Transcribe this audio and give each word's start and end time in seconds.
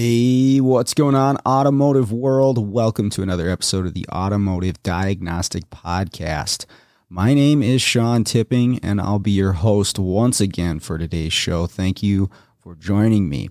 Hey, 0.00 0.60
what's 0.60 0.94
going 0.94 1.16
on, 1.16 1.38
automotive 1.44 2.12
world? 2.12 2.70
Welcome 2.70 3.10
to 3.10 3.22
another 3.22 3.50
episode 3.50 3.84
of 3.84 3.94
the 3.94 4.06
Automotive 4.12 4.80
Diagnostic 4.84 5.68
Podcast. 5.70 6.66
My 7.10 7.34
name 7.34 7.64
is 7.64 7.82
Sean 7.82 8.22
Tipping, 8.22 8.78
and 8.78 9.00
I'll 9.00 9.18
be 9.18 9.32
your 9.32 9.54
host 9.54 9.98
once 9.98 10.40
again 10.40 10.78
for 10.78 10.98
today's 10.98 11.32
show. 11.32 11.66
Thank 11.66 12.00
you 12.00 12.30
for 12.62 12.76
joining 12.76 13.28
me. 13.28 13.50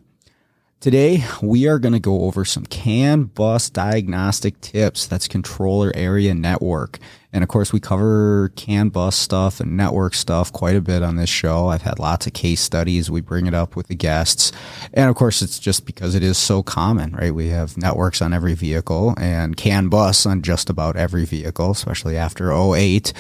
Today, 0.80 1.26
we 1.42 1.68
are 1.68 1.80
going 1.80 1.92
to 1.92 2.00
go 2.00 2.22
over 2.22 2.46
some 2.46 2.66
CAN 2.66 3.26
bus 3.26 3.70
diagnostic 3.70 4.62
tips. 4.62 5.06
That's 5.06 5.28
controller 5.28 5.92
area 5.96 6.34
network. 6.34 6.98
And 7.34 7.44
of 7.44 7.50
course, 7.50 7.74
we 7.74 7.80
cover 7.80 8.52
CAN 8.56 8.90
bus 8.90 9.16
stuff 9.16 9.60
and 9.60 9.76
network 9.76 10.14
stuff 10.14 10.52
quite 10.54 10.76
a 10.76 10.82
bit 10.82 11.04
on 11.04 11.18
this 11.18 11.30
show. 11.30 11.68
I've 11.68 11.82
had 11.82 12.00
lots 12.00 12.26
of 12.26 12.34
case 12.34 12.62
studies. 12.62 13.12
We 13.12 13.22
bring 13.22 13.48
it 13.48 13.54
up 13.54 13.76
with 13.76 13.88
the 13.88 13.96
guests. 13.96 14.52
And 14.94 15.10
of 15.10 15.16
course, 15.16 15.42
it's 15.42 15.60
just 15.60 15.86
because 15.86 16.16
it 16.16 16.24
is 16.24 16.38
so 16.38 16.64
common, 16.64 17.14
right? 17.14 17.36
We 17.36 17.50
have 17.50 17.78
networks 17.78 18.22
on 18.22 18.34
every 18.34 18.54
vehicle 18.54 19.14
and 19.18 19.58
CAN 19.58 19.90
bus 19.90 20.26
on 20.26 20.42
just 20.42 20.70
about 20.70 20.96
every 20.96 21.26
vehicle, 21.26 21.72
especially 21.72 22.18
after 22.18 22.52
08. 22.52 23.12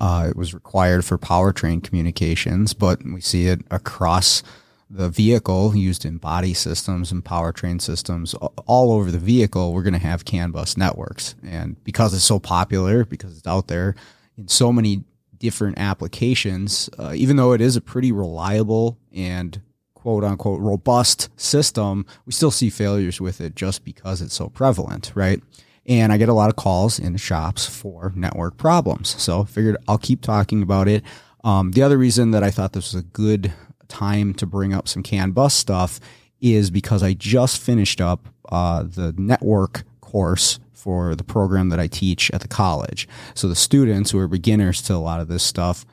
Uh, 0.00 0.28
it 0.30 0.36
was 0.36 0.54
required 0.54 1.04
for 1.04 1.18
powertrain 1.18 1.82
communications, 1.82 2.72
but 2.72 3.04
we 3.04 3.20
see 3.20 3.48
it 3.48 3.60
across 3.70 4.42
the 4.88 5.08
vehicle 5.08 5.74
used 5.74 6.04
in 6.04 6.18
body 6.18 6.54
systems 6.54 7.10
and 7.10 7.24
powertrain 7.24 7.80
systems 7.80 8.34
all 8.34 8.92
over 8.92 9.10
the 9.10 9.18
vehicle, 9.18 9.72
we're 9.72 9.82
going 9.82 9.92
to 9.92 9.98
have 9.98 10.24
CAN 10.24 10.52
bus 10.52 10.76
networks. 10.76 11.34
And 11.44 11.82
because 11.84 12.14
it's 12.14 12.24
so 12.24 12.38
popular, 12.38 13.04
because 13.04 13.36
it's 13.36 13.46
out 13.46 13.68
there 13.68 13.96
in 14.38 14.48
so 14.48 14.72
many 14.72 15.04
different 15.38 15.78
applications, 15.78 16.88
uh, 16.98 17.12
even 17.14 17.36
though 17.36 17.52
it 17.52 17.60
is 17.60 17.76
a 17.76 17.80
pretty 17.80 18.12
reliable 18.12 18.98
and 19.12 19.60
quote 19.94 20.22
unquote 20.22 20.60
robust 20.60 21.28
system, 21.36 22.06
we 22.24 22.32
still 22.32 22.52
see 22.52 22.70
failures 22.70 23.20
with 23.20 23.40
it 23.40 23.56
just 23.56 23.84
because 23.84 24.22
it's 24.22 24.34
so 24.34 24.48
prevalent, 24.48 25.10
right? 25.16 25.42
And 25.84 26.12
I 26.12 26.16
get 26.16 26.28
a 26.28 26.34
lot 26.34 26.48
of 26.48 26.56
calls 26.56 26.98
in 26.98 27.16
shops 27.16 27.66
for 27.66 28.12
network 28.14 28.56
problems. 28.56 29.20
So 29.20 29.44
figured 29.44 29.76
I'll 29.88 29.98
keep 29.98 30.22
talking 30.22 30.62
about 30.62 30.86
it. 30.86 31.02
Um, 31.42 31.72
the 31.72 31.82
other 31.82 31.98
reason 31.98 32.32
that 32.32 32.42
I 32.42 32.50
thought 32.50 32.72
this 32.72 32.92
was 32.92 33.02
a 33.02 33.06
good 33.06 33.52
time 33.88 34.34
to 34.34 34.46
bring 34.46 34.72
up 34.72 34.88
some 34.88 35.02
CAN 35.02 35.32
bus 35.32 35.54
stuff 35.54 36.00
is 36.40 36.70
because 36.70 37.02
I 37.02 37.14
just 37.14 37.60
finished 37.60 38.00
up 38.00 38.28
uh, 38.50 38.82
the 38.82 39.14
network 39.16 39.84
course 40.00 40.58
for 40.72 41.14
the 41.14 41.24
program 41.24 41.68
that 41.70 41.80
I 41.80 41.88
teach 41.88 42.30
at 42.30 42.40
the 42.40 42.48
college. 42.48 43.08
So 43.34 43.48
the 43.48 43.56
students 43.56 44.10
who 44.10 44.18
are 44.18 44.28
beginners 44.28 44.80
to 44.82 44.94
a 44.94 44.98
lot 44.98 45.20
of 45.20 45.28
this 45.28 45.42
stuff 45.42 45.84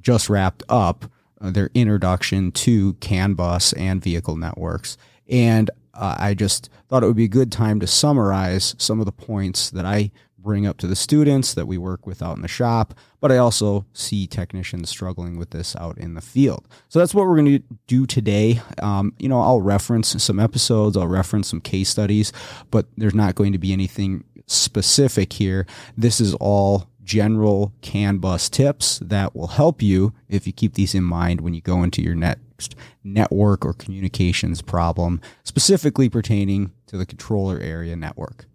just 0.00 0.30
wrapped 0.30 0.62
up 0.68 1.10
uh, 1.40 1.50
their 1.50 1.70
introduction 1.74 2.52
to 2.52 2.94
CAN 2.94 3.34
bus 3.34 3.72
and 3.74 4.02
vehicle 4.02 4.36
networks. 4.36 4.96
And 5.28 5.70
uh, 5.94 6.16
I 6.18 6.34
just 6.34 6.70
thought 6.88 7.02
it 7.02 7.06
would 7.06 7.16
be 7.16 7.24
a 7.24 7.28
good 7.28 7.52
time 7.52 7.80
to 7.80 7.86
summarize 7.86 8.74
some 8.78 9.00
of 9.00 9.06
the 9.06 9.12
points 9.12 9.70
that 9.70 9.84
I 9.84 10.10
bring 10.42 10.66
up 10.66 10.78
to 10.78 10.86
the 10.86 10.96
students 10.96 11.54
that 11.54 11.66
we 11.66 11.78
work 11.78 12.06
with 12.06 12.22
out 12.22 12.36
in 12.36 12.42
the 12.42 12.48
shop, 12.48 12.94
but 13.20 13.30
I 13.30 13.36
also 13.36 13.86
see 13.92 14.26
technicians 14.26 14.88
struggling 14.88 15.38
with 15.38 15.50
this 15.50 15.76
out 15.76 15.98
in 15.98 16.14
the 16.14 16.20
field. 16.20 16.66
So 16.88 16.98
that's 16.98 17.14
what 17.14 17.26
we're 17.26 17.36
going 17.36 17.58
to 17.58 17.64
do 17.86 18.06
today. 18.06 18.60
Um, 18.82 19.12
you 19.18 19.28
know, 19.28 19.40
I'll 19.40 19.60
reference 19.60 20.22
some 20.22 20.40
episodes, 20.40 20.96
I'll 20.96 21.06
reference 21.06 21.48
some 21.48 21.60
case 21.60 21.88
studies, 21.88 22.32
but 22.70 22.86
there's 22.96 23.14
not 23.14 23.34
going 23.34 23.52
to 23.52 23.58
be 23.58 23.72
anything 23.72 24.24
specific 24.46 25.32
here. 25.32 25.66
This 25.96 26.20
is 26.20 26.34
all 26.34 26.88
general 27.02 27.72
CAN 27.82 28.18
bus 28.18 28.48
tips 28.48 29.00
that 29.00 29.34
will 29.34 29.48
help 29.48 29.82
you 29.82 30.12
if 30.28 30.46
you 30.46 30.52
keep 30.52 30.74
these 30.74 30.94
in 30.94 31.02
mind 31.02 31.40
when 31.40 31.54
you 31.54 31.60
go 31.60 31.82
into 31.82 32.02
your 32.02 32.14
next 32.14 32.76
network 33.02 33.64
or 33.64 33.72
communications 33.72 34.62
problem, 34.62 35.20
specifically 35.42 36.08
pertaining 36.08 36.72
to 36.86 36.96
the 36.96 37.06
controller 37.06 37.58
area 37.58 37.96
network. 37.96 38.46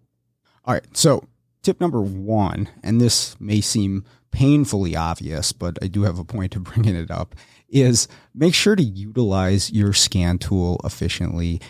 All 0.64 0.74
right, 0.74 0.84
so 0.96 1.24
tip 1.66 1.80
number 1.80 2.00
one, 2.00 2.68
and 2.84 3.00
this 3.00 3.38
may 3.40 3.60
seem 3.60 4.04
painfully 4.30 4.94
obvious, 4.94 5.50
but 5.50 5.76
I 5.82 5.88
do 5.88 6.04
have 6.04 6.16
a 6.16 6.24
point 6.24 6.52
to 6.52 6.60
bringing 6.68 6.94
it 6.94 7.10
up, 7.10 7.34
is 7.68 8.06
make 8.34 8.54
sure 8.54 8.76
to 8.76 8.82
utilize 8.82 9.72
your 9.72 9.92
scan 9.92 10.38
tool 10.38 10.80
efficiently 10.84 11.60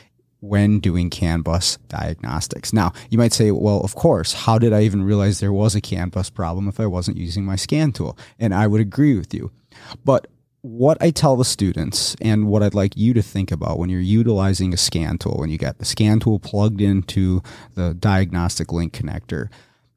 when 0.40 0.80
doing 0.80 1.08
CAN 1.08 1.40
bus 1.40 1.78
diagnostics. 1.88 2.74
Now, 2.74 2.92
you 3.08 3.16
might 3.16 3.32
say, 3.32 3.50
well, 3.50 3.80
of 3.80 3.94
course, 3.94 4.34
how 4.34 4.58
did 4.58 4.74
I 4.74 4.82
even 4.82 5.02
realize 5.02 5.40
there 5.40 5.50
was 5.50 5.74
a 5.74 5.80
CAN 5.80 6.10
bus 6.10 6.28
problem 6.28 6.68
if 6.68 6.78
I 6.78 6.86
wasn't 6.86 7.16
using 7.16 7.46
my 7.46 7.56
scan 7.56 7.90
tool? 7.90 8.18
And 8.38 8.54
I 8.54 8.66
would 8.66 8.82
agree 8.82 9.16
with 9.16 9.32
you. 9.32 9.50
But 10.04 10.26
what 10.60 10.98
I 11.00 11.10
tell 11.10 11.36
the 11.36 11.44
students 11.44 12.16
and 12.20 12.48
what 12.48 12.62
I'd 12.62 12.74
like 12.74 12.96
you 12.96 13.14
to 13.14 13.22
think 13.22 13.50
about 13.50 13.78
when 13.78 13.88
you're 13.88 14.00
utilizing 14.00 14.74
a 14.74 14.76
scan 14.76 15.16
tool, 15.16 15.36
when 15.38 15.48
you 15.48 15.56
got 15.56 15.78
the 15.78 15.86
scan 15.86 16.20
tool 16.20 16.38
plugged 16.38 16.82
into 16.82 17.42
the 17.74 17.94
diagnostic 17.94 18.72
link 18.72 18.92
connector, 18.92 19.48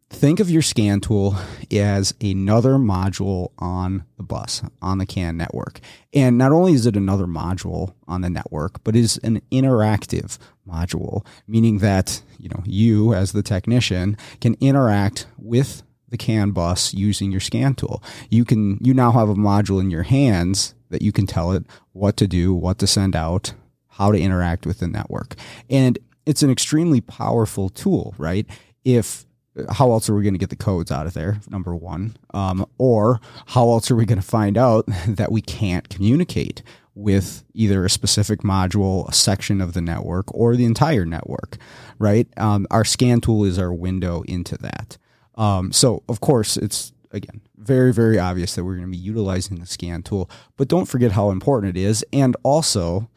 think 0.09 0.39
of 0.39 0.49
your 0.49 0.61
scan 0.61 0.99
tool 0.99 1.35
as 1.71 2.13
another 2.19 2.73
module 2.73 3.51
on 3.59 4.03
the 4.17 4.23
bus 4.23 4.63
on 4.81 4.97
the 4.97 5.05
can 5.05 5.37
network. 5.37 5.79
And 6.13 6.37
not 6.37 6.51
only 6.51 6.73
is 6.73 6.85
it 6.85 6.97
another 6.97 7.25
module 7.25 7.93
on 8.07 8.21
the 8.21 8.29
network 8.29 8.83
but 8.83 8.95
is 8.95 9.17
an 9.23 9.41
interactive 9.51 10.37
module 10.67 11.25
meaning 11.47 11.79
that 11.79 12.21
you 12.37 12.49
know 12.49 12.61
you 12.65 13.13
as 13.13 13.31
the 13.31 13.43
technician 13.43 14.17
can 14.41 14.55
interact 14.59 15.27
with 15.37 15.83
the 16.09 16.17
can 16.17 16.51
bus 16.51 16.93
using 16.93 17.31
your 17.31 17.39
scan 17.39 17.75
tool. 17.75 18.03
You 18.29 18.45
can 18.45 18.79
you 18.81 18.93
now 18.93 19.11
have 19.11 19.29
a 19.29 19.35
module 19.35 19.79
in 19.79 19.91
your 19.91 20.03
hands 20.03 20.73
that 20.89 21.03
you 21.03 21.11
can 21.11 21.27
tell 21.27 21.51
it 21.51 21.65
what 21.93 22.17
to 22.17 22.27
do 22.27 22.53
what 22.53 22.79
to 22.79 22.87
send 22.87 23.15
out 23.15 23.53
how 23.89 24.11
to 24.11 24.19
interact 24.19 24.65
with 24.65 24.79
the 24.79 24.87
network. 24.87 25.35
And 25.69 25.99
it's 26.25 26.41
an 26.41 26.49
extremely 26.49 26.99
powerful 26.99 27.69
tool 27.69 28.15
right? 28.17 28.47
If 28.83 29.25
how 29.69 29.91
else 29.91 30.09
are 30.09 30.15
we 30.15 30.23
going 30.23 30.33
to 30.33 30.39
get 30.39 30.49
the 30.49 30.55
codes 30.55 30.91
out 30.91 31.07
of 31.07 31.13
there? 31.13 31.39
Number 31.49 31.75
one, 31.75 32.17
um, 32.33 32.65
or 32.77 33.19
how 33.47 33.69
else 33.69 33.89
are 33.89 33.95
we 33.95 34.05
going 34.05 34.21
to 34.21 34.25
find 34.25 34.57
out 34.57 34.85
that 35.07 35.31
we 35.31 35.41
can't 35.41 35.89
communicate 35.89 36.63
with 36.95 37.43
either 37.53 37.85
a 37.85 37.89
specific 37.89 38.41
module, 38.41 39.07
a 39.07 39.13
section 39.13 39.61
of 39.61 39.73
the 39.73 39.81
network, 39.81 40.33
or 40.33 40.55
the 40.55 40.65
entire 40.65 41.05
network? 41.05 41.57
Right. 41.97 42.27
Um, 42.37 42.67
our 42.71 42.85
scan 42.85 43.21
tool 43.21 43.43
is 43.43 43.59
our 43.59 43.73
window 43.73 44.23
into 44.23 44.57
that. 44.57 44.97
Um, 45.35 45.71
so 45.71 46.03
of 46.09 46.19
course, 46.19 46.57
it's 46.57 46.93
again 47.11 47.41
very 47.57 47.91
very 47.91 48.19
obvious 48.19 48.53
that 48.55 48.63
we're 48.63 48.75
going 48.75 48.85
to 48.85 48.91
be 48.91 48.97
utilizing 48.97 49.59
the 49.59 49.65
scan 49.65 50.03
tool, 50.03 50.29
but 50.57 50.67
don't 50.67 50.85
forget 50.85 51.13
how 51.13 51.31
important 51.31 51.75
it 51.75 51.79
is, 51.79 52.05
and 52.13 52.35
also 52.43 53.09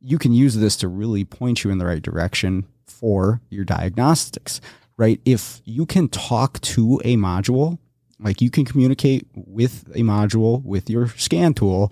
you 0.00 0.18
can 0.18 0.32
use 0.32 0.54
this 0.56 0.76
to 0.76 0.86
really 0.86 1.24
point 1.24 1.64
you 1.64 1.70
in 1.70 1.78
the 1.78 1.86
right 1.86 2.02
direction 2.02 2.66
for 2.86 3.40
your 3.50 3.64
diagnostics 3.64 4.60
right? 4.98 5.20
If 5.24 5.62
you 5.64 5.86
can 5.86 6.08
talk 6.08 6.60
to 6.60 7.00
a 7.04 7.16
module, 7.16 7.78
like 8.20 8.42
you 8.42 8.50
can 8.50 8.66
communicate 8.66 9.26
with 9.34 9.84
a 9.94 10.00
module 10.00 10.62
with 10.64 10.90
your 10.90 11.08
scan 11.08 11.54
tool, 11.54 11.90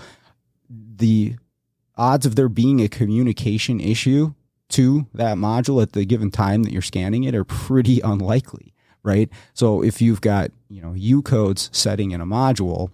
the 0.68 1.36
odds 1.96 2.26
of 2.26 2.36
there 2.36 2.50
being 2.50 2.80
a 2.80 2.88
communication 2.88 3.80
issue 3.80 4.34
to 4.68 5.06
that 5.14 5.36
module 5.36 5.80
at 5.80 5.92
the 5.92 6.04
given 6.04 6.30
time 6.30 6.64
that 6.64 6.72
you're 6.72 6.82
scanning 6.82 7.24
it 7.24 7.34
are 7.34 7.44
pretty 7.44 8.00
unlikely, 8.04 8.74
right? 9.02 9.30
So 9.54 9.82
if 9.82 10.02
you've 10.02 10.20
got, 10.20 10.50
you 10.68 10.82
know, 10.82 10.92
U 10.92 11.22
codes 11.22 11.70
setting 11.72 12.10
in 12.10 12.20
a 12.20 12.26
module 12.26 12.90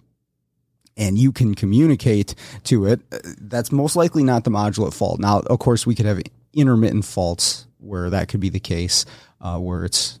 and 0.95 1.17
you 1.17 1.31
can 1.31 1.55
communicate 1.55 2.35
to 2.65 2.85
it, 2.85 3.01
uh, 3.11 3.17
that's 3.41 3.71
most 3.71 3.95
likely 3.95 4.23
not 4.23 4.43
the 4.43 4.51
module 4.51 4.85
at 4.85 4.93
fault. 4.93 5.19
Now, 5.19 5.39
of 5.39 5.57
course, 5.57 5.87
we 5.87 5.95
could 5.95 6.05
have 6.05 6.21
intermittent 6.53 7.05
faults 7.05 7.65
where 7.79 8.11
that 8.11 8.27
could 8.29 8.39
be 8.39 8.49
the 8.49 8.59
case 8.59 9.05
uh, 9.43 9.59
where 9.59 9.85
it's 9.85 10.19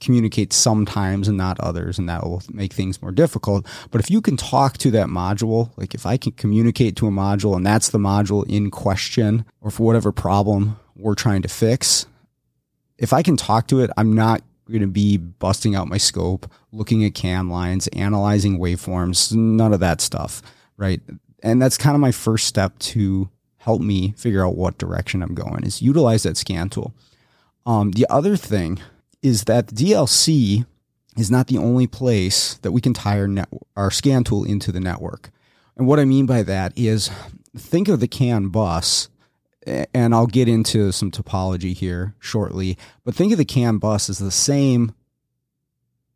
communicates 0.00 0.56
sometimes 0.56 1.28
and 1.28 1.36
not 1.36 1.60
others, 1.60 1.98
and 1.98 2.08
that 2.08 2.22
will 2.22 2.42
make 2.50 2.72
things 2.72 3.02
more 3.02 3.12
difficult. 3.12 3.66
But 3.90 4.00
if 4.00 4.10
you 4.10 4.20
can 4.20 4.36
talk 4.36 4.78
to 4.78 4.90
that 4.92 5.08
module, 5.08 5.70
like 5.76 5.94
if 5.94 6.06
I 6.06 6.16
can 6.16 6.32
communicate 6.32 6.96
to 6.96 7.06
a 7.06 7.10
module 7.10 7.54
and 7.54 7.66
that's 7.66 7.90
the 7.90 7.98
module 7.98 8.48
in 8.48 8.70
question, 8.70 9.44
or 9.60 9.70
for 9.70 9.84
whatever 9.84 10.10
problem 10.10 10.78
we're 10.96 11.14
trying 11.14 11.42
to 11.42 11.48
fix, 11.48 12.06
if 12.98 13.12
I 13.12 13.22
can 13.22 13.36
talk 13.36 13.66
to 13.68 13.80
it, 13.80 13.90
I'm 13.96 14.14
not 14.14 14.42
going 14.68 14.80
to 14.80 14.86
be 14.86 15.16
busting 15.16 15.74
out 15.74 15.88
my 15.88 15.98
scope, 15.98 16.50
looking 16.72 17.04
at 17.04 17.14
CAN 17.14 17.48
lines, 17.48 17.88
analyzing 17.88 18.58
waveforms, 18.58 19.34
none 19.34 19.72
of 19.72 19.80
that 19.80 20.00
stuff, 20.00 20.42
right? 20.76 21.00
And 21.42 21.60
that's 21.60 21.76
kind 21.76 21.94
of 21.94 22.00
my 22.00 22.12
first 22.12 22.46
step 22.46 22.78
to 22.78 23.28
help 23.58 23.82
me 23.82 24.14
figure 24.16 24.46
out 24.46 24.56
what 24.56 24.78
direction 24.78 25.22
I'm 25.22 25.34
going 25.34 25.64
is 25.64 25.82
utilize 25.82 26.22
that 26.22 26.36
scan 26.36 26.70
tool. 26.70 26.94
Um, 27.66 27.92
the 27.92 28.06
other 28.08 28.36
thing 28.36 28.80
is 29.22 29.44
that 29.44 29.66
DLC 29.66 30.64
is 31.16 31.30
not 31.30 31.48
the 31.48 31.58
only 31.58 31.86
place 31.86 32.54
that 32.58 32.72
we 32.72 32.80
can 32.80 32.94
tie 32.94 33.18
our, 33.18 33.28
net, 33.28 33.48
our 33.76 33.90
scan 33.90 34.24
tool 34.24 34.44
into 34.44 34.72
the 34.72 34.80
network. 34.80 35.30
And 35.76 35.86
what 35.86 36.00
I 36.00 36.04
mean 36.04 36.26
by 36.26 36.42
that 36.42 36.72
is 36.76 37.10
think 37.56 37.88
of 37.88 38.00
the 38.00 38.08
CAN 38.08 38.48
bus, 38.48 39.08
and 39.66 40.14
I'll 40.14 40.26
get 40.26 40.48
into 40.48 40.92
some 40.92 41.10
topology 41.10 41.74
here 41.74 42.14
shortly, 42.18 42.78
but 43.04 43.14
think 43.14 43.32
of 43.32 43.38
the 43.38 43.44
CAN 43.44 43.78
bus 43.78 44.08
as 44.08 44.18
the 44.18 44.30
same 44.30 44.94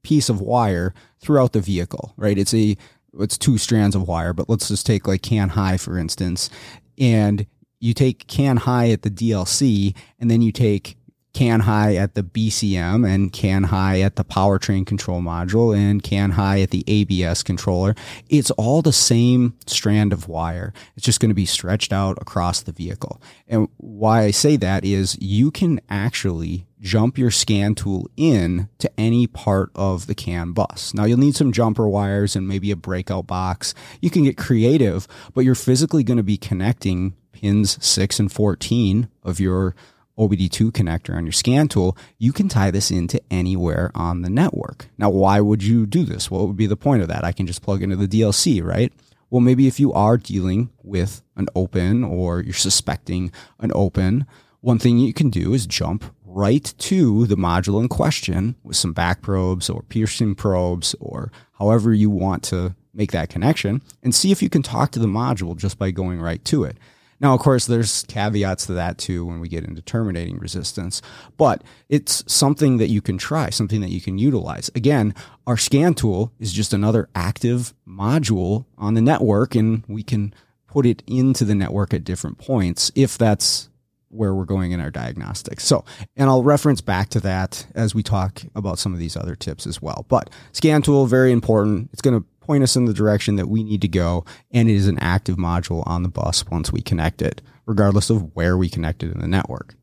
piece 0.02 0.28
of 0.28 0.40
wire 0.40 0.94
throughout 1.20 1.52
the 1.52 1.60
vehicle, 1.60 2.12
right? 2.16 2.38
It's 2.38 2.54
a 2.54 2.76
it's 3.18 3.38
two 3.38 3.58
strands 3.58 3.94
of 3.94 4.08
wire, 4.08 4.32
but 4.32 4.48
let's 4.48 4.68
just 4.68 4.86
take 4.86 5.06
like 5.06 5.22
CAN 5.22 5.50
high 5.50 5.76
for 5.76 5.98
instance, 5.98 6.50
and 6.98 7.46
you 7.80 7.94
take 7.94 8.26
CAN 8.26 8.58
high 8.58 8.90
at 8.90 9.02
the 9.02 9.10
DLC, 9.10 9.94
and 10.18 10.30
then 10.30 10.42
you 10.42 10.52
take 10.52 10.96
CAN 11.34 11.60
high 11.60 11.96
at 11.96 12.14
the 12.14 12.22
BCM 12.22 13.06
and 13.06 13.32
CAN 13.32 13.64
high 13.64 14.00
at 14.00 14.16
the 14.16 14.24
powertrain 14.24 14.86
control 14.86 15.20
module 15.20 15.76
and 15.76 16.02
CAN 16.02 16.30
high 16.30 16.60
at 16.60 16.70
the 16.70 16.84
ABS 16.86 17.42
controller. 17.42 17.94
It's 18.28 18.50
all 18.52 18.82
the 18.82 18.92
same 18.92 19.54
strand 19.66 20.12
of 20.12 20.28
wire. 20.28 20.72
It's 20.96 21.04
just 21.04 21.20
going 21.20 21.30
to 21.30 21.34
be 21.34 21.46
stretched 21.46 21.92
out 21.92 22.16
across 22.20 22.62
the 22.62 22.72
vehicle. 22.72 23.20
And 23.48 23.68
why 23.76 24.22
I 24.22 24.30
say 24.30 24.56
that 24.56 24.84
is 24.84 25.18
you 25.20 25.50
can 25.50 25.80
actually 25.90 26.66
jump 26.80 27.18
your 27.18 27.30
scan 27.30 27.74
tool 27.74 28.08
in 28.16 28.68
to 28.78 28.90
any 28.98 29.26
part 29.26 29.70
of 29.74 30.06
the 30.06 30.14
CAN 30.14 30.52
bus. 30.52 30.94
Now 30.94 31.04
you'll 31.04 31.18
need 31.18 31.34
some 31.34 31.50
jumper 31.50 31.88
wires 31.88 32.36
and 32.36 32.46
maybe 32.46 32.70
a 32.70 32.76
breakout 32.76 33.26
box. 33.26 33.74
You 34.00 34.10
can 34.10 34.22
get 34.24 34.36
creative, 34.36 35.08
but 35.32 35.44
you're 35.44 35.54
physically 35.54 36.04
going 36.04 36.18
to 36.18 36.22
be 36.22 36.36
connecting 36.36 37.14
pins 37.32 37.84
6 37.84 38.20
and 38.20 38.30
14 38.30 39.08
of 39.22 39.40
your 39.40 39.74
OBD2 40.18 40.70
connector 40.70 41.14
on 41.14 41.24
your 41.24 41.32
scan 41.32 41.68
tool, 41.68 41.96
you 42.18 42.32
can 42.32 42.48
tie 42.48 42.70
this 42.70 42.90
into 42.90 43.20
anywhere 43.30 43.90
on 43.94 44.22
the 44.22 44.30
network. 44.30 44.88
Now, 44.98 45.10
why 45.10 45.40
would 45.40 45.62
you 45.62 45.86
do 45.86 46.04
this? 46.04 46.30
What 46.30 46.46
would 46.46 46.56
be 46.56 46.66
the 46.66 46.76
point 46.76 47.02
of 47.02 47.08
that? 47.08 47.24
I 47.24 47.32
can 47.32 47.46
just 47.46 47.62
plug 47.62 47.82
into 47.82 47.96
the 47.96 48.08
DLC, 48.08 48.62
right? 48.62 48.92
Well, 49.30 49.40
maybe 49.40 49.66
if 49.66 49.80
you 49.80 49.92
are 49.92 50.16
dealing 50.16 50.70
with 50.82 51.22
an 51.36 51.48
open 51.56 52.04
or 52.04 52.40
you're 52.40 52.54
suspecting 52.54 53.32
an 53.58 53.72
open, 53.74 54.26
one 54.60 54.78
thing 54.78 54.98
you 54.98 55.12
can 55.12 55.30
do 55.30 55.52
is 55.54 55.66
jump 55.66 56.04
right 56.24 56.72
to 56.78 57.26
the 57.26 57.36
module 57.36 57.80
in 57.80 57.88
question 57.88 58.54
with 58.62 58.76
some 58.76 58.92
back 58.92 59.22
probes 59.22 59.68
or 59.68 59.82
piercing 59.82 60.34
probes 60.34 60.94
or 61.00 61.30
however 61.58 61.92
you 61.92 62.10
want 62.10 62.42
to 62.44 62.74
make 62.92 63.12
that 63.12 63.28
connection 63.28 63.82
and 64.02 64.14
see 64.14 64.30
if 64.30 64.42
you 64.42 64.48
can 64.48 64.62
talk 64.62 64.90
to 64.90 64.98
the 64.98 65.06
module 65.06 65.56
just 65.56 65.78
by 65.78 65.90
going 65.90 66.20
right 66.20 66.44
to 66.44 66.64
it. 66.64 66.76
Now, 67.20 67.34
of 67.34 67.40
course, 67.40 67.66
there's 67.66 68.04
caveats 68.08 68.66
to 68.66 68.72
that 68.74 68.98
too 68.98 69.24
when 69.24 69.40
we 69.40 69.48
get 69.48 69.64
into 69.64 69.82
terminating 69.82 70.38
resistance, 70.38 71.00
but 71.36 71.62
it's 71.88 72.24
something 72.32 72.78
that 72.78 72.88
you 72.88 73.00
can 73.00 73.18
try, 73.18 73.50
something 73.50 73.80
that 73.80 73.90
you 73.90 74.00
can 74.00 74.18
utilize. 74.18 74.70
Again, 74.74 75.14
our 75.46 75.56
scan 75.56 75.94
tool 75.94 76.32
is 76.38 76.52
just 76.52 76.72
another 76.72 77.08
active 77.14 77.74
module 77.86 78.66
on 78.76 78.94
the 78.94 79.02
network, 79.02 79.54
and 79.54 79.84
we 79.88 80.02
can 80.02 80.34
put 80.66 80.86
it 80.86 81.02
into 81.06 81.44
the 81.44 81.54
network 81.54 81.94
at 81.94 82.04
different 82.04 82.38
points 82.38 82.90
if 82.94 83.16
that's 83.16 83.68
where 84.08 84.34
we're 84.34 84.44
going 84.44 84.72
in 84.72 84.80
our 84.80 84.90
diagnostics. 84.90 85.64
So, 85.64 85.84
and 86.16 86.30
I'll 86.30 86.42
reference 86.42 86.80
back 86.80 87.08
to 87.10 87.20
that 87.20 87.66
as 87.74 87.94
we 87.94 88.02
talk 88.02 88.42
about 88.54 88.78
some 88.78 88.92
of 88.92 88.98
these 88.98 89.16
other 89.16 89.34
tips 89.34 89.66
as 89.66 89.82
well. 89.82 90.06
But 90.08 90.30
scan 90.52 90.82
tool, 90.82 91.06
very 91.06 91.32
important. 91.32 91.90
It's 91.92 92.02
going 92.02 92.20
to 92.20 92.26
point 92.44 92.62
us 92.62 92.76
in 92.76 92.84
the 92.84 92.94
direction 92.94 93.36
that 93.36 93.48
we 93.48 93.62
need 93.62 93.80
to 93.82 93.88
go. 93.88 94.24
And 94.50 94.68
it 94.68 94.74
is 94.74 94.86
an 94.86 94.98
active 94.98 95.36
module 95.36 95.82
on 95.86 96.02
the 96.02 96.08
bus 96.08 96.46
once 96.46 96.72
we 96.72 96.80
connect 96.80 97.22
it, 97.22 97.42
regardless 97.66 98.10
of 98.10 98.34
where 98.34 98.56
we 98.56 98.68
connect 98.68 99.02
it 99.02 99.12
in 99.12 99.20
the 99.20 99.28
network. 99.28 99.74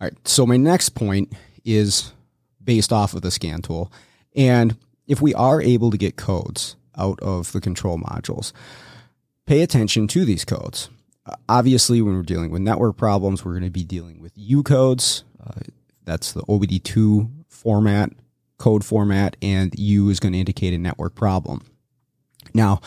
All 0.00 0.06
right. 0.06 0.28
So 0.28 0.46
my 0.46 0.56
next 0.56 0.90
point 0.90 1.32
is 1.64 2.12
based 2.62 2.92
off 2.92 3.14
of 3.14 3.22
the 3.22 3.30
scan 3.30 3.62
tool. 3.62 3.92
And 4.36 4.76
if 5.06 5.20
we 5.20 5.34
are 5.34 5.60
able 5.60 5.90
to 5.90 5.98
get 5.98 6.16
codes 6.16 6.76
out 6.96 7.18
of 7.20 7.52
the 7.52 7.60
control 7.60 7.98
modules, 7.98 8.52
pay 9.46 9.62
attention 9.62 10.06
to 10.08 10.24
these 10.24 10.44
codes. 10.44 10.90
Uh, 11.24 11.34
obviously, 11.48 12.02
when 12.02 12.14
we're 12.14 12.22
dealing 12.22 12.50
with 12.50 12.62
network 12.62 12.96
problems, 12.96 13.44
we're 13.44 13.52
going 13.52 13.64
to 13.64 13.70
be 13.70 13.84
dealing 13.84 14.20
with 14.20 14.32
U 14.36 14.62
codes. 14.62 15.24
Uh, 15.44 15.60
that's 16.04 16.32
the 16.32 16.42
OBD2 16.42 17.30
format, 17.48 18.12
code 18.58 18.84
format, 18.84 19.36
and 19.42 19.74
U 19.78 20.10
is 20.10 20.20
going 20.20 20.32
to 20.32 20.38
indicate 20.38 20.74
a 20.74 20.78
network 20.78 21.14
problem. 21.14 21.62
Now, 22.54 22.80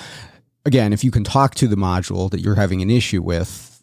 again, 0.66 0.94
if 0.94 1.04
you 1.04 1.12
can 1.12 1.24
talk 1.24 1.56
to 1.56 1.68
the 1.68 1.76
module 1.76 2.30
that 2.32 2.42
you're 2.42 2.56
having 2.56 2.82
an 2.82 2.90
issue 2.90 3.22
with, 3.22 3.82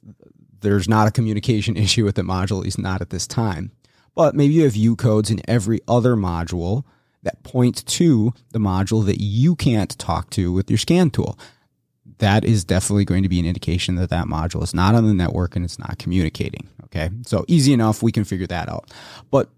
there's 0.61 0.89
not 0.89 1.09
a 1.09 1.13
communication 1.13 1.77
issue 1.85 2.05
with 2.05 2.17
the 2.17 2.23
module, 2.23 2.59
at 2.59 2.65
least 2.65 2.79
not 2.79 3.01
at 3.01 3.11
this 3.11 3.27
time. 3.27 3.73
But 4.15 4.35
maybe 4.35 4.55
you 4.55 4.65
have 4.65 4.77
U 4.77 4.97
codes 4.97 5.31
in 5.31 5.41
every 5.47 5.81
other 5.87 6.17
module 6.17 6.85
that 7.23 7.43
point 7.43 7.85
to 7.87 8.33
the 8.51 8.59
module 8.59 9.05
that 9.07 9.21
you 9.21 9.55
can't 9.55 9.97
talk 9.99 10.31
to 10.31 10.53
with 10.53 10.71
your 10.71 10.79
scan 10.79 11.11
tool. 11.11 11.39
That 12.19 12.45
is 12.45 12.65
definitely 12.65 13.05
going 13.05 13.23
to 13.23 13.29
be 13.29 13.39
an 13.39 13.47
indication 13.47 13.95
that 13.97 14.11
that 14.11 14.27
module 14.27 14.63
is 14.63 14.75
not 14.75 14.95
on 14.95 15.07
the 15.07 15.15
network 15.15 15.55
and 15.55 15.65
it's 15.65 15.79
not 15.79 15.99
communicating. 15.99 16.69
Okay. 16.85 17.11
So 17.27 17.45
easy 17.49 17.73
enough. 17.73 18.03
We 18.03 18.13
can 18.13 18.25
figure 18.25 18.47
that 18.47 18.69
out. 18.69 18.91
But 19.31 19.51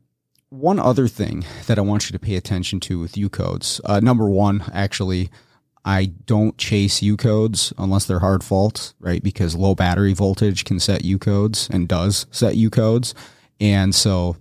one 0.51 0.79
other 0.79 1.07
thing 1.07 1.45
that 1.67 1.79
I 1.79 1.83
want 1.83 2.11
you 2.11 2.13
to 2.13 2.19
pay 2.19 2.35
attention 2.35 2.81
to 2.81 2.99
with 2.99 3.17
U 3.17 3.29
codes, 3.29 3.81
uh, 3.85 4.01
number 4.01 4.29
one, 4.29 4.65
actually, 4.75 5.31
I 5.85 6.07
don't 6.27 6.59
chase 6.59 7.03
U 7.03 7.17
codes 7.17 7.73
unless 7.79 8.05
they're 8.05 8.19
hard 8.19 8.45
faults, 8.45 8.95
right? 9.01 9.23
Because 9.23 9.55
low 9.55 9.75
battery 9.75 10.13
voltage 10.13 10.65
can 10.65 10.79
set 10.79 11.05
U 11.05 11.19
codes 11.19 11.69
and 11.71 11.89
does 11.89 12.27
set 12.31 12.57
U 12.57 12.71
codes. 12.71 13.15
And 13.61 13.95
so 13.95 14.37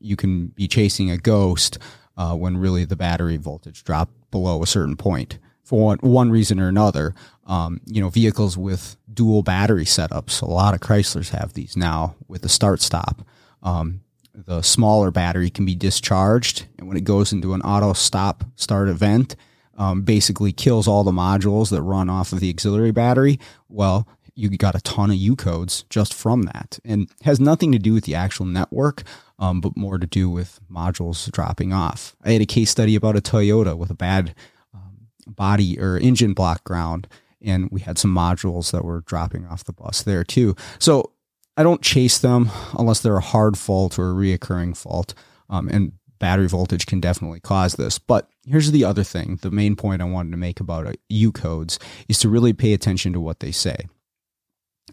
you 0.00 0.16
can 0.16 0.48
be 0.48 0.66
chasing 0.66 1.10
a 1.10 1.16
ghost 1.16 1.78
uh, 2.16 2.34
when 2.34 2.56
really 2.56 2.84
the 2.84 2.96
battery 2.96 3.36
voltage 3.36 3.84
dropped 3.84 4.12
below 4.30 4.62
a 4.62 4.66
certain 4.66 4.96
point 4.96 5.38
for 5.62 5.96
one, 6.00 6.30
reason 6.30 6.58
or 6.58 6.68
another. 6.68 7.14
Um, 7.46 7.80
you 7.86 8.00
know, 8.00 8.10
vehicles 8.10 8.58
with 8.58 8.96
dual 9.12 9.42
battery 9.42 9.84
setups, 9.84 10.42
a 10.42 10.46
lot 10.46 10.74
of 10.74 10.80
Chryslers 10.80 11.30
have 11.30 11.54
these 11.54 11.76
now 11.76 12.16
with 12.26 12.42
the 12.42 12.48
start 12.48 12.80
stop. 12.80 13.22
Um, 13.62 14.00
the 14.34 14.62
smaller 14.62 15.10
battery 15.10 15.50
can 15.50 15.64
be 15.64 15.74
discharged, 15.74 16.66
and 16.78 16.88
when 16.88 16.96
it 16.96 17.04
goes 17.04 17.32
into 17.32 17.54
an 17.54 17.62
auto 17.62 17.92
stop 17.92 18.44
start 18.56 18.88
event, 18.88 19.36
um, 19.80 20.02
basically 20.02 20.52
kills 20.52 20.86
all 20.86 21.02
the 21.02 21.10
modules 21.10 21.70
that 21.70 21.80
run 21.80 22.10
off 22.10 22.32
of 22.32 22.40
the 22.40 22.50
auxiliary 22.50 22.92
battery, 22.92 23.40
well, 23.70 24.06
you 24.34 24.50
got 24.50 24.74
a 24.74 24.80
ton 24.82 25.10
of 25.10 25.16
U 25.16 25.34
codes 25.34 25.84
just 25.88 26.12
from 26.12 26.42
that, 26.42 26.78
and 26.84 27.10
has 27.22 27.40
nothing 27.40 27.72
to 27.72 27.78
do 27.78 27.94
with 27.94 28.04
the 28.04 28.14
actual 28.14 28.44
network, 28.44 29.02
um, 29.38 29.62
but 29.62 29.78
more 29.78 29.98
to 29.98 30.06
do 30.06 30.28
with 30.28 30.60
modules 30.70 31.32
dropping 31.32 31.72
off. 31.72 32.14
I 32.22 32.32
had 32.32 32.42
a 32.42 32.46
case 32.46 32.70
study 32.70 32.94
about 32.94 33.16
a 33.16 33.22
Toyota 33.22 33.74
with 33.76 33.90
a 33.90 33.94
bad 33.94 34.34
um, 34.74 35.08
body 35.26 35.80
or 35.80 35.96
engine 35.96 36.34
block 36.34 36.62
ground, 36.62 37.08
and 37.40 37.70
we 37.70 37.80
had 37.80 37.96
some 37.96 38.14
modules 38.14 38.72
that 38.72 38.84
were 38.84 39.00
dropping 39.00 39.46
off 39.46 39.64
the 39.64 39.72
bus 39.72 40.02
there 40.02 40.24
too. 40.24 40.54
So 40.78 41.12
I 41.56 41.62
don't 41.62 41.80
chase 41.80 42.18
them 42.18 42.50
unless 42.78 43.00
they're 43.00 43.16
a 43.16 43.22
hard 43.22 43.56
fault 43.56 43.98
or 43.98 44.10
a 44.10 44.14
reoccurring 44.14 44.76
fault. 44.76 45.14
Um, 45.48 45.68
and 45.68 45.92
battery 46.20 46.46
voltage 46.46 46.86
can 46.86 47.00
definitely 47.00 47.40
cause 47.40 47.74
this. 47.74 47.98
But 47.98 48.28
here's 48.46 48.70
the 48.70 48.84
other 48.84 49.02
thing 49.02 49.40
the 49.42 49.50
main 49.50 49.74
point 49.74 50.00
I 50.00 50.04
wanted 50.04 50.30
to 50.30 50.36
make 50.36 50.60
about 50.60 50.86
uh, 50.86 50.92
U 51.08 51.32
codes 51.32 51.80
is 52.08 52.20
to 52.20 52.28
really 52.28 52.52
pay 52.52 52.72
attention 52.72 53.12
to 53.14 53.20
what 53.20 53.40
they 53.40 53.50
say. 53.50 53.88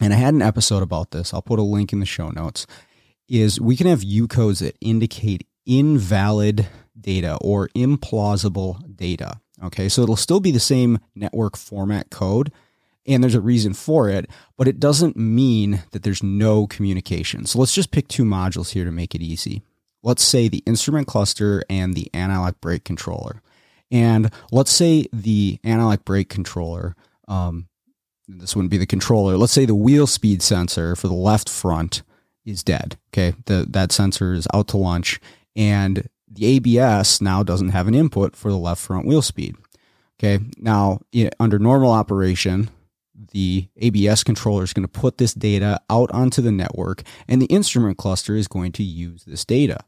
And 0.00 0.12
I 0.12 0.16
had 0.16 0.34
an 0.34 0.42
episode 0.42 0.82
about 0.82 1.12
this. 1.12 1.32
I'll 1.32 1.42
put 1.42 1.60
a 1.60 1.62
link 1.62 1.92
in 1.92 2.00
the 2.00 2.06
show 2.06 2.30
notes. 2.30 2.66
Is 3.28 3.60
we 3.60 3.76
can 3.76 3.86
have 3.86 4.02
U 4.02 4.26
codes 4.26 4.60
that 4.60 4.76
indicate 4.80 5.46
invalid 5.66 6.66
data 6.98 7.36
or 7.42 7.68
implausible 7.68 8.96
data. 8.96 9.40
Okay, 9.62 9.88
so 9.88 10.02
it'll 10.02 10.16
still 10.16 10.40
be 10.40 10.50
the 10.50 10.60
same 10.60 10.98
network 11.14 11.56
format 11.56 12.10
code, 12.10 12.52
and 13.06 13.22
there's 13.22 13.34
a 13.34 13.40
reason 13.40 13.74
for 13.74 14.08
it, 14.08 14.30
but 14.56 14.68
it 14.68 14.78
doesn't 14.78 15.16
mean 15.16 15.82
that 15.90 16.04
there's 16.04 16.22
no 16.22 16.66
communication. 16.68 17.44
So 17.44 17.58
let's 17.58 17.74
just 17.74 17.90
pick 17.90 18.08
two 18.08 18.24
modules 18.24 18.70
here 18.70 18.84
to 18.84 18.92
make 18.92 19.14
it 19.14 19.20
easy 19.20 19.62
let's 20.02 20.22
say 20.22 20.48
the 20.48 20.62
instrument 20.66 21.06
cluster 21.06 21.62
and 21.68 21.94
the 21.94 22.10
anti-lock 22.14 22.60
brake 22.60 22.84
controller. 22.84 23.42
And 23.90 24.30
let's 24.52 24.70
say 24.70 25.06
the 25.12 25.58
anti-lock 25.64 26.04
brake 26.04 26.28
controller, 26.28 26.94
um, 27.26 27.68
this 28.28 28.54
wouldn't 28.54 28.70
be 28.70 28.78
the 28.78 28.86
controller. 28.86 29.36
Let's 29.36 29.52
say 29.52 29.64
the 29.64 29.74
wheel 29.74 30.06
speed 30.06 30.42
sensor 30.42 30.94
for 30.94 31.08
the 31.08 31.14
left 31.14 31.48
front 31.48 32.02
is 32.44 32.62
dead. 32.62 32.98
Okay. 33.12 33.34
The, 33.46 33.66
that 33.70 33.92
sensor 33.92 34.34
is 34.34 34.46
out 34.52 34.68
to 34.68 34.76
lunch 34.76 35.20
and 35.56 36.08
the 36.30 36.46
ABS 36.46 37.20
now 37.20 37.42
doesn't 37.42 37.70
have 37.70 37.88
an 37.88 37.94
input 37.94 38.36
for 38.36 38.50
the 38.50 38.58
left 38.58 38.82
front 38.82 39.06
wheel 39.06 39.22
speed. 39.22 39.56
Okay. 40.20 40.44
Now, 40.58 41.00
under 41.40 41.58
normal 41.58 41.92
operation, 41.92 42.70
the 43.32 43.68
ABS 43.76 44.22
controller 44.22 44.62
is 44.62 44.72
going 44.72 44.86
to 44.86 45.00
put 45.00 45.18
this 45.18 45.34
data 45.34 45.80
out 45.90 46.10
onto 46.12 46.40
the 46.40 46.52
network 46.52 47.02
and 47.26 47.42
the 47.42 47.46
instrument 47.46 47.98
cluster 47.98 48.36
is 48.36 48.48
going 48.48 48.72
to 48.72 48.82
use 48.82 49.24
this 49.24 49.44
data. 49.44 49.80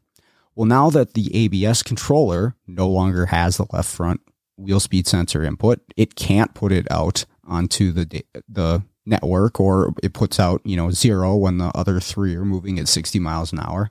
Well, 0.55 0.65
now 0.65 0.89
that 0.89 1.13
the 1.13 1.33
ABS 1.33 1.81
controller 1.81 2.55
no 2.67 2.87
longer 2.87 3.27
has 3.27 3.57
the 3.57 3.65
left 3.71 3.89
front 3.89 4.21
wheel 4.57 4.79
speed 4.79 5.07
sensor 5.07 5.43
input, 5.43 5.79
it 5.95 6.15
can't 6.15 6.53
put 6.53 6.71
it 6.71 6.85
out 6.91 7.25
onto 7.45 7.91
the 7.91 8.23
the 8.49 8.83
network 9.05 9.59
or 9.59 9.93
it 10.03 10.13
puts 10.13 10.39
out, 10.39 10.61
you 10.63 10.75
know, 10.75 10.91
zero 10.91 11.35
when 11.35 11.57
the 11.57 11.71
other 11.75 11.99
three 11.99 12.35
are 12.35 12.45
moving 12.45 12.79
at 12.79 12.87
60 12.87 13.19
miles 13.19 13.51
an 13.51 13.59
hour. 13.59 13.89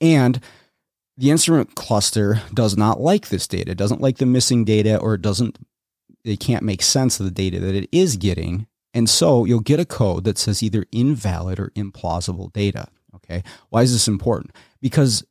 And 0.00 0.40
the 1.16 1.30
instrument 1.30 1.74
cluster 1.74 2.40
does 2.52 2.76
not 2.76 3.00
like 3.00 3.28
this 3.28 3.46
data, 3.46 3.72
it 3.72 3.78
doesn't 3.78 4.00
like 4.00 4.18
the 4.18 4.26
missing 4.26 4.64
data, 4.64 4.98
or 4.98 5.14
it 5.14 5.22
doesn't, 5.22 5.58
they 6.24 6.36
can't 6.36 6.64
make 6.64 6.82
sense 6.82 7.20
of 7.20 7.26
the 7.26 7.32
data 7.32 7.60
that 7.60 7.74
it 7.74 7.88
is 7.92 8.16
getting. 8.16 8.66
And 8.94 9.10
so 9.10 9.44
you'll 9.44 9.60
get 9.60 9.80
a 9.80 9.84
code 9.84 10.24
that 10.24 10.38
says 10.38 10.62
either 10.62 10.86
invalid 10.92 11.58
or 11.58 11.70
implausible 11.70 12.52
data. 12.52 12.86
Okay. 13.16 13.42
Why 13.70 13.82
is 13.82 13.92
this 13.92 14.08
important? 14.08 14.52
Because 14.80 15.24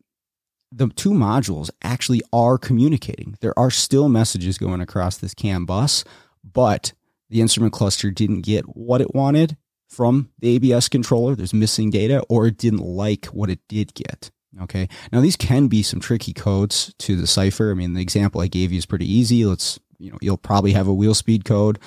the 0.72 0.90
two 0.90 1.12
modules 1.12 1.70
actually 1.82 2.22
are 2.34 2.58
communicating. 2.58 3.38
There 3.40 3.58
are 3.58 3.72
still 3.72 4.10
messages 4.10 4.58
going 4.58 4.82
across 4.82 5.18
this 5.18 5.34
CAN 5.34 5.66
bus, 5.66 6.04
but 6.44 6.94
the 7.30 7.42
instrument 7.42 7.74
cluster 7.74 8.12
didn't 8.12 8.42
get 8.42 8.66
what 8.76 9.00
it 9.00 9.16
wanted 9.16 9.58
from 9.88 10.30
the 10.40 10.56
ABS 10.56 10.90
controller. 10.90 11.36
There's 11.36 11.54
missing 11.54 11.90
data, 11.90 12.24
or 12.30 12.48
it 12.48 12.58
didn't 12.58 12.80
like 12.80 13.28
what 13.28 13.50
it 13.50 13.60
did 13.70 13.94
get. 13.94 14.32
Okay. 14.62 14.90
Now 15.12 15.22
these 15.22 15.36
can 15.36 15.68
be 15.68 15.84
some 15.84 16.00
tricky 16.00 16.34
codes 16.34 16.94
to 17.00 17.16
decipher. 17.16 17.72
I 17.72 17.76
mean, 17.76 17.94
the 17.94 18.02
example 18.02 18.42
I 18.42 18.48
gave 18.48 18.72
you 18.72 18.78
is 18.78 18.86
pretty 18.86 19.12
easy. 19.12 19.46
Let's, 19.46 19.80
you 20.00 20.12
know, 20.12 20.18
you'll 20.22 20.38
probably 20.38 20.74
have 20.74 20.88
a 20.88 20.94
wheel 20.94 21.14
speed 21.14 21.46
code 21.46 21.80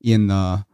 in 0.00 0.28
the 0.28 0.64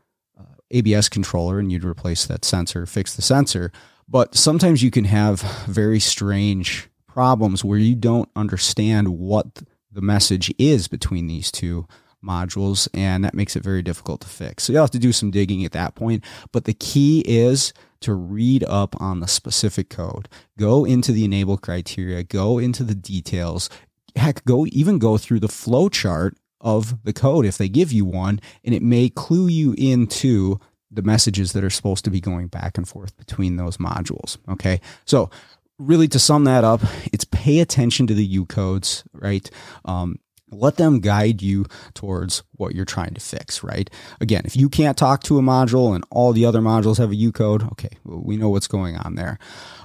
ABS 0.71 1.09
controller 1.09 1.59
and 1.59 1.71
you'd 1.71 1.85
replace 1.85 2.27
that 2.27 2.45
sensor, 2.45 2.87
fix 2.87 3.15
the 3.15 3.23
sensor. 3.23 3.73
But 4.09 4.35
sometimes 4.35 4.83
you 4.83 4.91
can 4.91 5.05
have 5.05 5.41
very 5.67 6.01
strange 6.01 6.89
problems 7.07 7.65
where 7.65 7.79
you 7.79 7.95
don't 7.95 8.29
understand 8.35 9.09
what 9.09 9.63
the 9.91 10.01
message 10.01 10.53
is 10.59 10.89
between 10.89 11.27
these 11.27 11.51
two 11.51 11.87
modules, 12.25 12.89
and 12.93 13.25
that 13.25 13.35
makes 13.35 13.57
it 13.57 13.63
very 13.63 13.83
difficult 13.83 14.21
to 14.21 14.29
fix. 14.29 14.65
So 14.65 14.73
you'll 14.73 14.83
have 14.83 14.91
to 14.91 14.99
do 14.99 15.13
some 15.13 15.31
digging 15.31 15.65
at 15.65 15.73
that 15.73 15.95
point. 15.95 16.25
But 16.53 16.65
the 16.65 16.75
key 16.75 17.25
is 17.27 17.73
to 18.01 18.15
read 18.15 18.65
up 18.65 19.01
on 19.01 19.21
the 19.21 19.29
specific 19.29 19.91
code, 19.91 20.29
go 20.59 20.85
into 20.85 21.13
the 21.13 21.25
enable 21.25 21.59
criteria, 21.59 22.23
go 22.23 22.59
into 22.59 22.83
the 22.83 22.95
details, 22.95 23.69
heck, 24.17 24.45
go 24.45 24.67
even 24.71 24.99
go 24.99 25.19
through 25.19 25.41
the 25.41 25.49
flow 25.49 25.89
chart 25.89 26.37
of 26.61 27.03
the 27.05 27.13
code 27.13 27.47
if 27.47 27.59
they 27.59 27.69
give 27.69 27.93
you 27.93 28.05
one, 28.05 28.41
and 28.65 28.75
it 28.75 28.83
may 28.83 29.09
clue 29.09 29.49
you 29.49 29.75
into 29.79 30.61
the 30.91 31.03
messages 31.03 31.53
that 31.53 31.65
are 31.65 31.71
supposed 31.71 32.05
to 32.05 32.11
be 32.11 32.21
going 32.21 32.49
back 32.49 32.77
and 32.77 32.89
forth 32.89 33.17
between 33.17 33.57
those 33.57 33.77
modules. 33.77 34.39
Okay. 34.49 34.81
So, 35.05 35.31
really, 35.79 36.09
to 36.09 36.19
sum 36.19 36.45
that 36.45 36.65
up, 36.65 36.81
it's 37.13 37.25
pay 37.25 37.61
attention 37.61 38.07
to 38.09 38.15
the 38.15 38.25
U 38.25 38.45
codes, 38.45 39.05
right? 39.13 39.49
Um, 39.85 40.19
let 40.51 40.77
them 40.77 41.01
guide 41.01 41.43
you 41.43 41.67
towards 41.95 42.43
what 42.53 42.75
you're 42.75 42.85
trying 42.85 43.15
to 43.15 43.21
fix, 43.21 43.63
right? 43.63 43.89
Again, 44.21 44.43
if 44.45 44.57
you 44.57 44.69
can't 44.69 44.97
talk 44.97 45.23
to 45.25 45.39
a 45.39 45.43
module 45.43 45.95
and 45.95 46.05
all 46.11 46.33
the 46.33 46.45
other 46.45 46.61
modules 46.61 46.99
have 46.99 47.11
a 47.11 47.17
U 47.17 47.33
code, 47.33 47.63
okay, 47.73 47.91
well, 48.05 48.23
we 48.25 48.37
know 48.37 48.51
what's 48.51 48.69
going 48.69 48.97
on 48.97 49.15
there. 49.15 49.39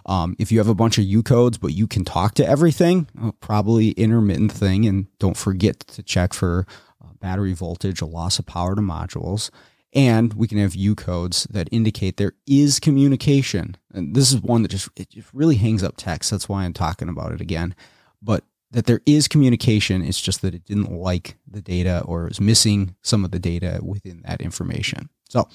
Um, 0.06 0.36
if 0.40 0.52
you 0.52 0.58
have 0.60 0.68
a 0.68 0.76
bunch 0.76 0.98
of 0.98 1.06
U 1.06 1.24
codes, 1.24 1.58
but 1.58 1.74
you 1.74 1.88
can 1.88 2.06
talk 2.06 2.34
to 2.36 2.48
everything, 2.48 3.08
well, 3.16 3.36
probably 3.40 3.92
intermittent 3.92 4.52
thing. 4.52 4.86
And 4.86 5.08
don't 5.20 5.38
forget 5.38 5.80
to 5.80 6.04
check 6.04 6.34
for 6.34 6.66
uh, 7.04 7.14
battery 7.20 7.54
voltage, 7.54 8.02
a 8.02 8.06
loss 8.06 8.40
of 8.40 8.46
power 8.46 8.76
to 8.76 8.82
modules. 8.82 9.50
And 9.94 10.34
we 10.34 10.48
can 10.48 10.58
have 10.58 10.76
U 10.76 10.94
codes 10.94 11.48
that 11.50 11.70
indicate 11.72 12.18
there 12.18 12.34
is 12.46 12.82
communication. 12.82 13.78
And 13.94 14.14
this 14.14 14.34
is 14.34 14.42
one 14.42 14.62
that 14.64 14.72
just, 14.72 14.90
it 14.98 15.10
just 15.10 15.34
really 15.34 15.56
hangs 15.56 15.84
up 15.84 15.96
techs. 15.96 16.30
That's 16.30 16.50
why 16.50 16.66
I'm 16.66 16.74
talking 16.74 17.08
about 17.08 17.32
it 17.32 17.40
again. 17.40 17.76
But 18.22 18.44
that 18.76 18.88
there 18.88 19.02
is 19.06 19.30
communication. 19.30 20.04
It's 20.04 20.20
just 20.20 20.42
that 20.42 20.54
it 20.54 20.66
didn't 20.66 20.92
like 20.92 21.38
the 21.48 21.62
data 21.62 22.04
or 22.06 22.28
is 22.28 22.42
missing 22.42 22.94
some 23.02 23.24
of 23.24 23.32
the 23.32 23.40
data 23.40 23.80
within 23.82 24.22
that 24.26 24.42
information. 24.42 25.10
So, 25.30 25.48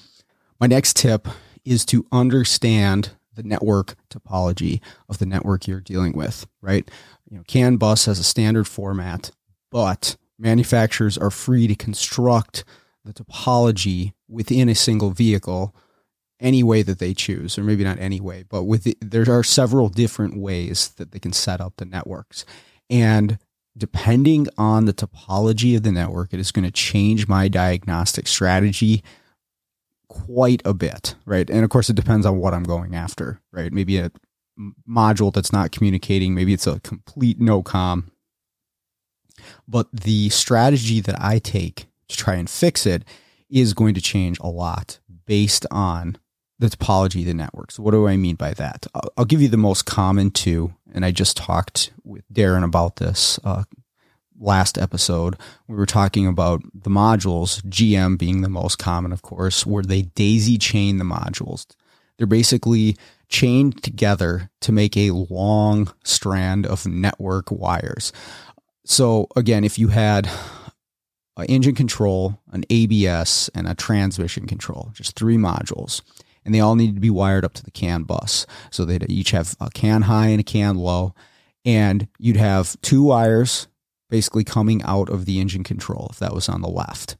my 0.59 0.65
next 0.65 0.95
tip 0.95 1.27
is 1.63 1.85
to 1.85 2.05
understand 2.11 3.11
the 3.35 3.43
network 3.43 3.95
topology 4.09 4.81
of 5.07 5.19
the 5.19 5.27
network 5.27 5.67
you're 5.67 5.79
dealing 5.79 6.13
with, 6.13 6.47
right? 6.61 6.89
You 7.29 7.37
know, 7.37 7.43
CAN 7.47 7.77
bus 7.77 8.05
has 8.05 8.17
a 8.17 8.23
standard 8.23 8.67
format, 8.67 9.29
but 9.69 10.17
manufacturers 10.39 11.15
are 11.15 11.29
free 11.29 11.67
to 11.67 11.75
construct 11.75 12.63
the 13.05 13.13
topology 13.13 14.13
within 14.27 14.67
a 14.67 14.75
single 14.75 15.11
vehicle 15.11 15.75
any 16.39 16.63
way 16.63 16.81
that 16.81 16.97
they 16.97 17.13
choose, 17.13 17.55
or 17.59 17.63
maybe 17.63 17.83
not 17.83 17.99
any 17.99 18.19
way, 18.19 18.43
but 18.49 18.63
with 18.63 18.83
the, 18.83 18.97
there 18.99 19.29
are 19.29 19.43
several 19.43 19.89
different 19.89 20.37
ways 20.37 20.89
that 20.97 21.11
they 21.11 21.19
can 21.19 21.33
set 21.33 21.61
up 21.61 21.73
the 21.77 21.85
networks. 21.85 22.45
And 22.91 23.39
depending 23.75 24.47
on 24.57 24.85
the 24.85 24.93
topology 24.93 25.75
of 25.75 25.83
the 25.83 25.91
network, 25.91 26.33
it 26.33 26.39
is 26.39 26.51
going 26.51 26.65
to 26.65 26.71
change 26.71 27.27
my 27.27 27.47
diagnostic 27.47 28.27
strategy 28.27 29.01
quite 30.09 30.61
a 30.65 30.73
bit, 30.73 31.15
right? 31.25 31.49
And 31.49 31.63
of 31.63 31.69
course, 31.69 31.89
it 31.89 31.95
depends 31.95 32.25
on 32.25 32.37
what 32.37 32.53
I'm 32.53 32.63
going 32.63 32.93
after, 32.93 33.39
right? 33.51 33.71
Maybe 33.71 33.97
a 33.97 34.11
module 34.87 35.33
that's 35.33 35.53
not 35.53 35.71
communicating, 35.71 36.35
maybe 36.35 36.53
it's 36.53 36.67
a 36.67 36.81
complete 36.81 37.39
no 37.39 37.63
com. 37.63 38.11
But 39.67 39.87
the 39.93 40.29
strategy 40.29 40.99
that 40.99 41.19
I 41.19 41.39
take 41.39 41.87
to 42.09 42.17
try 42.17 42.35
and 42.35 42.49
fix 42.49 42.85
it 42.85 43.05
is 43.49 43.73
going 43.73 43.93
to 43.95 44.01
change 44.01 44.37
a 44.41 44.49
lot 44.49 44.99
based 45.25 45.65
on 45.71 46.17
the 46.59 46.67
topology 46.67 47.21
of 47.21 47.25
the 47.25 47.33
network. 47.33 47.71
So, 47.71 47.81
what 47.81 47.91
do 47.91 48.07
I 48.07 48.17
mean 48.17 48.35
by 48.35 48.53
that? 48.53 48.85
I'll, 48.93 49.13
I'll 49.17 49.25
give 49.25 49.41
you 49.41 49.47
the 49.47 49.57
most 49.57 49.85
common 49.85 50.29
two, 50.29 50.73
and 50.91 51.05
I 51.05 51.11
just 51.11 51.37
talked 51.37 51.91
with 52.03 52.23
Darren 52.31 52.63
about 52.63 52.97
this 52.97 53.39
uh, 53.43 53.63
last 54.39 54.77
episode. 54.77 55.37
We 55.67 55.75
were 55.75 55.85
talking 55.85 56.27
about 56.27 56.61
the 56.73 56.89
modules, 56.89 57.61
GM 57.63 58.17
being 58.17 58.41
the 58.41 58.49
most 58.49 58.77
common, 58.77 59.11
of 59.11 59.21
course, 59.21 59.65
where 59.65 59.83
they 59.83 60.03
daisy 60.03 60.57
chain 60.57 60.97
the 60.97 61.03
modules. 61.03 61.65
They're 62.17 62.27
basically 62.27 62.97
chained 63.29 63.81
together 63.81 64.49
to 64.61 64.71
make 64.71 64.97
a 64.97 65.11
long 65.11 65.91
strand 66.03 66.65
of 66.65 66.85
network 66.85 67.49
wires. 67.49 68.11
So, 68.85 69.27
again, 69.35 69.63
if 69.63 69.79
you 69.79 69.87
had 69.89 70.29
an 71.37 71.45
engine 71.45 71.75
control, 71.75 72.39
an 72.51 72.65
ABS, 72.69 73.49
and 73.55 73.67
a 73.67 73.75
transmission 73.75 74.47
control, 74.47 74.91
just 74.93 75.15
three 75.15 75.37
modules. 75.37 76.01
And 76.43 76.55
they 76.55 76.59
all 76.59 76.75
need 76.75 76.95
to 76.95 77.01
be 77.01 77.09
wired 77.09 77.45
up 77.45 77.53
to 77.53 77.63
the 77.63 77.71
CAN 77.71 78.03
bus. 78.03 78.45
So 78.71 78.83
they'd 78.83 79.09
each 79.09 79.31
have 79.31 79.55
a 79.59 79.69
CAN 79.69 80.03
high 80.03 80.27
and 80.27 80.39
a 80.39 80.43
CAN 80.43 80.77
low. 80.77 81.13
And 81.63 82.07
you'd 82.17 82.37
have 82.37 82.79
two 82.81 83.03
wires 83.03 83.67
basically 84.09 84.43
coming 84.43 84.81
out 84.83 85.09
of 85.09 85.25
the 85.25 85.39
engine 85.39 85.63
control 85.63 86.07
if 86.11 86.19
that 86.19 86.33
was 86.33 86.49
on 86.49 86.61
the 86.61 86.67
left. 86.67 87.17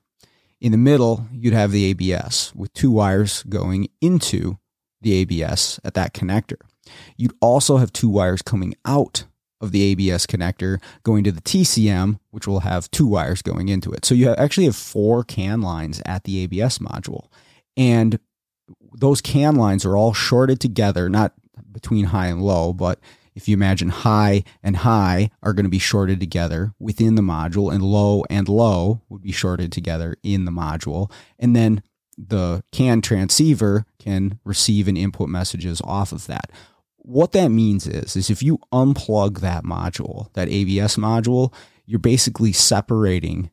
In 0.59 0.71
the 0.71 0.77
middle, 0.77 1.27
you'd 1.31 1.53
have 1.53 1.71
the 1.71 1.85
ABS 1.85 2.53
with 2.55 2.73
two 2.73 2.91
wires 2.91 3.43
going 3.43 3.87
into 3.99 4.57
the 5.01 5.13
ABS 5.13 5.79
at 5.83 5.95
that 5.95 6.13
connector. 6.13 6.57
You'd 7.17 7.35
also 7.41 7.77
have 7.77 7.93
two 7.93 8.09
wires 8.09 8.41
coming 8.41 8.75
out 8.85 9.25
of 9.59 9.71
the 9.71 9.83
ABS 9.83 10.25
connector 10.25 10.79
going 11.03 11.23
to 11.23 11.31
the 11.31 11.41
TCM, 11.41 12.19
which 12.31 12.47
will 12.47 12.61
have 12.61 12.91
two 12.91 13.07
wires 13.07 13.41
going 13.41 13.69
into 13.69 13.91
it. 13.91 14.05
So 14.05 14.15
you 14.15 14.29
actually 14.29 14.65
have 14.65 14.75
four 14.75 15.23
CAN 15.23 15.61
lines 15.61 16.01
at 16.05 16.23
the 16.23 16.39
ABS 16.43 16.79
module. 16.79 17.27
And 17.77 18.19
those 18.93 19.21
CAN 19.21 19.55
lines 19.55 19.85
are 19.85 19.97
all 19.97 20.13
shorted 20.13 20.59
together, 20.59 21.09
not 21.09 21.33
between 21.71 22.05
high 22.05 22.27
and 22.27 22.41
low, 22.41 22.73
but 22.73 22.99
if 23.33 23.47
you 23.47 23.53
imagine 23.53 23.89
high 23.89 24.43
and 24.61 24.77
high 24.77 25.29
are 25.41 25.53
going 25.53 25.65
to 25.65 25.69
be 25.69 25.79
shorted 25.79 26.19
together 26.19 26.73
within 26.79 27.15
the 27.15 27.21
module, 27.21 27.73
and 27.73 27.81
low 27.81 28.23
and 28.29 28.49
low 28.49 29.01
would 29.09 29.21
be 29.21 29.31
shorted 29.31 29.71
together 29.71 30.17
in 30.23 30.45
the 30.45 30.51
module. 30.51 31.11
And 31.39 31.55
then 31.55 31.81
the 32.17 32.63
CAN 32.71 33.01
transceiver 33.01 33.85
can 33.99 34.39
receive 34.43 34.87
and 34.87 34.97
input 34.97 35.29
messages 35.29 35.81
off 35.83 36.11
of 36.11 36.27
that 36.27 36.51
what 37.03 37.31
that 37.31 37.49
means 37.49 37.87
is 37.87 38.15
is 38.15 38.29
if 38.29 38.43
you 38.43 38.59
unplug 38.71 39.39
that 39.39 39.63
module, 39.63 40.31
that 40.33 40.49
ABS 40.49 40.97
module, 40.97 41.53
you're 41.85 41.99
basically 41.99 42.53
separating 42.53 43.49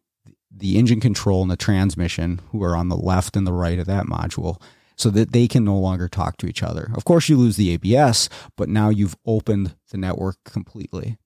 the 0.55 0.79
engine 0.79 1.01
control 1.01 1.43
and 1.43 1.51
the 1.51 1.57
transmission 1.57 2.41
who 2.51 2.63
are 2.63 2.77
on 2.77 2.89
the 2.89 2.97
left 2.97 3.37
and 3.37 3.47
the 3.47 3.53
right 3.53 3.79
of 3.79 3.87
that 3.87 4.07
module 4.07 4.61
so 4.99 5.11
that 5.11 5.33
they 5.33 5.47
can 5.49 5.65
no 5.65 5.79
longer 5.79 6.09
talk 6.09 6.37
to 6.39 6.47
each 6.47 6.63
other. 6.63 6.91
Of 6.95 7.05
course 7.05 7.29
you 7.29 7.37
lose 7.37 7.57
the 7.57 7.71
ABS, 7.71 8.29
but 8.57 8.69
now 8.69 8.89
you've 8.89 9.17
opened 9.25 9.77
the 9.91 9.97
network 9.97 10.37
completely. 10.45 11.17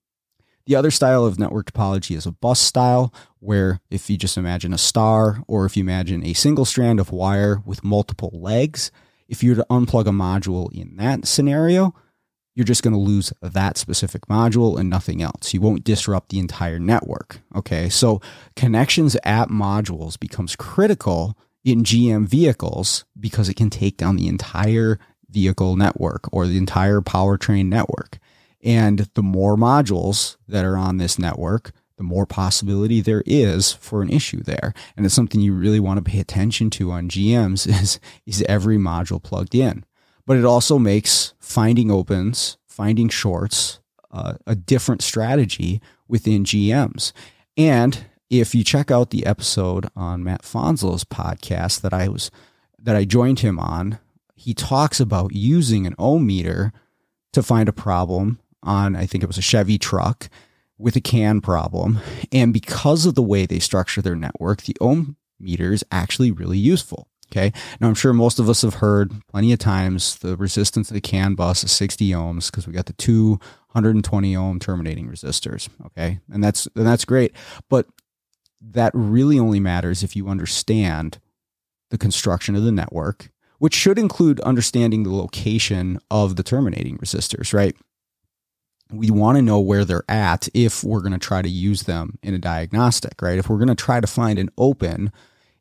The 0.67 0.77
other 0.77 0.93
style 0.93 1.25
of 1.25 1.39
network 1.39 1.73
topology 1.73 2.15
is 2.17 2.27
a 2.27 2.33
bus 2.33 2.61
style, 2.61 3.13
where 3.41 3.81
if 3.91 4.09
you 4.09 4.17
just 4.17 4.37
imagine 4.37 4.73
a 4.73 4.79
star 4.79 5.43
or 5.49 5.65
if 5.67 5.77
you 5.77 5.83
imagine 5.83 6.25
a 6.25 6.35
single 6.35 6.65
strand 6.65 7.01
of 7.01 7.11
wire 7.11 7.61
with 7.65 7.83
multiple 7.83 8.31
legs, 8.33 8.93
if 9.27 9.43
you 9.43 9.51
were 9.51 9.57
to 9.57 9.67
unplug 9.71 10.07
a 10.07 10.11
module 10.11 10.73
in 10.73 10.97
that 10.97 11.27
scenario, 11.27 11.95
you're 12.55 12.65
just 12.65 12.83
going 12.83 12.93
to 12.93 13.01
lose 13.01 13.33
that 13.41 13.79
specific 13.79 14.27
module 14.27 14.79
and 14.79 14.91
nothing 14.91 15.23
else. 15.23 15.55
You 15.55 15.63
won't 15.63 15.85
disrupt 15.85 16.29
the 16.29 16.39
entire 16.39 16.79
network. 16.79 17.41
Okay. 17.57 17.89
So 17.89 18.21
connections 18.55 19.17
at 19.25 19.49
modules 19.49 20.21
becomes 20.21 20.55
critical 20.55 21.37
in 21.65 21.85
GM 21.85 22.27
vehicles 22.27 23.05
because 23.19 23.49
it 23.49 23.55
can 23.55 23.71
take 23.71 23.97
down 23.97 24.17
the 24.17 24.29
entire 24.29 24.99
vehicle 25.29 25.77
network 25.77 26.33
or 26.33 26.47
the 26.47 26.59
entire 26.59 27.01
powertrain 27.01 27.67
network. 27.67 28.19
And 28.63 29.09
the 29.15 29.23
more 29.23 29.57
modules 29.57 30.37
that 30.47 30.65
are 30.65 30.77
on 30.77 30.99
this 30.99 31.19
network, 31.19 31.73
the 31.97 32.03
more 32.03 32.27
possibility 32.27 33.01
there 33.01 33.23
is 33.27 33.73
for 33.73 34.03
an 34.03 34.11
issue 34.11 34.43
there. 34.43 34.75
And 34.97 35.05
it's 35.07 35.15
something 35.15 35.41
you 35.41 35.53
really 35.53 35.81
want 35.81 36.05
to 36.05 36.11
pay 36.11 36.21
attention 36.21 36.71
to 36.71 36.91
on 36.91 37.09
GMs 37.09 37.67
is, 37.83 37.99
is 38.27 38.43
every 38.49 38.77
module 38.77 39.23
plugged 39.23 39.55
in 39.55 39.85
but 40.27 40.37
it 40.37 40.45
also 40.45 40.79
makes 40.79 41.35
finding 41.41 41.91
opens, 41.91 42.57
finding 42.67 43.09
shorts 43.09 43.81
uh, 44.11 44.35
a 44.47 44.55
different 44.55 45.03
strategy 45.03 45.81
within 46.07 46.45
GMs. 46.45 47.13
And 47.57 48.07
if 48.33 48.55
you 48.55 48.65
check 48.65 48.91
out 48.91 49.11
the 49.11 49.27
episode 49.27 49.89
on 49.95 50.25
Matt 50.25 50.41
Fanslow's 50.41 51.05
podcast 51.05 51.83
that 51.83 51.93
I 51.93 52.09
was 52.09 52.31
that 52.79 52.97
I 52.97 53.05
joined 53.05 53.41
him 53.41 53.59
on, 53.59 53.99
he 54.35 54.55
talks 54.55 54.99
about 55.01 55.35
using 55.35 55.87
an 55.87 55.95
ohm 55.99 56.27
meter 56.27 56.73
to 57.35 57.43
find 57.43 57.69
a 57.69 57.75
problem 57.75 58.41
on 58.63 58.97
I 58.97 59.05
think 59.05 59.23
it 59.23 59.27
was 59.27 59.37
a 59.37 59.43
Chevy 59.43 59.77
truck 59.77 60.31
with 60.79 60.97
a 60.97 61.01
CAN 61.01 61.43
problem. 61.43 62.01
And 62.33 62.55
because 62.55 63.05
of 63.05 63.15
the 63.15 63.23
way 63.23 63.45
they 63.45 63.59
structure 63.59 64.01
their 64.01 64.17
network, 64.17 64.63
the 64.63 64.77
ohm 64.81 65.17
meter 65.39 65.75
is 65.75 65.85
actually 65.93 66.31
really 66.31 66.59
useful. 66.59 67.09
Okay. 67.31 67.53
Now 67.81 67.89
I'm 67.89 67.95
sure 67.95 68.15
most 68.15 68.39
of 68.39 68.49
us 68.49 68.63
have 68.63 68.75
heard 68.75 69.13
plenty 69.29 69.53
of 69.53 69.59
times 69.59 70.17
the 70.17 70.39
resistance 70.39 70.91
of 70.91 70.95
the 70.95 71.01
CAN 71.03 71.35
bus 71.35 71.65
is 71.65 71.73
60 71.73 72.09
ohms 72.11 72.51
because 72.51 72.67
we 72.67 72.73
got 72.73 72.87
the 72.87 72.95
two 72.95 73.33
120 73.73 74.35
ohm 74.37 74.59
terminating 74.59 75.09
resistors. 75.09 75.69
Okay. 75.85 76.21
And 76.31 76.43
that's 76.43 76.67
and 76.75 76.87
that's 76.87 77.05
great. 77.05 77.35
But 77.69 77.87
that 78.71 78.93
really 78.95 79.39
only 79.39 79.61
matters 79.61 80.03
if 80.03 80.15
you 80.17 80.29
understand 80.29 81.19
the 81.91 81.99
construction 81.99 82.55
of 82.55 82.63
the 82.63 82.73
network, 82.73 83.31
which 83.59 83.75
should 83.75 83.99
include 83.99 84.41
understanding 84.41 85.03
the 85.03 85.15
location 85.15 85.99
of 86.11 86.37
the 86.37 86.43
terminating 86.43 86.99
resistors, 86.99 87.53
right? 87.53 87.77
we 88.93 89.11
want 89.11 89.37
to 89.37 89.43
know 89.43 89.59
where 89.59 89.85
they're 89.85 90.05
at 90.09 90.49
if 90.55 90.85
we're 90.85 91.01
going 91.01 91.13
to 91.13 91.19
try 91.19 91.43
to 91.43 91.49
use 91.49 91.85
them 91.85 92.19
in 92.23 92.35
a 92.35 92.39
diagnostic, 92.39 93.21
right? 93.23 93.39
If 93.39 93.49
we're 93.49 93.57
going 93.57 93.69
to 93.69 93.75
try 93.75 94.01
to 94.01 94.07
find 94.07 94.39
an 94.39 94.51
open 94.59 95.11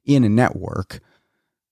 in 0.05 0.24
a 0.24 0.29
network 0.29 1.00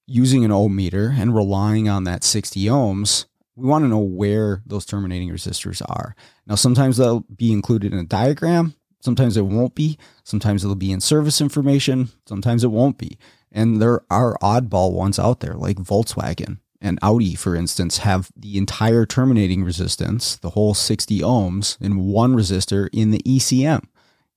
using 0.07 0.45
an 0.45 0.51
ohm 0.51 0.75
meter 0.75 1.13
and 1.17 1.35
relying 1.35 1.89
on 1.89 2.05
that 2.05 2.23
60 2.23 2.63
ohms, 2.65 3.25
we 3.55 3.67
want 3.67 3.83
to 3.83 3.89
know 3.89 3.99
where 3.99 4.61
those 4.65 4.85
terminating 4.85 5.29
resistors 5.29 5.81
are. 5.89 6.15
Now, 6.47 6.55
sometimes 6.55 6.97
they'll 6.97 7.25
be 7.35 7.51
included 7.51 7.91
in 7.91 7.99
a 7.99 8.05
diagram, 8.05 8.73
sometimes 9.01 9.37
it 9.37 9.45
won't 9.45 9.75
be, 9.75 9.97
sometimes 10.23 10.63
it'll 10.63 10.75
be 10.75 10.91
in 10.91 11.01
service 11.01 11.41
information, 11.41 12.09
sometimes 12.25 12.63
it 12.63 12.71
won't 12.71 12.97
be. 12.97 13.17
And 13.51 13.81
there 13.81 14.01
are 14.09 14.37
oddball 14.41 14.93
ones 14.93 15.17
out 15.17 15.39
there 15.39 15.53
like 15.53 15.77
Volkswagen 15.77 16.59
and 16.81 16.99
Audi, 17.01 17.35
for 17.35 17.55
instance, 17.55 17.99
have 17.99 18.29
the 18.35 18.57
entire 18.57 19.05
terminating 19.05 19.63
resistance, 19.63 20.37
the 20.37 20.51
whole 20.51 20.73
60 20.73 21.19
ohms 21.19 21.79
in 21.81 22.05
one 22.05 22.35
resistor 22.35 22.89
in 22.93 23.11
the 23.11 23.21
ECM. 23.25 23.85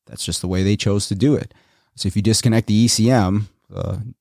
That's 0.07 0.25
just 0.25 0.41
the 0.41 0.49
way 0.49 0.63
they 0.63 0.77
chose 0.77 1.07
to 1.09 1.15
do 1.15 1.35
it. 1.35 1.55
So 1.95 2.07
if 2.07 2.17
you 2.17 2.23
disconnect 2.23 2.67
the 2.67 2.87
ECM, 2.87 3.45
the 3.69 4.15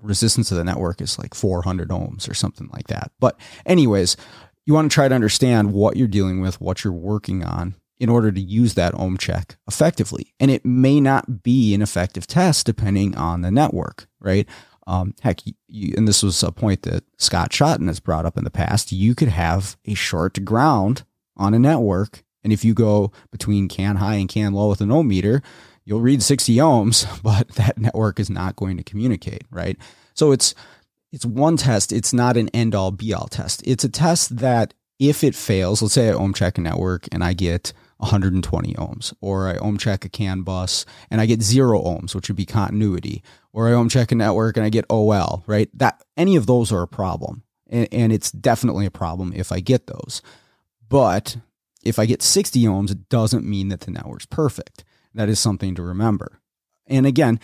resistance 0.00 0.50
of 0.50 0.56
the 0.56 0.64
network 0.64 1.00
is 1.00 1.18
like 1.18 1.34
400 1.34 1.88
ohms 1.88 2.30
or 2.30 2.34
something 2.34 2.70
like 2.72 2.86
that. 2.86 3.10
But, 3.20 3.38
anyways, 3.66 4.16
you 4.64 4.72
want 4.72 4.90
to 4.90 4.94
try 4.94 5.08
to 5.08 5.14
understand 5.14 5.72
what 5.72 5.96
you're 5.96 6.08
dealing 6.08 6.40
with, 6.40 6.60
what 6.60 6.84
you're 6.84 6.92
working 6.92 7.44
on 7.44 7.74
in 8.00 8.08
order 8.08 8.30
to 8.30 8.40
use 8.40 8.74
that 8.74 8.94
ohm 8.94 9.16
check 9.16 9.56
effectively. 9.66 10.32
And 10.38 10.50
it 10.50 10.64
may 10.64 11.00
not 11.00 11.42
be 11.42 11.74
an 11.74 11.82
effective 11.82 12.26
test 12.26 12.66
depending 12.66 13.16
on 13.16 13.42
the 13.42 13.50
network, 13.50 14.08
right? 14.20 14.48
Um, 14.86 15.14
heck, 15.20 15.40
you, 15.68 15.94
and 15.96 16.08
this 16.08 16.22
was 16.22 16.42
a 16.42 16.50
point 16.50 16.82
that 16.82 17.04
Scott 17.18 17.50
Shotton 17.50 17.88
has 17.88 18.00
brought 18.00 18.24
up 18.24 18.38
in 18.38 18.44
the 18.44 18.50
past. 18.50 18.90
You 18.90 19.14
could 19.14 19.28
have 19.28 19.76
a 19.84 19.94
short 19.94 20.42
ground 20.44 21.04
on 21.36 21.52
a 21.52 21.58
network, 21.58 22.24
and 22.42 22.52
if 22.52 22.64
you 22.64 22.72
go 22.72 23.12
between 23.30 23.68
can 23.68 23.96
high 23.96 24.14
and 24.14 24.28
can 24.28 24.54
low 24.54 24.70
with 24.70 24.80
an 24.80 24.90
ohm 24.90 25.08
meter, 25.08 25.42
you'll 25.84 26.00
read 26.00 26.22
60 26.22 26.56
ohms, 26.56 27.06
but 27.22 27.48
that 27.56 27.76
network 27.76 28.18
is 28.18 28.30
not 28.30 28.56
going 28.56 28.78
to 28.78 28.82
communicate, 28.82 29.44
right? 29.50 29.76
So 30.14 30.32
it's 30.32 30.54
it's 31.12 31.24
one 31.26 31.56
test. 31.56 31.92
It's 31.92 32.12
not 32.12 32.36
an 32.36 32.48
end 32.50 32.74
all 32.74 32.90
be 32.90 33.12
all 33.14 33.28
test. 33.28 33.62
It's 33.66 33.84
a 33.84 33.88
test 33.88 34.38
that 34.38 34.74
if 34.98 35.22
it 35.22 35.34
fails, 35.34 35.80
let's 35.80 35.94
say 35.94 36.08
I 36.08 36.12
ohm 36.12 36.34
check 36.34 36.58
a 36.58 36.60
network 36.60 37.08
and 37.12 37.22
I 37.22 37.32
get 37.32 37.72
120 37.98 38.74
ohms, 38.74 39.12
or 39.20 39.48
I 39.48 39.56
ohm 39.56 39.76
check 39.76 40.04
a 40.04 40.08
CAN 40.08 40.42
bus 40.42 40.86
and 41.10 41.20
I 41.20 41.26
get 41.26 41.42
zero 41.42 41.82
ohms, 41.82 42.14
which 42.14 42.28
would 42.28 42.36
be 42.36 42.46
continuity, 42.46 43.22
or 43.52 43.68
I 43.68 43.72
ohm 43.72 43.88
check 43.88 44.12
a 44.12 44.14
network 44.14 44.56
and 44.56 44.64
I 44.64 44.70
get 44.70 44.86
OL, 44.88 45.44
right? 45.46 45.68
That 45.74 46.02
any 46.16 46.36
of 46.36 46.46
those 46.46 46.72
are 46.72 46.82
a 46.82 46.88
problem. 46.88 47.42
And, 47.68 47.88
and 47.92 48.12
it's 48.12 48.30
definitely 48.30 48.86
a 48.86 48.90
problem 48.90 49.32
if 49.34 49.52
I 49.52 49.60
get 49.60 49.86
those. 49.86 50.22
But 50.88 51.36
if 51.82 51.98
I 51.98 52.06
get 52.06 52.22
60 52.22 52.62
ohms, 52.64 52.90
it 52.90 53.08
doesn't 53.08 53.44
mean 53.44 53.68
that 53.68 53.80
the 53.80 53.90
network's 53.90 54.26
perfect. 54.26 54.84
That 55.14 55.28
is 55.28 55.38
something 55.38 55.74
to 55.74 55.82
remember. 55.82 56.40
And 56.86 57.06
again, 57.06 57.40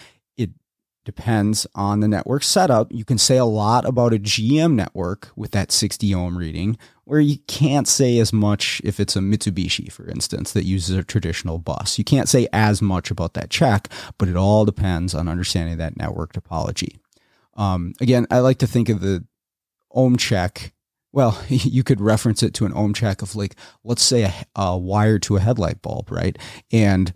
depends 1.04 1.66
on 1.74 2.00
the 2.00 2.08
network 2.08 2.42
setup. 2.42 2.92
You 2.92 3.04
can 3.04 3.18
say 3.18 3.36
a 3.36 3.44
lot 3.44 3.84
about 3.84 4.14
a 4.14 4.18
GM 4.18 4.74
network 4.74 5.30
with 5.36 5.50
that 5.52 5.70
60 5.70 6.14
ohm 6.14 6.36
reading, 6.38 6.78
where 7.04 7.20
you 7.20 7.38
can't 7.46 7.86
say 7.86 8.18
as 8.18 8.32
much 8.32 8.80
if 8.84 8.98
it's 8.98 9.16
a 9.16 9.20
Mitsubishi, 9.20 9.92
for 9.92 10.08
instance, 10.08 10.52
that 10.52 10.64
uses 10.64 10.96
a 10.96 11.04
traditional 11.04 11.58
bus. 11.58 11.98
You 11.98 12.04
can't 12.04 12.28
say 12.28 12.48
as 12.52 12.80
much 12.80 13.10
about 13.10 13.34
that 13.34 13.50
check, 13.50 13.88
but 14.18 14.28
it 14.28 14.36
all 14.36 14.64
depends 14.64 15.14
on 15.14 15.28
understanding 15.28 15.76
that 15.78 15.96
network 15.96 16.32
topology. 16.32 16.96
Um, 17.56 17.92
again, 18.00 18.26
I 18.30 18.38
like 18.40 18.58
to 18.58 18.66
think 18.66 18.88
of 18.88 19.00
the 19.00 19.24
ohm 19.92 20.16
check. 20.16 20.72
Well, 21.12 21.40
you 21.48 21.84
could 21.84 22.00
reference 22.00 22.42
it 22.42 22.54
to 22.54 22.66
an 22.66 22.72
ohm 22.74 22.94
check 22.94 23.22
of 23.22 23.36
like, 23.36 23.56
let's 23.84 24.02
say 24.02 24.22
a, 24.22 24.34
a 24.56 24.78
wire 24.78 25.18
to 25.20 25.36
a 25.36 25.40
headlight 25.40 25.82
bulb, 25.82 26.10
right? 26.10 26.36
And 26.72 27.12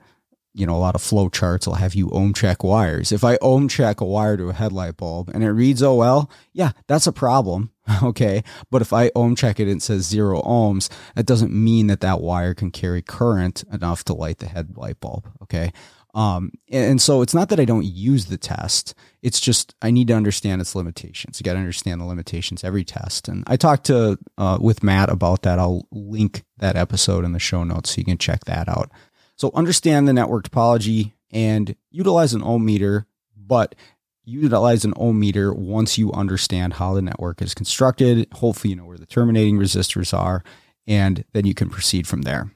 you 0.58 0.66
know, 0.66 0.74
a 0.74 0.78
lot 0.78 0.94
of 0.94 1.02
flow 1.02 1.28
charts 1.28 1.66
will 1.66 1.74
have 1.74 1.94
you 1.94 2.10
ohm 2.10 2.34
check 2.34 2.64
wires. 2.64 3.12
If 3.12 3.22
I 3.22 3.38
ohm 3.40 3.68
check 3.68 4.00
a 4.00 4.04
wire 4.04 4.36
to 4.36 4.48
a 4.48 4.52
headlight 4.52 4.96
bulb 4.96 5.30
and 5.32 5.44
it 5.44 5.52
reads 5.52 5.82
OL, 5.82 6.30
yeah, 6.52 6.72
that's 6.86 7.06
a 7.06 7.12
problem. 7.12 7.70
Okay. 8.02 8.44
But 8.70 8.82
if 8.82 8.92
I 8.92 9.10
ohm 9.16 9.34
check 9.34 9.58
it 9.58 9.62
and 9.62 9.78
it 9.78 9.82
says 9.82 10.04
zero 10.06 10.42
ohms, 10.42 10.90
that 11.14 11.24
doesn't 11.24 11.54
mean 11.54 11.86
that 11.86 12.02
that 12.02 12.20
wire 12.20 12.52
can 12.52 12.70
carry 12.70 13.00
current 13.00 13.64
enough 13.72 14.04
to 14.04 14.12
light 14.12 14.38
the 14.38 14.46
headlight 14.46 15.00
bulb. 15.00 15.26
Okay. 15.42 15.72
Um, 16.14 16.52
and 16.70 17.00
so 17.00 17.22
it's 17.22 17.32
not 17.32 17.48
that 17.48 17.60
I 17.60 17.64
don't 17.64 17.84
use 17.84 18.26
the 18.26 18.36
test. 18.36 18.94
It's 19.22 19.40
just 19.40 19.74
I 19.80 19.90
need 19.90 20.08
to 20.08 20.14
understand 20.14 20.60
its 20.60 20.74
limitations. 20.74 21.38
You 21.38 21.44
got 21.44 21.52
to 21.52 21.60
understand 21.60 22.00
the 22.00 22.06
limitations 22.06 22.64
every 22.64 22.84
test. 22.84 23.28
And 23.28 23.44
I 23.46 23.56
talked 23.56 23.86
to 23.86 24.18
uh, 24.36 24.58
with 24.60 24.82
Matt 24.82 25.10
about 25.10 25.42
that. 25.42 25.58
I'll 25.58 25.86
link 25.90 26.44
that 26.58 26.76
episode 26.76 27.24
in 27.24 27.32
the 27.32 27.38
show 27.38 27.62
notes 27.62 27.90
so 27.90 28.00
you 28.00 28.04
can 28.04 28.18
check 28.18 28.44
that 28.46 28.68
out. 28.68 28.90
So 29.38 29.52
understand 29.54 30.08
the 30.08 30.12
network 30.12 30.50
topology 30.50 31.12
and 31.30 31.76
utilize 31.90 32.34
an 32.34 32.42
ohm 32.42 32.64
meter, 32.64 33.06
but 33.36 33.76
utilize 34.24 34.84
an 34.84 34.94
ohm 34.96 35.18
meter 35.20 35.54
once 35.54 35.96
you 35.96 36.12
understand 36.12 36.74
how 36.74 36.92
the 36.92 37.02
network 37.02 37.40
is 37.40 37.54
constructed. 37.54 38.26
Hopefully, 38.32 38.70
you 38.70 38.76
know 38.76 38.84
where 38.84 38.98
the 38.98 39.06
terminating 39.06 39.56
resistors 39.56 40.12
are, 40.12 40.42
and 40.88 41.24
then 41.32 41.46
you 41.46 41.54
can 41.54 41.70
proceed 41.70 42.06
from 42.06 42.22
there. 42.22 42.50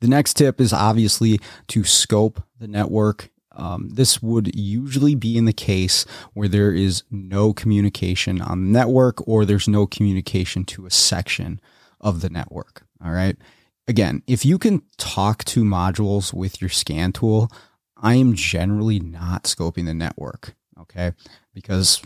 The 0.00 0.08
next 0.08 0.34
tip 0.34 0.58
is 0.58 0.72
obviously 0.72 1.38
to 1.68 1.84
scope 1.84 2.42
the 2.58 2.68
network. 2.68 3.30
Um, 3.52 3.90
this 3.90 4.22
would 4.22 4.54
usually 4.54 5.14
be 5.14 5.36
in 5.36 5.44
the 5.44 5.52
case 5.52 6.06
where 6.32 6.48
there 6.48 6.72
is 6.72 7.02
no 7.10 7.52
communication 7.52 8.40
on 8.40 8.64
the 8.64 8.78
network 8.78 9.26
or 9.28 9.44
there's 9.44 9.68
no 9.68 9.86
communication 9.86 10.64
to 10.66 10.86
a 10.86 10.90
section 10.90 11.60
of 12.00 12.20
the 12.20 12.28
network. 12.30 12.86
All 13.04 13.12
right 13.12 13.36
again, 13.88 14.22
if 14.26 14.44
you 14.44 14.58
can 14.58 14.82
talk 14.96 15.44
to 15.44 15.64
modules 15.64 16.32
with 16.32 16.60
your 16.60 16.70
scan 16.70 17.12
tool, 17.12 17.50
I 17.96 18.14
am 18.14 18.34
generally 18.34 19.00
not 19.00 19.44
scoping 19.44 19.86
the 19.86 19.94
network. 19.94 20.54
Okay. 20.80 21.12
Because 21.54 22.02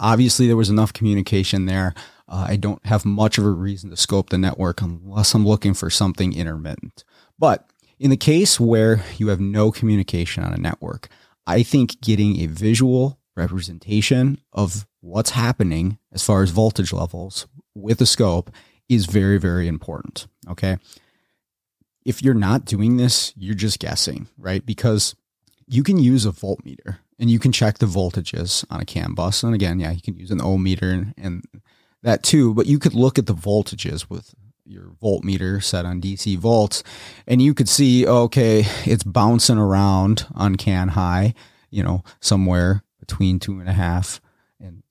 obviously 0.00 0.46
there 0.46 0.56
was 0.56 0.70
enough 0.70 0.92
communication 0.92 1.66
there. 1.66 1.94
Uh, 2.28 2.46
I 2.48 2.56
don't 2.56 2.84
have 2.86 3.04
much 3.04 3.36
of 3.36 3.44
a 3.44 3.50
reason 3.50 3.90
to 3.90 3.96
scope 3.96 4.30
the 4.30 4.38
network 4.38 4.80
unless 4.80 5.34
I'm 5.34 5.46
looking 5.46 5.74
for 5.74 5.90
something 5.90 6.32
intermittent. 6.32 7.04
But 7.38 7.68
in 7.98 8.10
the 8.10 8.16
case 8.16 8.58
where 8.58 9.04
you 9.18 9.28
have 9.28 9.40
no 9.40 9.70
communication 9.70 10.42
on 10.44 10.54
a 10.54 10.58
network, 10.58 11.08
I 11.46 11.62
think 11.62 12.00
getting 12.00 12.40
a 12.40 12.46
visual 12.46 13.18
representation 13.36 14.38
of 14.52 14.86
what's 15.00 15.30
happening 15.30 15.98
as 16.12 16.22
far 16.22 16.42
as 16.42 16.50
voltage 16.50 16.92
levels 16.92 17.46
with 17.74 18.00
a 18.00 18.06
scope 18.06 18.50
is 18.94 19.06
very, 19.06 19.38
very 19.38 19.68
important. 19.68 20.26
Okay. 20.48 20.78
If 22.04 22.22
you're 22.22 22.34
not 22.34 22.64
doing 22.64 22.96
this, 22.96 23.32
you're 23.36 23.54
just 23.54 23.78
guessing, 23.78 24.28
right? 24.36 24.64
Because 24.64 25.14
you 25.68 25.82
can 25.82 25.98
use 25.98 26.26
a 26.26 26.32
voltmeter 26.32 26.98
and 27.18 27.30
you 27.30 27.38
can 27.38 27.52
check 27.52 27.78
the 27.78 27.86
voltages 27.86 28.64
on 28.70 28.80
a 28.80 28.84
CAN 28.84 29.14
bus. 29.14 29.42
And 29.42 29.54
again, 29.54 29.78
yeah, 29.78 29.92
you 29.92 30.00
can 30.02 30.16
use 30.16 30.30
an 30.30 30.40
ohm 30.40 30.62
meter 30.62 30.90
and, 30.90 31.14
and 31.16 31.44
that 32.02 32.22
too, 32.22 32.54
but 32.54 32.66
you 32.66 32.78
could 32.78 32.94
look 32.94 33.18
at 33.18 33.26
the 33.26 33.34
voltages 33.34 34.10
with 34.10 34.34
your 34.64 34.94
voltmeter 35.02 35.62
set 35.62 35.84
on 35.84 36.00
DC 36.00 36.38
volts 36.38 36.82
and 37.26 37.42
you 37.42 37.54
could 37.54 37.68
see, 37.68 38.06
oh, 38.06 38.22
okay, 38.22 38.64
it's 38.84 39.04
bouncing 39.04 39.58
around 39.58 40.26
on 40.34 40.56
CAN 40.56 40.88
high, 40.88 41.34
you 41.70 41.82
know, 41.82 42.02
somewhere 42.20 42.82
between 42.98 43.38
two 43.38 43.60
and 43.60 43.68
a 43.68 43.72
half 43.72 44.20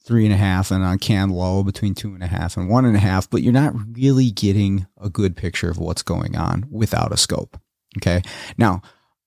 three 0.03 0.25
and 0.25 0.33
a 0.33 0.37
half, 0.37 0.71
and 0.71 0.83
on 0.83 0.97
can 0.97 1.29
low 1.29 1.63
between 1.63 1.93
two 1.93 2.13
and 2.13 2.23
a 2.23 2.27
half 2.27 2.57
and 2.57 2.69
one 2.69 2.85
and 2.85 2.95
a 2.95 2.99
half, 2.99 3.29
but 3.29 3.41
you're 3.41 3.53
not 3.53 3.73
really 3.93 4.31
getting 4.31 4.87
a 4.99 5.09
good 5.09 5.35
picture 5.35 5.69
of 5.69 5.77
what's 5.77 6.01
going 6.01 6.35
on 6.35 6.65
without 6.71 7.11
a 7.11 7.17
scope. 7.17 7.59
Okay. 7.97 8.21
Now, 8.57 8.81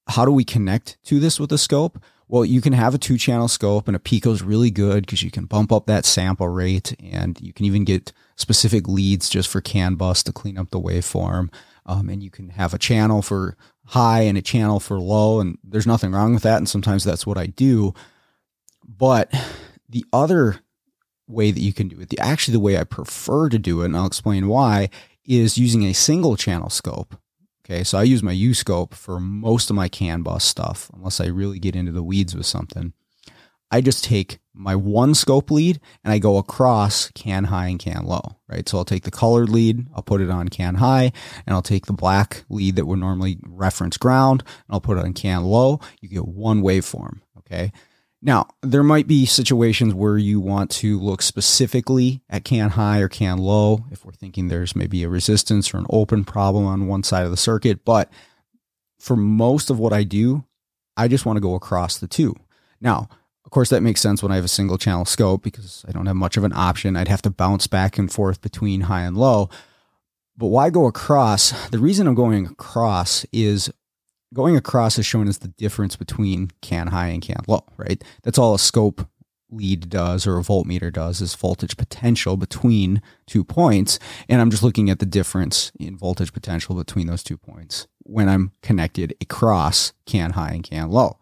how 0.09 0.25
do 0.25 0.33
we 0.33 0.45
connect 0.45 0.99
to 1.05 1.21
this 1.21 1.39
with 1.39 1.53
a 1.53 1.59
scope? 1.59 2.03
Well, 2.27 2.45
you 2.45 2.61
can 2.61 2.73
have 2.73 2.95
a 2.95 2.99
two 2.99 3.19
channel 3.19 3.49
scope 3.49 3.87
and 3.87 3.95
a 3.95 4.01
Pico 4.01 4.33
is 4.33 4.43
really 4.43 4.71
good 4.71 5.07
because 5.07 5.23
you 5.23 5.31
can 5.31 5.45
bump 5.45 5.71
up 5.71 5.87
that 5.87 6.05
sample 6.05 6.49
rate 6.49 6.97
and 6.99 7.39
you 7.41 7.53
can 7.53 7.67
even 7.67 7.85
get 7.85 8.13
specific 8.37 8.89
leads 8.89 9.29
just 9.29 9.49
for 9.49 9.61
CAN 9.61 9.95
bus 9.95 10.23
to 10.25 10.33
clean 10.33 10.59
up 10.59 10.71
the 10.71 10.81
waveform. 10.81 11.51
um, 11.87 12.09
and 12.09 12.23
you 12.23 12.31
can 12.31 12.51
have 12.51 12.75
a 12.75 12.79
channel 12.79 13.23
for 13.23 13.57
high 13.87 14.23
and 14.23 14.39
a 14.39 14.43
channel 14.43 14.81
for 14.81 14.99
low, 14.99 15.41
and 15.41 15.59
there's 15.63 15.87
nothing 15.87 16.13
wrong 16.13 16.33
with 16.35 16.43
that. 16.43 16.57
And 16.59 16.69
sometimes 16.69 17.05
that's 17.05 17.27
what 17.27 17.39
I 17.39 17.47
do. 17.47 17.95
But 18.87 19.33
the 19.89 20.05
other 20.13 20.61
way 21.27 21.51
that 21.51 21.61
you 21.61 21.73
can 21.73 21.89
do 21.89 22.01
it, 22.01 22.11
the 22.11 22.19
actually 22.19 22.53
the 22.53 22.61
way 22.61 22.79
I 22.79 22.85
prefer 22.85 23.49
to 23.49 23.59
do 23.59 23.83
it, 23.83 23.87
and 23.87 23.97
I'll 23.97 24.07
explain 24.07 24.49
why, 24.49 24.91
is 25.25 25.59
using 25.59 25.85
a 25.85 25.95
single 25.95 26.37
channel 26.37 26.71
scope. 26.71 27.17
Okay, 27.65 27.83
so 27.83 27.97
I 27.97 28.03
use 28.03 28.23
my 28.23 28.33
U 28.33 28.53
scope 28.53 28.95
for 28.95 29.19
most 29.19 29.71
of 29.71 29.77
my 29.77 29.89
CAN 29.89 30.23
bus 30.23 30.45
stuff, 30.45 30.91
unless 30.95 31.19
I 31.19 31.27
really 31.27 31.59
get 31.59 31.75
into 31.75 31.93
the 31.93 32.03
weeds 32.03 32.35
with 32.35 32.45
something. 32.45 32.93
I 33.71 33.81
just 33.81 34.05
take 34.05 34.39
my 34.53 34.77
one 34.77 35.15
scope 35.15 35.51
lead 35.51 35.81
and 36.05 36.13
I 36.13 36.19
go 36.19 36.37
across 36.37 37.11
can 37.13 37.45
high 37.45 37.69
and 37.69 37.79
can 37.79 38.05
low, 38.05 38.37
right? 38.49 38.69
So 38.69 38.79
I'll 38.79 38.85
take 38.85 39.03
the 39.03 39.11
colored 39.11 39.49
lead, 39.49 39.87
I'll 39.97 40.03
put 40.03 40.21
it 40.21 40.31
on 40.31 40.49
can 40.49 40.77
high, 40.77 41.11
and 41.47 41.55
I'll 41.55 41.63
take 41.63 41.87
the 41.87 41.93
black 41.93 42.45
lead 42.49 42.77
that 42.77 42.87
would 42.87 43.01
normally 43.01 43.39
reference 43.43 43.97
ground, 43.97 44.43
and 44.47 44.75
I'll 44.75 44.81
put 44.81 44.99
it 44.99 45.05
on 45.05 45.15
can 45.15 45.43
low. 45.43 45.81
You 46.01 46.09
get 46.09 46.29
one 46.29 46.63
waveform, 46.63 47.21
okay? 47.39 47.73
Now, 48.27 48.49
there 48.63 48.83
might 48.83 49.07
be 49.07 49.27
situations 49.27 49.93
where 49.93 50.17
you 50.17 50.41
want 50.41 50.71
to 50.73 50.99
look 50.99 51.21
specifically 51.21 52.23
at 52.31 52.43
can 52.43 52.71
high 52.71 53.01
or 53.01 53.09
can 53.09 53.37
low 53.37 53.85
if 53.91 54.03
we're 54.03 54.13
thinking 54.13 54.49
there's 54.49 54.75
maybe 54.75 55.03
a 55.03 55.11
resistance 55.11 55.75
or 55.75 55.77
an 55.77 55.87
open 55.91 56.25
problem 56.25 56.65
on 56.65 56.87
one 56.87 57.03
side 57.03 57.27
of 57.27 57.31
the 57.31 57.37
circuit. 57.37 57.85
But 57.85 58.11
for 58.99 59.15
most 59.15 59.69
of 59.69 59.79
what 59.79 59.93
I 59.93 60.05
do, 60.05 60.43
I 60.97 61.07
just 61.07 61.27
want 61.27 61.37
to 61.37 61.43
go 61.43 61.55
across 61.55 61.99
the 61.99 62.09
two. 62.09 62.35
Now, 62.81 63.11
of 63.45 63.51
course, 63.51 63.69
that 63.69 63.83
makes 63.83 64.01
sense 64.01 64.23
when 64.23 64.33
I 64.33 64.37
have 64.37 64.45
a 64.47 64.49
single 64.49 64.79
channel 64.79 65.05
scope 65.05 65.43
because 65.43 65.85
I 65.87 65.93
don't 65.93 66.07
have 66.07 66.17
much 66.17 66.39
of 66.39 66.45
an 66.45 66.55
option. 66.55 66.97
I'd 66.97 67.09
have 67.09 67.23
to 67.23 67.31
bounce 67.31 67.67
back 67.67 67.99
and 67.99 68.11
forth 68.11 68.41
between 68.41 68.83
high 68.83 69.03
and 69.03 69.19
low. 69.19 69.51
But 70.35 70.47
why 70.47 70.71
go 70.71 70.87
across? 70.87 71.69
The 71.69 71.79
reason 71.79 72.07
I'm 72.07 72.15
going 72.15 72.47
across 72.47 73.27
is 73.33 73.71
going 74.35 74.57
across 74.57 74.99
is 74.99 75.07
shown 75.07 75.29
us 75.29 75.39
the 75.39 75.49
difference 75.49 75.97
between 75.97 76.51
can 76.61 76.89
high 76.89 77.07
and 77.09 77.23
can 77.23 77.41
low, 77.47 77.65
right? 77.79 78.03
That's 78.23 78.39
all 78.39 78.55
a 78.55 78.59
scope 78.59 79.09
lead 79.51 79.89
does 79.89 80.27
or 80.27 80.39
a 80.39 80.43
voltmeter 80.43 80.93
does 80.93 81.21
is 81.21 81.35
voltage 81.35 81.77
potential 81.77 82.37
between 82.37 83.01
two 83.27 83.45
points. 83.45 83.99
And 84.29 84.41
I'm 84.41 84.51
just 84.51 84.63
looking 84.63 84.91
at 84.91 84.99
the 84.99 85.07
difference 85.07 85.73
in 85.79 85.97
voltage 85.97 86.33
potential 86.33 86.75
between 86.75 87.07
those 87.07 87.23
two 87.23 87.37
points 87.37 87.87
when 88.03 88.29
I'm 88.29 88.53
connected 88.63 89.15
across 89.21 89.93
can 90.07 90.33
high 90.33 90.51
and 90.51 90.65
can 90.65 90.91
low. 90.91 91.19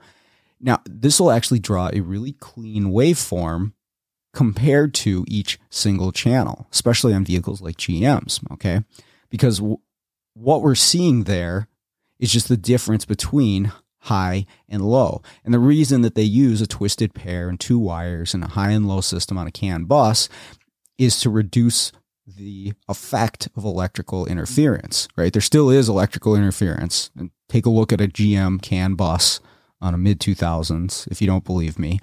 Now, 0.60 0.80
this 0.86 1.20
will 1.20 1.30
actually 1.30 1.58
draw 1.58 1.90
a 1.92 2.00
really 2.00 2.32
clean 2.32 2.86
waveform 2.86 3.72
compared 4.32 4.94
to 4.94 5.24
each 5.28 5.58
single 5.68 6.12
channel, 6.12 6.66
especially 6.72 7.12
on 7.12 7.24
vehicles 7.24 7.60
like 7.60 7.76
GMs, 7.76 8.40
okay? 8.52 8.82
Because 9.28 9.58
w- 9.58 9.78
what 10.34 10.62
we're 10.62 10.74
seeing 10.74 11.24
there 11.24 11.68
is 12.22 12.32
just 12.32 12.48
the 12.48 12.56
difference 12.56 13.04
between 13.04 13.72
high 14.02 14.46
and 14.68 14.80
low. 14.86 15.20
And 15.44 15.52
the 15.52 15.58
reason 15.58 16.02
that 16.02 16.14
they 16.14 16.22
use 16.22 16.60
a 16.60 16.68
twisted 16.68 17.14
pair 17.14 17.48
and 17.48 17.58
two 17.58 17.80
wires 17.80 18.32
and 18.32 18.44
a 18.44 18.48
high 18.48 18.70
and 18.70 18.86
low 18.86 19.00
system 19.00 19.36
on 19.36 19.48
a 19.48 19.52
CAN 19.52 19.84
bus 19.84 20.28
is 20.96 21.18
to 21.20 21.28
reduce 21.28 21.90
the 22.24 22.74
effect 22.88 23.48
of 23.56 23.64
electrical 23.64 24.24
interference, 24.26 25.08
right? 25.16 25.32
There 25.32 25.42
still 25.42 25.68
is 25.68 25.88
electrical 25.88 26.36
interference. 26.36 27.10
And 27.18 27.32
take 27.48 27.66
a 27.66 27.70
look 27.70 27.92
at 27.92 28.00
a 28.00 28.06
GM 28.06 28.62
CAN 28.62 28.94
bus 28.94 29.40
on 29.80 29.92
a 29.92 29.98
mid 29.98 30.20
2000s, 30.20 31.10
if 31.10 31.20
you 31.20 31.26
don't 31.26 31.44
believe 31.44 31.76
me, 31.76 31.98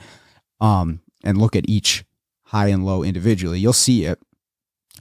um, 0.60 0.99
and 1.23 1.38
look 1.38 1.55
at 1.55 1.69
each 1.69 2.03
high 2.43 2.67
and 2.67 2.86
low 2.86 3.03
individually, 3.03 3.60
you'll 3.60 3.71
see 3.71 4.03
it 4.03 4.19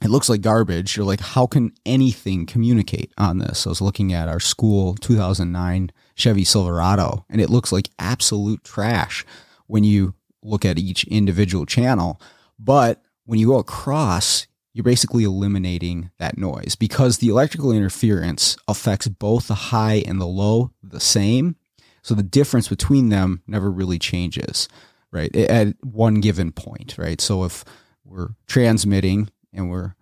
it 0.01 0.09
looks 0.09 0.29
like 0.29 0.41
garbage. 0.41 0.95
You're 0.95 1.05
like, 1.05 1.19
how 1.19 1.45
can 1.45 1.71
anything 1.85 2.45
communicate 2.45 3.11
on 3.17 3.39
this? 3.39 3.65
I 3.65 3.69
was 3.69 3.81
looking 3.81 4.13
at 4.13 4.27
our 4.27 4.39
school 4.39 4.95
2009 4.95 5.91
Chevy 6.15 6.43
Silverado, 6.43 7.25
and 7.29 7.41
it 7.41 7.49
looks 7.49 7.71
like 7.71 7.89
absolute 7.99 8.63
trash 8.63 9.25
when 9.67 9.83
you 9.83 10.13
look 10.41 10.65
at 10.65 10.79
each 10.79 11.03
individual 11.05 11.65
channel. 11.65 12.21
But 12.57 13.01
when 13.25 13.39
you 13.39 13.47
go 13.47 13.57
across, 13.57 14.47
you're 14.73 14.83
basically 14.83 15.23
eliminating 15.23 16.11
that 16.19 16.37
noise 16.37 16.75
because 16.75 17.17
the 17.17 17.29
electrical 17.29 17.71
interference 17.71 18.57
affects 18.67 19.07
both 19.07 19.47
the 19.47 19.55
high 19.55 20.03
and 20.05 20.21
the 20.21 20.27
low 20.27 20.71
the 20.81 20.99
same. 20.99 21.55
So 22.01 22.13
the 22.13 22.23
difference 22.23 22.67
between 22.67 23.09
them 23.09 23.41
never 23.47 23.69
really 23.69 23.99
changes, 23.99 24.69
right? 25.11 25.35
At 25.35 25.75
one 25.83 26.15
given 26.15 26.51
point, 26.51 26.97
right? 26.97 27.19
So 27.19 27.43
if 27.43 27.65
we're 28.05 28.29
transmitting 28.47 29.29
and 29.53 29.69
we're 29.69 29.95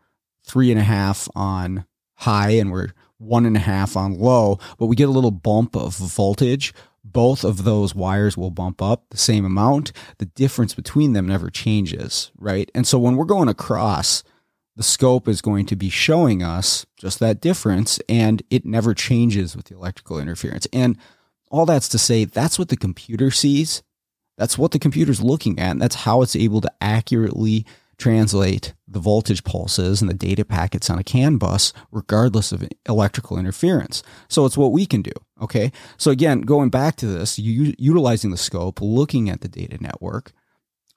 three 0.43 0.71
and 0.71 0.79
a 0.79 0.83
half 0.83 1.27
on 1.35 1.85
high 2.15 2.51
and 2.51 2.71
we're 2.71 2.89
one 3.17 3.45
and 3.45 3.57
a 3.57 3.61
half 3.61 3.95
on 3.95 4.19
low, 4.19 4.59
but 4.77 4.85
we 4.87 4.95
get 4.95 5.09
a 5.09 5.11
little 5.11 5.31
bump 5.31 5.75
of 5.75 5.95
voltage. 5.95 6.73
Both 7.03 7.43
of 7.43 7.63
those 7.63 7.95
wires 7.95 8.37
will 8.37 8.51
bump 8.51 8.81
up 8.81 9.05
the 9.09 9.17
same 9.17 9.45
amount. 9.45 9.91
The 10.17 10.25
difference 10.25 10.73
between 10.73 11.13
them 11.13 11.27
never 11.27 11.49
changes, 11.49 12.31
right? 12.37 12.69
And 12.75 12.85
so 12.85 12.99
when 12.99 13.15
we're 13.15 13.25
going 13.25 13.49
across, 13.49 14.23
the 14.75 14.83
scope 14.83 15.27
is 15.27 15.41
going 15.41 15.65
to 15.67 15.75
be 15.75 15.89
showing 15.89 16.43
us 16.43 16.85
just 16.97 17.19
that 17.19 17.41
difference 17.41 17.99
and 18.07 18.43
it 18.49 18.65
never 18.65 18.93
changes 18.93 19.55
with 19.55 19.65
the 19.65 19.75
electrical 19.75 20.19
interference. 20.19 20.67
And 20.71 20.97
all 21.49 21.65
that's 21.65 21.89
to 21.89 21.97
say, 21.97 22.25
that's 22.25 22.59
what 22.59 22.69
the 22.69 22.77
computer 22.77 23.31
sees. 23.31 23.81
That's 24.37 24.57
what 24.57 24.71
the 24.71 24.79
computer's 24.79 25.21
looking 25.21 25.57
at. 25.57 25.71
And 25.71 25.81
that's 25.81 25.95
how 25.95 26.21
it's 26.21 26.35
able 26.35 26.61
to 26.61 26.71
accurately 26.79 27.65
translate 27.97 28.73
the 28.87 28.99
voltage 28.99 29.43
pulses 29.43 30.01
and 30.01 30.09
the 30.09 30.13
data 30.13 30.45
packets 30.45 30.89
on 30.89 30.99
a 30.99 31.03
CAN 31.03 31.37
bus, 31.37 31.73
regardless 31.91 32.51
of 32.51 32.67
electrical 32.87 33.37
interference. 33.37 34.03
So 34.27 34.45
it's 34.45 34.57
what 34.57 34.71
we 34.71 34.85
can 34.85 35.01
do. 35.01 35.11
Okay. 35.41 35.71
So 35.97 36.11
again, 36.11 36.41
going 36.41 36.69
back 36.69 36.95
to 36.97 37.07
this, 37.07 37.39
utilizing 37.39 38.31
the 38.31 38.37
scope, 38.37 38.81
looking 38.81 39.29
at 39.29 39.41
the 39.41 39.47
data 39.47 39.77
network. 39.81 40.31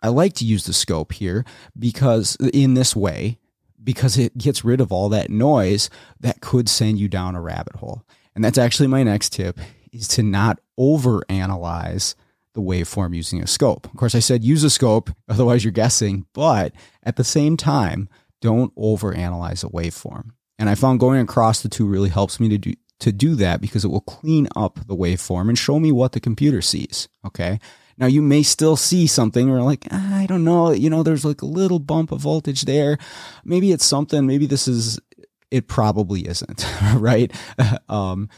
I 0.02 0.08
like 0.08 0.32
to 0.34 0.46
use 0.46 0.64
the 0.64 0.72
scope 0.72 1.12
here 1.12 1.44
because 1.78 2.36
in 2.54 2.74
this 2.74 2.96
way, 2.96 3.38
because 3.82 4.18
it 4.18 4.36
gets 4.38 4.64
rid 4.64 4.80
of 4.80 4.92
all 4.92 5.08
that 5.10 5.30
noise 5.30 5.90
that 6.20 6.40
could 6.40 6.68
send 6.68 6.98
you 6.98 7.08
down 7.08 7.34
a 7.34 7.40
rabbit 7.40 7.76
hole. 7.76 8.04
And 8.34 8.44
that's 8.44 8.58
actually 8.58 8.86
my 8.86 9.02
next 9.02 9.32
tip 9.32 9.58
is 9.92 10.06
to 10.08 10.22
not 10.22 10.60
over 10.78 11.22
analyze 11.28 12.14
the 12.54 12.60
waveform 12.60 13.14
using 13.14 13.42
a 13.42 13.46
scope. 13.46 13.86
Of 13.86 13.96
course, 13.96 14.14
I 14.14 14.20
said 14.20 14.44
use 14.44 14.64
a 14.64 14.70
scope, 14.70 15.10
otherwise 15.28 15.64
you're 15.64 15.72
guessing, 15.72 16.26
but 16.32 16.72
at 17.02 17.16
the 17.16 17.24
same 17.24 17.56
time, 17.56 18.08
don't 18.40 18.74
overanalyze 18.76 19.64
a 19.64 19.68
waveform. 19.68 20.30
And 20.58 20.68
I 20.68 20.74
found 20.74 21.00
going 21.00 21.20
across 21.20 21.62
the 21.62 21.68
two 21.68 21.86
really 21.86 22.10
helps 22.10 22.40
me 22.40 22.48
to 22.50 22.58
do 22.58 22.74
to 23.00 23.12
do 23.12 23.34
that 23.34 23.62
because 23.62 23.82
it 23.84 23.88
will 23.88 24.02
clean 24.02 24.46
up 24.54 24.78
the 24.86 24.94
waveform 24.94 25.48
and 25.48 25.58
show 25.58 25.80
me 25.80 25.90
what 25.90 26.12
the 26.12 26.20
computer 26.20 26.60
sees. 26.60 27.08
Okay. 27.26 27.58
Now 27.96 28.06
you 28.06 28.22
may 28.22 28.42
still 28.42 28.76
see 28.76 29.06
something 29.06 29.50
where 29.50 29.62
like, 29.62 29.86
ah, 29.90 30.18
I 30.18 30.26
don't 30.26 30.44
know, 30.44 30.70
you 30.70 30.88
know, 30.88 31.02
there's 31.02 31.24
like 31.24 31.42
a 31.42 31.46
little 31.46 31.78
bump 31.78 32.12
of 32.12 32.20
voltage 32.20 32.62
there. 32.62 32.98
Maybe 33.44 33.72
it's 33.72 33.84
something, 33.84 34.26
maybe 34.26 34.46
this 34.46 34.68
is, 34.68 35.00
it 35.50 35.66
probably 35.66 36.26
isn't, 36.26 36.66
right? 36.94 37.32
um, 37.88 38.28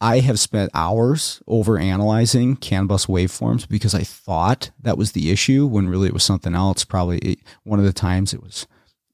I 0.00 0.20
have 0.20 0.38
spent 0.38 0.70
hours 0.74 1.42
over 1.46 1.78
analyzing 1.78 2.56
CAN 2.56 2.86
bus 2.86 3.06
waveforms 3.06 3.66
because 3.66 3.94
I 3.94 4.02
thought 4.02 4.70
that 4.80 4.98
was 4.98 5.12
the 5.12 5.30
issue 5.30 5.66
when 5.66 5.88
really 5.88 6.08
it 6.08 6.14
was 6.14 6.22
something 6.24 6.54
else. 6.54 6.84
Probably 6.84 7.38
one 7.64 7.78
of 7.78 7.86
the 7.86 7.94
times 7.94 8.34
it 8.34 8.42
was, 8.42 8.66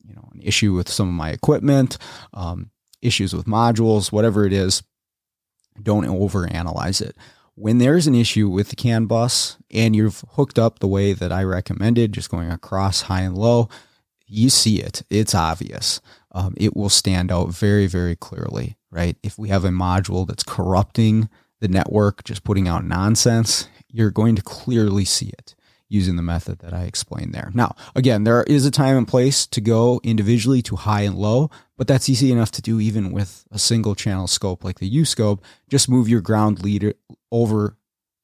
you 0.04 0.14
know, 0.14 0.28
an 0.34 0.42
issue 0.42 0.74
with 0.74 0.88
some 0.88 1.08
of 1.08 1.14
my 1.14 1.30
equipment, 1.30 1.98
um, 2.34 2.70
issues 3.00 3.32
with 3.32 3.46
modules, 3.46 4.10
whatever 4.10 4.44
it 4.44 4.52
is. 4.52 4.82
Don't 5.80 6.06
over 6.06 6.46
analyze 6.48 7.00
it. 7.00 7.16
When 7.54 7.78
there's 7.78 8.06
an 8.06 8.14
issue 8.14 8.48
with 8.48 8.70
the 8.70 8.76
CAN 8.76 9.06
bus 9.06 9.58
and 9.70 9.94
you've 9.94 10.24
hooked 10.30 10.58
up 10.58 10.78
the 10.78 10.88
way 10.88 11.12
that 11.12 11.30
I 11.30 11.44
recommended, 11.44 12.12
just 12.12 12.30
going 12.30 12.50
across 12.50 13.02
high 13.02 13.22
and 13.22 13.38
low, 13.38 13.68
you 14.26 14.50
see 14.50 14.80
it. 14.80 15.02
It's 15.10 15.34
obvious. 15.34 16.00
Um, 16.32 16.54
it 16.56 16.74
will 16.74 16.88
stand 16.88 17.30
out 17.30 17.50
very, 17.50 17.86
very 17.86 18.16
clearly 18.16 18.76
right? 18.92 19.16
If 19.24 19.38
we 19.38 19.48
have 19.48 19.64
a 19.64 19.70
module 19.70 20.28
that's 20.28 20.44
corrupting 20.44 21.28
the 21.60 21.68
network, 21.68 22.22
just 22.22 22.44
putting 22.44 22.68
out 22.68 22.84
nonsense, 22.84 23.66
you're 23.88 24.10
going 24.10 24.36
to 24.36 24.42
clearly 24.42 25.04
see 25.04 25.30
it 25.30 25.56
using 25.88 26.16
the 26.16 26.22
method 26.22 26.60
that 26.60 26.72
I 26.72 26.84
explained 26.84 27.34
there. 27.34 27.50
Now, 27.52 27.74
again, 27.94 28.24
there 28.24 28.42
is 28.44 28.64
a 28.64 28.70
time 28.70 28.96
and 28.96 29.08
place 29.08 29.46
to 29.48 29.60
go 29.60 30.00
individually 30.02 30.62
to 30.62 30.76
high 30.76 31.02
and 31.02 31.16
low, 31.16 31.50
but 31.76 31.86
that's 31.86 32.08
easy 32.08 32.30
enough 32.32 32.50
to 32.52 32.62
do 32.62 32.80
even 32.80 33.12
with 33.12 33.44
a 33.50 33.58
single 33.58 33.94
channel 33.94 34.26
scope 34.26 34.64
like 34.64 34.78
the 34.78 34.88
U 34.88 35.04
scope. 35.04 35.44
Just 35.68 35.90
move 35.90 36.08
your 36.08 36.22
ground 36.22 36.62
lead 36.62 36.94
over 37.30 37.76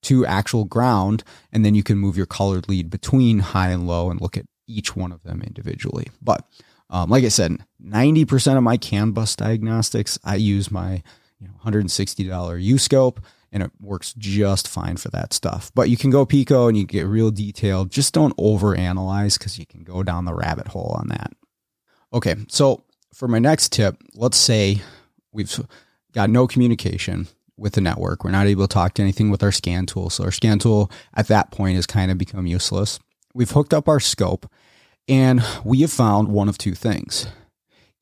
to 0.03 0.25
actual 0.25 0.65
ground, 0.65 1.25
and 1.53 1.65
then 1.65 1.75
you 1.75 1.83
can 1.83 1.99
move 1.99 2.17
your 2.17 2.27
colored 2.27 2.69
lead 2.69 2.89
between 2.89 3.41
high 3.41 3.69
and 3.69 3.87
low 3.87 4.11
and 4.11 4.21
look 4.21 4.37
at 4.37 4.47
each 4.67 4.95
one 4.95 5.13
of 5.13 5.23
them 5.25 5.43
individually. 5.43 6.09
But 6.23 6.47
um, 6.91 7.11
like 7.11 7.25
I 7.25 7.29
said, 7.29 7.59
90% 7.85 8.57
of 8.57 8.63
my 8.63 8.77
CAN 8.77 9.13
bus 9.13 9.37
diagnostics, 9.37 10.19
I 10.25 10.37
use 10.37 10.71
my 10.71 11.03
you 11.41 11.49
know, 11.49 11.55
$160 11.65 12.63
U 12.63 12.79
scope 12.79 13.21
and 13.53 13.63
it 13.63 13.71
works 13.81 14.15
just 14.19 14.69
fine 14.69 14.97
for 14.97 15.11
that 15.11 15.33
stuff. 15.33 15.71
But 15.75 15.89
you 15.91 15.97
can 15.97 16.11
go 16.11 16.27
Pico 16.27 16.69
and 16.69 16.77
you 16.77 16.85
get 16.85 17.07
real 17.07 17.31
detailed. 17.31 17.91
Just 17.91 18.15
don't 18.15 18.35
over 18.37 18.75
analyze 18.75 19.39
because 19.39 19.59
you 19.59 19.67
can 19.67 19.85
go 19.85 20.03
down 20.03 20.25
the 20.25 20.35
rabbit 20.35 20.69
hole 20.69 20.95
on 20.99 21.09
that. 21.09 21.33
Okay, 22.13 22.37
so 22.49 22.85
for 23.13 23.29
my 23.29 23.39
next 23.39 23.73
tip, 23.73 23.97
let's 24.15 24.37
say 24.37 24.81
we've 25.33 25.61
got 26.13 26.31
no 26.31 26.47
communication 26.47 27.29
with 27.57 27.75
the 27.75 27.81
network. 27.81 28.25
We're 28.25 28.31
not 28.31 28.47
able 28.47 28.67
to 28.67 28.73
talk 28.73 28.95
to 28.95 29.03
anything 29.03 29.31
with 29.31 29.43
our 29.43 29.53
scan 29.53 29.87
tool. 29.87 30.11
So 30.11 30.25
our 30.25 30.33
scan 30.33 30.59
tool 30.59 30.91
at 31.15 31.29
that 31.29 31.51
point 31.51 31.77
has 31.77 31.87
kind 31.87 32.11
of 32.11 32.19
become 32.19 32.47
useless. 32.47 32.99
We've 33.35 33.51
hooked 33.51 33.75
up 33.75 33.89
our 33.89 34.01
scope 34.01 34.51
and 35.09 35.43
we 35.65 35.81
have 35.81 35.93
found 35.93 36.29
one 36.29 36.49
of 36.49 36.59
two 36.59 36.75
things. 36.75 37.27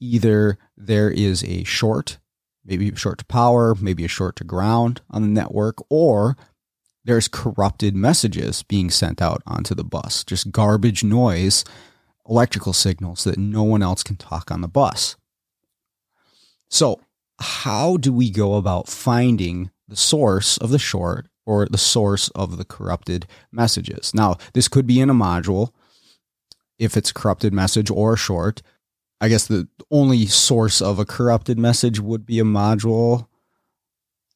Either 0.01 0.59
there 0.77 1.11
is 1.11 1.45
a 1.45 1.65
short, 1.65 2.19
maybe 2.65 2.89
a 2.89 2.97
short 2.97 3.19
to 3.19 3.25
power, 3.27 3.75
maybe 3.81 4.05
a 4.05 4.09
short 4.09 4.37
to 4.37 4.45
ground 4.45 5.01
on 5.11 5.23
the 5.23 5.29
network, 5.29 5.77
or 5.89 6.37
there's 7.05 7.29
corrupted 7.29 7.95
messages 7.95 8.63
being 8.65 8.91
sent 8.91 9.23
out 9.23 9.43
onto 9.47 9.75
the 9.75 9.85
bus, 9.85 10.25
just 10.25 10.51
garbage 10.51 11.05
noise, 11.05 11.65
electrical 12.29 12.73
signals 12.73 13.25
that 13.25 13.39
no 13.39 13.63
one 13.63 13.83
else 13.83 14.03
can 14.03 14.17
talk 14.17 14.51
on 14.51 14.61
the 14.61 14.69
bus. 14.69 15.17
So, 16.69 17.01
how 17.39 17.97
do 17.99 18.13
we 18.13 18.31
go 18.31 18.55
about 18.55 18.89
finding 18.89 19.71
the 19.87 19.97
source 19.97 20.57
of 20.59 20.71
the 20.71 20.79
short 20.79 21.29
or 21.45 21.67
the 21.67 21.79
source 21.79 22.29
of 22.31 22.57
the 22.57 22.65
corrupted 22.65 23.27
messages? 23.53 24.13
Now, 24.13 24.37
this 24.53 24.67
could 24.67 24.87
be 24.87 25.01
in 25.01 25.11
a 25.11 25.15
module 25.15 25.71
if 26.79 26.97
it's 26.97 27.11
a 27.11 27.15
corrupted 27.15 27.53
message 27.53 27.91
or 27.91 28.15
a 28.15 28.19
short. 28.19 28.63
I 29.21 29.29
guess 29.29 29.47
the 29.47 29.69
only 29.91 30.27
source 30.27 30.83
of 30.83 30.99
a 30.99 31.07
corrupted 31.07 31.59
message 31.59 32.01
would 32.01 32.27
be 32.27 32.39
a 32.39 32.45
module 32.45 33.29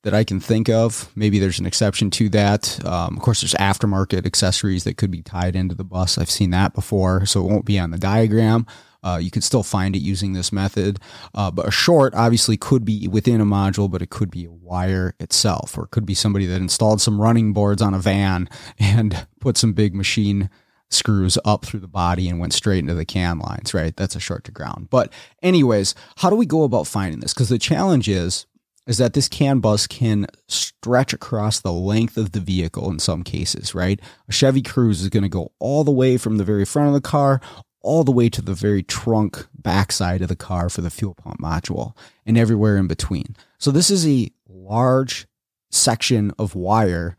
that 0.02 0.14
I 0.14 0.24
can 0.24 0.40
think 0.40 0.68
of. 0.68 1.10
Maybe 1.14 1.38
there's 1.38 1.58
an 1.58 1.66
exception 1.66 2.10
to 2.12 2.28
that. 2.30 2.84
Um, 2.86 3.16
of 3.16 3.22
course, 3.22 3.42
there's 3.42 3.54
aftermarket 3.54 4.24
accessories 4.24 4.84
that 4.84 4.96
could 4.96 5.10
be 5.10 5.22
tied 5.22 5.54
into 5.54 5.74
the 5.74 5.84
bus. 5.84 6.16
I've 6.16 6.30
seen 6.30 6.50
that 6.50 6.74
before, 6.74 7.26
so 7.26 7.44
it 7.44 7.50
won't 7.50 7.66
be 7.66 7.78
on 7.78 7.90
the 7.90 7.98
diagram. 7.98 8.66
Uh, 9.02 9.18
you 9.20 9.30
can 9.30 9.42
still 9.42 9.62
find 9.62 9.96
it 9.96 10.00
using 10.00 10.32
this 10.32 10.52
method. 10.52 10.98
Uh, 11.34 11.50
but 11.50 11.66
a 11.66 11.70
short 11.70 12.14
obviously 12.14 12.56
could 12.56 12.84
be 12.84 13.08
within 13.08 13.40
a 13.40 13.46
module, 13.46 13.90
but 13.90 14.02
it 14.02 14.10
could 14.10 14.30
be 14.30 14.44
a 14.44 14.50
wire 14.50 15.14
itself, 15.18 15.76
or 15.76 15.84
it 15.84 15.90
could 15.90 16.06
be 16.06 16.14
somebody 16.14 16.46
that 16.46 16.60
installed 16.60 17.00
some 17.00 17.20
running 17.20 17.52
boards 17.52 17.82
on 17.82 17.94
a 17.94 17.98
van 17.98 18.48
and 18.78 19.26
put 19.40 19.56
some 19.56 19.72
big 19.72 19.94
machine 19.94 20.50
screws 20.90 21.38
up 21.44 21.64
through 21.64 21.80
the 21.80 21.88
body 21.88 22.28
and 22.28 22.38
went 22.40 22.52
straight 22.52 22.80
into 22.80 22.94
the 22.94 23.04
CAN 23.04 23.38
lines, 23.38 23.72
right? 23.72 23.96
That's 23.96 24.16
a 24.16 24.20
short 24.20 24.44
to 24.44 24.52
ground. 24.52 24.88
But 24.90 25.12
anyways, 25.42 25.94
how 26.16 26.30
do 26.30 26.36
we 26.36 26.46
go 26.46 26.64
about 26.64 26.86
finding 26.86 27.20
this? 27.20 27.32
Because 27.32 27.48
the 27.48 27.58
challenge 27.58 28.08
is 28.08 28.46
is 28.86 28.98
that 28.98 29.12
this 29.12 29.28
CAN 29.28 29.60
bus 29.60 29.86
can 29.86 30.26
stretch 30.48 31.12
across 31.12 31.60
the 31.60 31.72
length 31.72 32.16
of 32.16 32.32
the 32.32 32.40
vehicle 32.40 32.90
in 32.90 32.98
some 32.98 33.22
cases, 33.22 33.74
right? 33.74 34.00
A 34.28 34.32
Chevy 34.32 34.62
Cruze 34.62 35.02
is 35.02 35.10
going 35.10 35.22
to 35.22 35.28
go 35.28 35.52
all 35.60 35.84
the 35.84 35.92
way 35.92 36.16
from 36.16 36.38
the 36.38 36.44
very 36.44 36.64
front 36.64 36.88
of 36.88 36.94
the 36.94 37.00
car 37.00 37.40
all 37.82 38.04
the 38.04 38.12
way 38.12 38.28
to 38.28 38.42
the 38.42 38.54
very 38.54 38.82
trunk 38.82 39.46
backside 39.54 40.22
of 40.22 40.28
the 40.28 40.36
car 40.36 40.68
for 40.68 40.80
the 40.80 40.90
fuel 40.90 41.14
pump 41.14 41.40
module 41.40 41.96
and 42.26 42.36
everywhere 42.36 42.76
in 42.76 42.86
between. 42.86 43.36
So 43.58 43.70
this 43.70 43.90
is 43.90 44.06
a 44.06 44.30
large 44.48 45.26
section 45.70 46.32
of 46.38 46.54
wire 46.54 47.16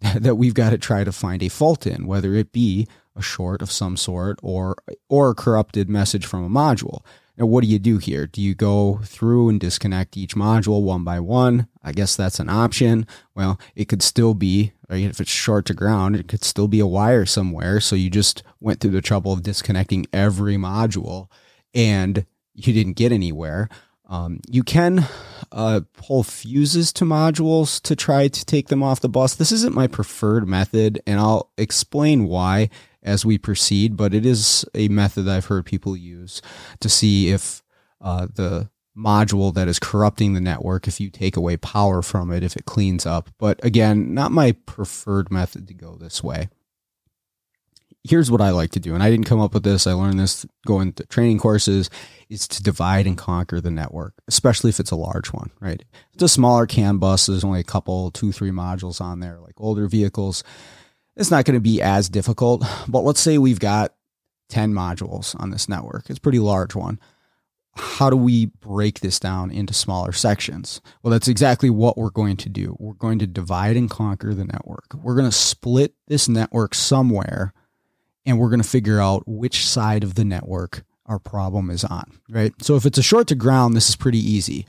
that 0.14 0.36
we've 0.36 0.54
got 0.54 0.70
to 0.70 0.78
try 0.78 1.04
to 1.04 1.12
find 1.12 1.42
a 1.42 1.48
fault 1.48 1.86
in, 1.86 2.06
whether 2.06 2.34
it 2.34 2.52
be 2.52 2.88
a 3.16 3.22
short 3.22 3.60
of 3.60 3.70
some 3.70 3.96
sort 3.96 4.38
or 4.42 4.76
or 5.08 5.30
a 5.30 5.34
corrupted 5.34 5.88
message 5.88 6.26
from 6.26 6.44
a 6.44 6.48
module. 6.48 7.04
Now, 7.36 7.46
what 7.46 7.62
do 7.62 7.68
you 7.68 7.78
do 7.78 7.96
here? 7.96 8.26
Do 8.26 8.42
you 8.42 8.54
go 8.54 9.00
through 9.02 9.48
and 9.48 9.58
disconnect 9.58 10.16
each 10.16 10.34
module 10.34 10.82
one 10.82 11.04
by 11.04 11.20
one? 11.20 11.68
I 11.82 11.92
guess 11.92 12.14
that's 12.14 12.38
an 12.38 12.50
option. 12.50 13.06
Well, 13.34 13.58
it 13.74 13.86
could 13.86 14.02
still 14.02 14.34
be, 14.34 14.72
if 14.90 15.20
it's 15.20 15.30
short 15.30 15.64
to 15.66 15.74
ground, 15.74 16.16
it 16.16 16.28
could 16.28 16.44
still 16.44 16.68
be 16.68 16.80
a 16.80 16.86
wire 16.86 17.24
somewhere. 17.24 17.80
So 17.80 17.96
you 17.96 18.10
just 18.10 18.42
went 18.60 18.80
through 18.80 18.90
the 18.90 19.00
trouble 19.00 19.32
of 19.32 19.42
disconnecting 19.42 20.06
every 20.12 20.56
module 20.56 21.28
and 21.74 22.26
you 22.52 22.74
didn't 22.74 22.96
get 22.96 23.10
anywhere. 23.10 23.70
Um, 24.10 24.40
you 24.50 24.64
can 24.64 25.06
uh, 25.52 25.82
pull 25.96 26.24
fuses 26.24 26.92
to 26.94 27.04
modules 27.04 27.80
to 27.82 27.94
try 27.94 28.26
to 28.26 28.44
take 28.44 28.66
them 28.66 28.82
off 28.82 29.00
the 29.00 29.08
bus. 29.08 29.36
This 29.36 29.52
isn't 29.52 29.74
my 29.74 29.86
preferred 29.86 30.48
method, 30.48 31.00
and 31.06 31.20
I'll 31.20 31.50
explain 31.56 32.26
why 32.26 32.70
as 33.02 33.24
we 33.24 33.38
proceed, 33.38 33.96
but 33.96 34.12
it 34.12 34.26
is 34.26 34.66
a 34.74 34.88
method 34.88 35.28
I've 35.28 35.46
heard 35.46 35.64
people 35.64 35.96
use 35.96 36.42
to 36.80 36.88
see 36.88 37.30
if 37.30 37.62
uh, 38.00 38.26
the 38.34 38.68
module 38.96 39.54
that 39.54 39.68
is 39.68 39.78
corrupting 39.78 40.34
the 40.34 40.40
network, 40.40 40.88
if 40.88 41.00
you 41.00 41.08
take 41.08 41.36
away 41.36 41.56
power 41.56 42.02
from 42.02 42.32
it, 42.32 42.42
if 42.42 42.56
it 42.56 42.64
cleans 42.64 43.06
up. 43.06 43.30
But 43.38 43.64
again, 43.64 44.12
not 44.12 44.32
my 44.32 44.52
preferred 44.66 45.30
method 45.30 45.68
to 45.68 45.74
go 45.74 45.94
this 45.94 46.22
way. 46.22 46.48
Here's 48.02 48.30
what 48.30 48.40
I 48.40 48.50
like 48.50 48.70
to 48.72 48.80
do, 48.80 48.94
and 48.94 49.02
I 49.02 49.10
didn't 49.10 49.26
come 49.26 49.40
up 49.40 49.52
with 49.52 49.62
this. 49.62 49.86
I 49.86 49.92
learned 49.92 50.18
this 50.18 50.46
going 50.66 50.94
to 50.94 51.06
training 51.06 51.38
courses, 51.38 51.90
is 52.30 52.48
to 52.48 52.62
divide 52.62 53.06
and 53.06 53.18
conquer 53.18 53.60
the 53.60 53.70
network, 53.70 54.14
especially 54.26 54.70
if 54.70 54.80
it's 54.80 54.90
a 54.90 54.96
large 54.96 55.32
one, 55.32 55.50
right? 55.60 55.82
If 55.82 56.14
it's 56.14 56.22
a 56.22 56.28
smaller 56.28 56.66
CAN 56.66 56.98
bus, 56.98 57.26
there's 57.26 57.44
only 57.44 57.60
a 57.60 57.64
couple, 57.64 58.10
two, 58.10 58.32
three 58.32 58.50
modules 58.50 59.00
on 59.00 59.20
there, 59.20 59.38
like 59.38 59.54
older 59.58 59.86
vehicles 59.86 60.44
it's 61.16 61.30
not 61.30 61.44
going 61.44 61.54
to 61.54 61.60
be 61.60 61.82
as 61.82 62.08
difficult. 62.08 62.64
But 62.88 63.00
let's 63.00 63.20
say 63.20 63.38
we've 63.38 63.60
got 63.60 63.94
10 64.48 64.72
modules 64.72 65.38
on 65.40 65.50
this 65.50 65.68
network. 65.68 66.08
It's 66.08 66.18
a 66.18 66.22
pretty 66.22 66.38
large 66.38 66.74
one. 66.74 66.98
How 67.76 68.10
do 68.10 68.16
we 68.16 68.46
break 68.46 69.00
this 69.00 69.20
down 69.20 69.50
into 69.50 69.72
smaller 69.72 70.12
sections? 70.12 70.80
Well, 71.02 71.12
that's 71.12 71.28
exactly 71.28 71.70
what 71.70 71.96
we're 71.96 72.10
going 72.10 72.36
to 72.38 72.48
do. 72.48 72.76
We're 72.80 72.94
going 72.94 73.20
to 73.20 73.26
divide 73.26 73.76
and 73.76 73.88
conquer 73.88 74.34
the 74.34 74.44
network. 74.44 74.86
We're 74.94 75.14
going 75.14 75.30
to 75.30 75.36
split 75.36 75.94
this 76.08 76.28
network 76.28 76.74
somewhere 76.74 77.52
and 78.26 78.38
we're 78.38 78.50
going 78.50 78.62
to 78.62 78.68
figure 78.68 79.00
out 79.00 79.22
which 79.26 79.66
side 79.66 80.04
of 80.04 80.14
the 80.14 80.24
network 80.24 80.84
our 81.06 81.18
problem 81.18 81.70
is 81.70 81.84
on, 81.84 82.20
right? 82.28 82.52
So 82.60 82.76
if 82.76 82.86
it's 82.86 82.98
a 82.98 83.02
short 83.02 83.26
to 83.28 83.34
ground, 83.34 83.74
this 83.74 83.88
is 83.88 83.96
pretty 83.96 84.18
easy 84.18 84.66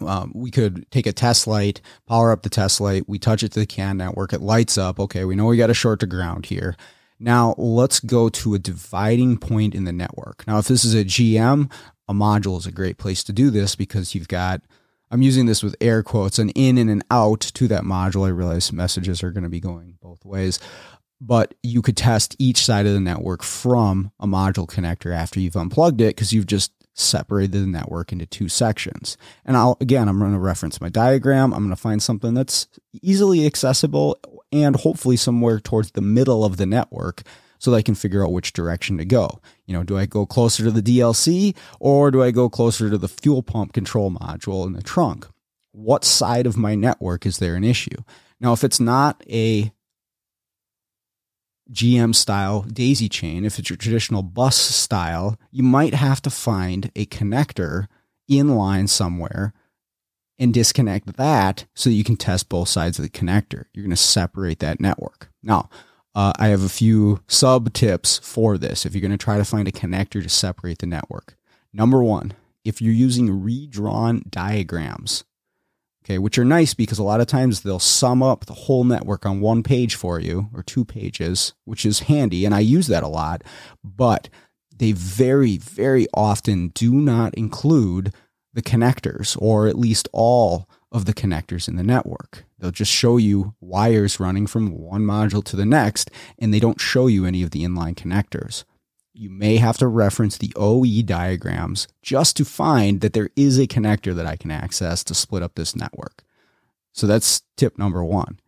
um, 0.00 0.32
we 0.34 0.50
could 0.50 0.90
take 0.90 1.06
a 1.06 1.12
test 1.12 1.46
light, 1.46 1.80
power 2.06 2.32
up 2.32 2.42
the 2.42 2.50
test 2.50 2.80
light, 2.80 3.08
we 3.08 3.18
touch 3.18 3.42
it 3.42 3.52
to 3.52 3.60
the 3.60 3.66
CAN 3.66 3.96
network, 3.96 4.32
it 4.32 4.40
lights 4.40 4.76
up. 4.76 4.98
Okay, 4.98 5.24
we 5.24 5.34
know 5.34 5.46
we 5.46 5.56
got 5.56 5.70
a 5.70 5.74
short 5.74 6.00
to 6.00 6.06
ground 6.06 6.46
here. 6.46 6.76
Now 7.18 7.54
let's 7.56 8.00
go 8.00 8.28
to 8.28 8.54
a 8.54 8.58
dividing 8.58 9.38
point 9.38 9.74
in 9.74 9.84
the 9.84 9.92
network. 9.92 10.46
Now, 10.46 10.58
if 10.58 10.68
this 10.68 10.84
is 10.84 10.94
a 10.94 11.04
GM, 11.04 11.72
a 12.08 12.12
module 12.12 12.58
is 12.58 12.66
a 12.66 12.72
great 12.72 12.98
place 12.98 13.24
to 13.24 13.32
do 13.32 13.50
this 13.50 13.74
because 13.74 14.14
you've 14.14 14.28
got, 14.28 14.60
I'm 15.10 15.22
using 15.22 15.46
this 15.46 15.62
with 15.62 15.76
air 15.80 16.02
quotes, 16.02 16.38
an 16.38 16.50
in 16.50 16.76
and 16.76 16.90
an 16.90 17.02
out 17.10 17.40
to 17.40 17.68
that 17.68 17.84
module. 17.84 18.26
I 18.26 18.30
realize 18.30 18.72
messages 18.72 19.22
are 19.22 19.30
going 19.30 19.44
to 19.44 19.50
be 19.50 19.60
going 19.60 19.96
both 20.02 20.24
ways, 20.24 20.60
but 21.20 21.54
you 21.62 21.82
could 21.82 21.96
test 21.96 22.36
each 22.38 22.64
side 22.64 22.86
of 22.86 22.92
the 22.92 23.00
network 23.00 23.42
from 23.42 24.12
a 24.20 24.26
module 24.26 24.68
connector 24.68 25.14
after 25.14 25.40
you've 25.40 25.56
unplugged 25.56 26.00
it 26.00 26.16
because 26.16 26.32
you've 26.32 26.46
just 26.46 26.72
separated 26.94 27.52
the 27.52 27.66
network 27.66 28.12
into 28.12 28.26
two 28.26 28.48
sections. 28.48 29.16
And 29.44 29.56
I'll, 29.56 29.76
again, 29.80 30.08
I'm 30.08 30.18
going 30.18 30.32
to 30.32 30.38
reference 30.38 30.80
my 30.80 30.88
diagram. 30.88 31.52
I'm 31.52 31.60
going 31.60 31.70
to 31.70 31.76
find 31.76 32.02
something 32.02 32.34
that's 32.34 32.68
easily 33.02 33.46
accessible 33.46 34.18
and 34.50 34.76
hopefully 34.76 35.16
somewhere 35.16 35.60
towards 35.60 35.90
the 35.92 36.00
middle 36.00 36.44
of 36.44 36.56
the 36.56 36.66
network 36.66 37.22
so 37.58 37.70
that 37.70 37.78
I 37.78 37.82
can 37.82 37.94
figure 37.94 38.24
out 38.24 38.32
which 38.32 38.52
direction 38.52 38.98
to 38.98 39.04
go. 39.04 39.40
You 39.66 39.74
know, 39.74 39.82
do 39.82 39.96
I 39.98 40.06
go 40.06 40.26
closer 40.26 40.64
to 40.64 40.70
the 40.70 40.82
DLC 40.82 41.54
or 41.80 42.10
do 42.10 42.22
I 42.22 42.30
go 42.30 42.48
closer 42.48 42.90
to 42.90 42.98
the 42.98 43.08
fuel 43.08 43.42
pump 43.42 43.72
control 43.72 44.10
module 44.10 44.66
in 44.66 44.72
the 44.72 44.82
trunk? 44.82 45.26
What 45.72 46.04
side 46.04 46.46
of 46.46 46.56
my 46.56 46.74
network 46.74 47.26
is 47.26 47.38
there 47.38 47.54
an 47.54 47.64
issue? 47.64 47.96
Now, 48.40 48.52
if 48.52 48.64
it's 48.64 48.80
not 48.80 49.22
a 49.28 49.72
GM 51.70 52.14
style 52.14 52.62
daisy 52.62 53.08
chain, 53.08 53.44
if 53.44 53.58
it's 53.58 53.70
your 53.70 53.76
traditional 53.76 54.22
bus 54.22 54.56
style, 54.56 55.38
you 55.50 55.62
might 55.62 55.94
have 55.94 56.22
to 56.22 56.30
find 56.30 56.90
a 56.94 57.06
connector 57.06 57.86
in 58.28 58.56
line 58.56 58.86
somewhere 58.86 59.52
and 60.38 60.52
disconnect 60.52 61.16
that 61.16 61.64
so 61.74 61.90
that 61.90 61.94
you 61.94 62.04
can 62.04 62.16
test 62.16 62.48
both 62.48 62.68
sides 62.68 62.98
of 62.98 63.02
the 63.02 63.08
connector. 63.08 63.64
You're 63.72 63.84
going 63.84 63.90
to 63.90 63.96
separate 63.96 64.58
that 64.60 64.80
network. 64.80 65.30
Now, 65.42 65.70
uh, 66.14 66.32
I 66.38 66.48
have 66.48 66.62
a 66.62 66.68
few 66.68 67.20
sub 67.26 67.72
tips 67.72 68.18
for 68.18 68.56
this 68.58 68.86
if 68.86 68.94
you're 68.94 69.00
going 69.00 69.10
to 69.10 69.18
try 69.18 69.38
to 69.38 69.44
find 69.44 69.68
a 69.68 69.72
connector 69.72 70.22
to 70.22 70.28
separate 70.28 70.78
the 70.78 70.86
network. 70.86 71.36
Number 71.72 72.02
one, 72.02 72.32
if 72.64 72.80
you're 72.80 72.94
using 72.94 73.42
redrawn 73.42 74.24
diagrams, 74.28 75.24
okay, 76.06 76.18
which 76.18 76.38
are 76.38 76.44
nice 76.44 76.72
because 76.72 77.00
a 77.00 77.02
lot 77.02 77.20
of 77.20 77.26
times 77.26 77.60
they'll 77.60 77.80
sum 77.80 78.22
up 78.22 78.46
the 78.46 78.54
whole 78.54 78.84
network 78.84 79.26
on 79.26 79.40
one 79.40 79.64
page 79.64 79.96
for 79.96 80.20
you 80.20 80.48
or 80.54 80.62
two 80.62 80.84
pages, 80.84 81.52
which 81.64 81.84
is 81.84 82.00
handy. 82.00 82.44
And 82.44 82.54
I 82.54 82.60
use 82.60 82.86
that 82.86 83.02
a 83.02 83.08
lot, 83.08 83.42
but 83.82 84.28
they 84.74 84.92
very, 84.92 85.56
very 85.56 86.06
often 86.14 86.68
do 86.68 86.94
not 86.94 87.34
include 87.34 88.12
the 88.54 88.62
connectors 88.62 89.36
or 89.40 89.66
at 89.66 89.78
least 89.78 90.08
all 90.12 90.68
of 90.92 91.06
the 91.06 91.14
connectors 91.14 91.66
in 91.66 91.74
the 91.74 91.82
network. 91.82 92.44
They'll 92.58 92.70
just 92.70 92.92
show 92.92 93.16
you 93.16 93.54
wires 93.60 94.20
running 94.20 94.46
from 94.46 94.78
one 94.78 95.02
module 95.02 95.42
to 95.44 95.56
the 95.56 95.66
next, 95.66 96.10
and 96.38 96.54
they 96.54 96.60
don't 96.60 96.80
show 96.80 97.08
you 97.08 97.26
any 97.26 97.42
of 97.42 97.50
the 97.50 97.64
inline 97.64 97.96
connectors 97.96 98.64
you 99.16 99.30
may 99.30 99.56
have 99.56 99.78
to 99.78 99.86
reference 99.86 100.36
the 100.36 100.52
OE 100.56 101.02
diagrams 101.02 101.88
just 102.02 102.36
to 102.36 102.44
find 102.44 103.00
that 103.00 103.12
there 103.14 103.30
is 103.34 103.58
a 103.58 103.66
connector 103.66 104.14
that 104.14 104.26
I 104.26 104.36
can 104.36 104.50
access 104.50 105.02
to 105.04 105.14
split 105.14 105.42
up 105.42 105.54
this 105.54 105.74
network. 105.74 106.22
So 106.92 107.06
that's 107.06 107.42
tip 107.56 107.78
number 107.78 108.04
one. 108.04 108.40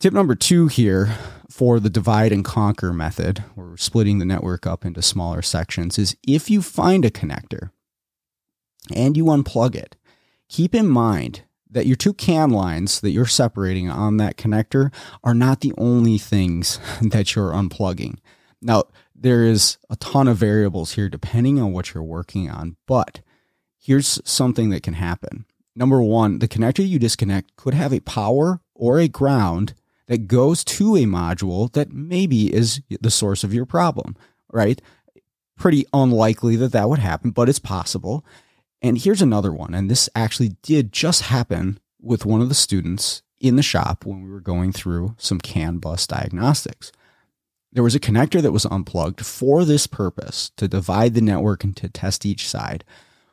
Tip 0.00 0.12
number 0.12 0.36
two 0.36 0.68
here 0.68 1.16
for 1.50 1.80
the 1.80 1.90
divide 1.90 2.30
and 2.32 2.44
conquer 2.44 2.92
method, 2.92 3.42
where 3.54 3.66
we're 3.66 3.76
splitting 3.76 4.20
the 4.20 4.24
network 4.24 4.66
up 4.66 4.84
into 4.84 5.02
smaller 5.02 5.42
sections, 5.42 5.98
is 5.98 6.16
if 6.26 6.48
you 6.48 6.62
find 6.62 7.04
a 7.04 7.10
connector 7.10 7.70
and 8.94 9.16
you 9.16 9.24
unplug 9.24 9.74
it, 9.74 9.96
keep 10.48 10.74
in 10.74 10.86
mind 10.86 11.42
that 11.68 11.86
your 11.86 11.96
two 11.96 12.14
CAN 12.14 12.50
lines 12.50 13.00
that 13.00 13.10
you're 13.10 13.26
separating 13.26 13.90
on 13.90 14.16
that 14.18 14.36
connector 14.36 14.92
are 15.24 15.34
not 15.34 15.60
the 15.60 15.74
only 15.76 16.18
things 16.18 16.78
that 17.02 17.34
you're 17.34 17.52
unplugging. 17.52 18.18
Now, 18.60 18.84
there 19.20 19.44
is 19.44 19.78
a 19.90 19.96
ton 19.96 20.28
of 20.28 20.36
variables 20.36 20.92
here 20.92 21.08
depending 21.08 21.60
on 21.60 21.72
what 21.72 21.92
you're 21.92 22.02
working 22.02 22.50
on, 22.50 22.76
but 22.86 23.20
here's 23.78 24.20
something 24.24 24.70
that 24.70 24.82
can 24.82 24.94
happen. 24.94 25.44
Number 25.74 26.02
one, 26.02 26.38
the 26.40 26.48
connector 26.48 26.86
you 26.86 26.98
disconnect 26.98 27.56
could 27.56 27.74
have 27.74 27.92
a 27.92 28.00
power 28.00 28.60
or 28.74 28.98
a 28.98 29.08
ground 29.08 29.74
that 30.06 30.26
goes 30.26 30.64
to 30.64 30.96
a 30.96 31.04
module 31.04 31.72
that 31.72 31.92
maybe 31.92 32.52
is 32.52 32.80
the 33.00 33.10
source 33.10 33.44
of 33.44 33.54
your 33.54 33.66
problem, 33.66 34.16
right? 34.50 34.80
Pretty 35.56 35.84
unlikely 35.92 36.56
that 36.56 36.72
that 36.72 36.88
would 36.88 36.98
happen, 36.98 37.30
but 37.30 37.48
it's 37.48 37.58
possible. 37.58 38.24
And 38.80 38.98
here's 38.98 39.22
another 39.22 39.52
one. 39.52 39.74
And 39.74 39.90
this 39.90 40.08
actually 40.14 40.56
did 40.62 40.92
just 40.92 41.22
happen 41.22 41.78
with 42.00 42.24
one 42.24 42.40
of 42.40 42.48
the 42.48 42.54
students 42.54 43.22
in 43.40 43.56
the 43.56 43.62
shop 43.62 44.04
when 44.04 44.22
we 44.22 44.30
were 44.30 44.40
going 44.40 44.72
through 44.72 45.14
some 45.18 45.38
CAN 45.38 45.78
bus 45.78 46.06
diagnostics. 46.06 46.90
There 47.72 47.82
was 47.82 47.94
a 47.94 48.00
connector 48.00 48.40
that 48.40 48.52
was 48.52 48.66
unplugged 48.66 49.24
for 49.24 49.64
this 49.64 49.86
purpose 49.86 50.50
to 50.56 50.68
divide 50.68 51.14
the 51.14 51.20
network 51.20 51.64
and 51.64 51.76
to 51.76 51.88
test 51.88 52.24
each 52.24 52.48
side. 52.48 52.84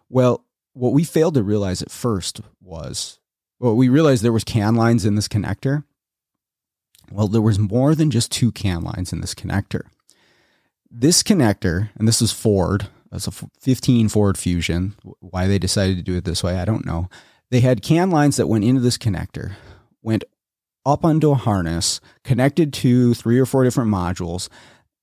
Well, 0.10 0.46
what 0.74 0.94
we 0.94 1.04
failed 1.04 1.36
to 1.36 1.44
realize 1.44 1.82
at 1.82 1.92
first 1.92 2.42
was 2.62 3.20
well, 3.60 3.76
we 3.76 3.88
realized 3.88 4.22
there 4.22 4.34
was 4.34 4.44
CAN 4.44 4.76
lines 4.76 5.06
in 5.06 5.16
this 5.16 5.28
connector. 5.28 5.86
Well, 7.12 7.28
there 7.28 7.42
was 7.42 7.58
more 7.58 7.96
than 7.96 8.12
just 8.12 8.32
two 8.32 8.52
CAN 8.52 8.82
lines 8.82 9.14
in 9.14 9.22
this 9.22 9.34
connector. 9.34 9.84
This 10.92 11.24
connector, 11.24 11.90
and 11.96 12.08
this 12.08 12.22
is 12.22 12.32
Ford, 12.32 12.88
that's 13.12 13.28
a 13.28 13.32
15 13.32 14.10
Ford 14.10 14.38
Fusion. 14.38 14.96
Why 15.20 15.48
they 15.48 15.60
decided 15.60 15.96
to 15.98 16.04
do 16.04 16.18
it 16.18 16.26
this 16.26 16.44
way, 16.44 16.60
I 16.60 16.66
don't 16.66 16.86
know. 16.86 17.10
They 17.50 17.62
had 17.62 17.82
CAN 17.82 18.10
lines 18.10 18.38
that 18.38 18.48
went 18.48 18.66
into 18.66 18.82
this 18.82 18.98
connector, 18.98 19.54
went 20.02 20.24
up 20.86 21.04
onto 21.04 21.32
a 21.32 21.36
harness, 21.36 22.00
connected 22.24 22.74
to 22.74 23.14
three 23.14 23.40
or 23.40 23.46
four 23.46 23.64
different 23.64 23.92
modules, 23.92 24.50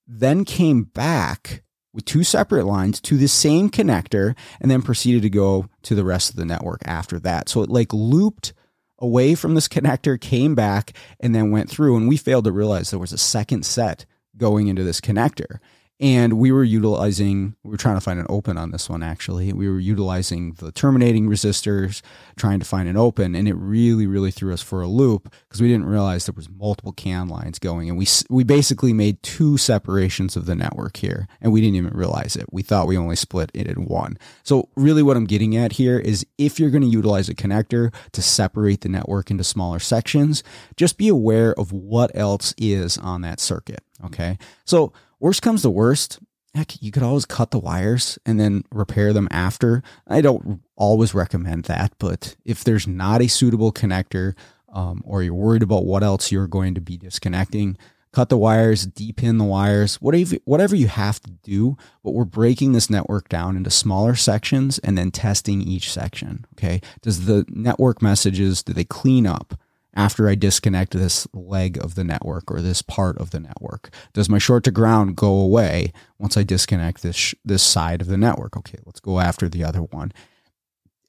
then 0.06 0.44
came 0.44 0.84
back 0.84 1.62
with 1.92 2.04
two 2.04 2.24
separate 2.24 2.64
lines 2.64 3.00
to 3.00 3.16
the 3.16 3.28
same 3.28 3.68
connector 3.68 4.34
and 4.60 4.70
then 4.70 4.82
proceeded 4.82 5.22
to 5.22 5.30
go 5.30 5.68
to 5.82 5.94
the 5.94 6.04
rest 6.04 6.30
of 6.30 6.36
the 6.36 6.44
network 6.44 6.80
after 6.84 7.18
that. 7.20 7.48
So 7.48 7.62
it 7.62 7.70
like 7.70 7.92
looped 7.92 8.52
away 8.98 9.34
from 9.34 9.54
this 9.54 9.68
connector, 9.68 10.18
came 10.18 10.54
back, 10.54 10.96
and 11.20 11.34
then 11.34 11.50
went 11.50 11.68
through. 11.68 11.96
And 11.96 12.08
we 12.08 12.16
failed 12.16 12.44
to 12.44 12.52
realize 12.52 12.90
there 12.90 12.98
was 12.98 13.12
a 13.12 13.18
second 13.18 13.66
set 13.66 14.06
going 14.36 14.68
into 14.68 14.84
this 14.84 15.00
connector. 15.00 15.58
And 16.02 16.32
we 16.32 16.50
were 16.50 16.64
utilizing, 16.64 17.54
we 17.62 17.70
were 17.70 17.76
trying 17.76 17.94
to 17.94 18.00
find 18.00 18.18
an 18.18 18.26
open 18.28 18.58
on 18.58 18.72
this 18.72 18.90
one 18.90 19.04
actually. 19.04 19.52
We 19.52 19.68
were 19.68 19.78
utilizing 19.78 20.54
the 20.54 20.72
terminating 20.72 21.28
resistors, 21.28 22.02
trying 22.36 22.58
to 22.58 22.64
find 22.64 22.88
an 22.88 22.96
open, 22.96 23.36
and 23.36 23.46
it 23.46 23.54
really, 23.54 24.08
really 24.08 24.32
threw 24.32 24.52
us 24.52 24.60
for 24.60 24.82
a 24.82 24.88
loop 24.88 25.32
because 25.48 25.62
we 25.62 25.68
didn't 25.68 25.86
realize 25.86 26.26
there 26.26 26.34
was 26.34 26.50
multiple 26.50 26.90
CAN 26.90 27.28
lines 27.28 27.60
going. 27.60 27.88
And 27.88 27.96
we, 27.96 28.08
we 28.28 28.42
basically 28.42 28.92
made 28.92 29.22
two 29.22 29.56
separations 29.56 30.34
of 30.34 30.46
the 30.46 30.56
network 30.56 30.96
here, 30.96 31.28
and 31.40 31.52
we 31.52 31.60
didn't 31.60 31.76
even 31.76 31.96
realize 31.96 32.34
it. 32.34 32.52
We 32.52 32.62
thought 32.62 32.88
we 32.88 32.98
only 32.98 33.14
split 33.14 33.52
it 33.54 33.68
in 33.68 33.84
one. 33.84 34.18
So, 34.42 34.70
really, 34.74 35.04
what 35.04 35.16
I'm 35.16 35.26
getting 35.26 35.56
at 35.56 35.74
here 35.74 36.00
is 36.00 36.26
if 36.36 36.58
you're 36.58 36.70
going 36.70 36.82
to 36.82 36.88
utilize 36.88 37.28
a 37.28 37.34
connector 37.34 37.94
to 38.10 38.22
separate 38.22 38.80
the 38.80 38.88
network 38.88 39.30
into 39.30 39.44
smaller 39.44 39.78
sections, 39.78 40.42
just 40.76 40.98
be 40.98 41.06
aware 41.06 41.54
of 41.54 41.70
what 41.70 42.10
else 42.16 42.54
is 42.58 42.98
on 42.98 43.20
that 43.20 43.38
circuit. 43.38 43.84
Okay. 44.04 44.36
So, 44.64 44.92
Worst 45.22 45.40
comes 45.40 45.62
to 45.62 45.70
worst, 45.70 46.18
heck, 46.52 46.82
you 46.82 46.90
could 46.90 47.04
always 47.04 47.26
cut 47.26 47.52
the 47.52 47.60
wires 47.60 48.18
and 48.26 48.40
then 48.40 48.64
repair 48.72 49.12
them 49.12 49.28
after. 49.30 49.84
I 50.08 50.20
don't 50.20 50.62
always 50.74 51.14
recommend 51.14 51.66
that, 51.66 51.92
but 52.00 52.34
if 52.44 52.64
there's 52.64 52.88
not 52.88 53.22
a 53.22 53.28
suitable 53.28 53.72
connector 53.72 54.34
um, 54.72 55.00
or 55.06 55.22
you're 55.22 55.32
worried 55.32 55.62
about 55.62 55.86
what 55.86 56.02
else 56.02 56.32
you're 56.32 56.48
going 56.48 56.74
to 56.74 56.80
be 56.80 56.96
disconnecting, 56.96 57.78
cut 58.12 58.30
the 58.30 58.36
wires, 58.36 58.84
depin 58.84 59.38
the 59.38 59.44
wires, 59.44 60.02
whatever 60.02 60.34
whatever 60.44 60.74
you 60.74 60.88
have 60.88 61.20
to 61.20 61.30
do. 61.30 61.76
But 62.02 62.14
we're 62.14 62.24
breaking 62.24 62.72
this 62.72 62.90
network 62.90 63.28
down 63.28 63.56
into 63.56 63.70
smaller 63.70 64.16
sections 64.16 64.80
and 64.80 64.98
then 64.98 65.12
testing 65.12 65.62
each 65.62 65.88
section. 65.92 66.46
Okay, 66.54 66.80
does 67.00 67.26
the 67.26 67.44
network 67.48 68.02
messages 68.02 68.64
do 68.64 68.72
they 68.72 68.82
clean 68.82 69.28
up? 69.28 69.54
After 69.94 70.28
I 70.28 70.34
disconnect 70.34 70.92
this 70.92 71.26
leg 71.32 71.82
of 71.82 71.94
the 71.94 72.04
network 72.04 72.50
or 72.50 72.60
this 72.60 72.82
part 72.82 73.18
of 73.18 73.30
the 73.30 73.40
network? 73.40 73.90
Does 74.12 74.28
my 74.28 74.38
short 74.38 74.64
to 74.64 74.70
ground 74.70 75.16
go 75.16 75.32
away 75.34 75.92
once 76.18 76.36
I 76.36 76.42
disconnect 76.42 77.02
this 77.02 77.16
sh- 77.16 77.34
this 77.44 77.62
side 77.62 78.00
of 78.00 78.08
the 78.08 78.16
network? 78.16 78.56
Okay, 78.56 78.78
let's 78.84 79.00
go 79.00 79.20
after 79.20 79.48
the 79.48 79.64
other 79.64 79.82
one. 79.82 80.12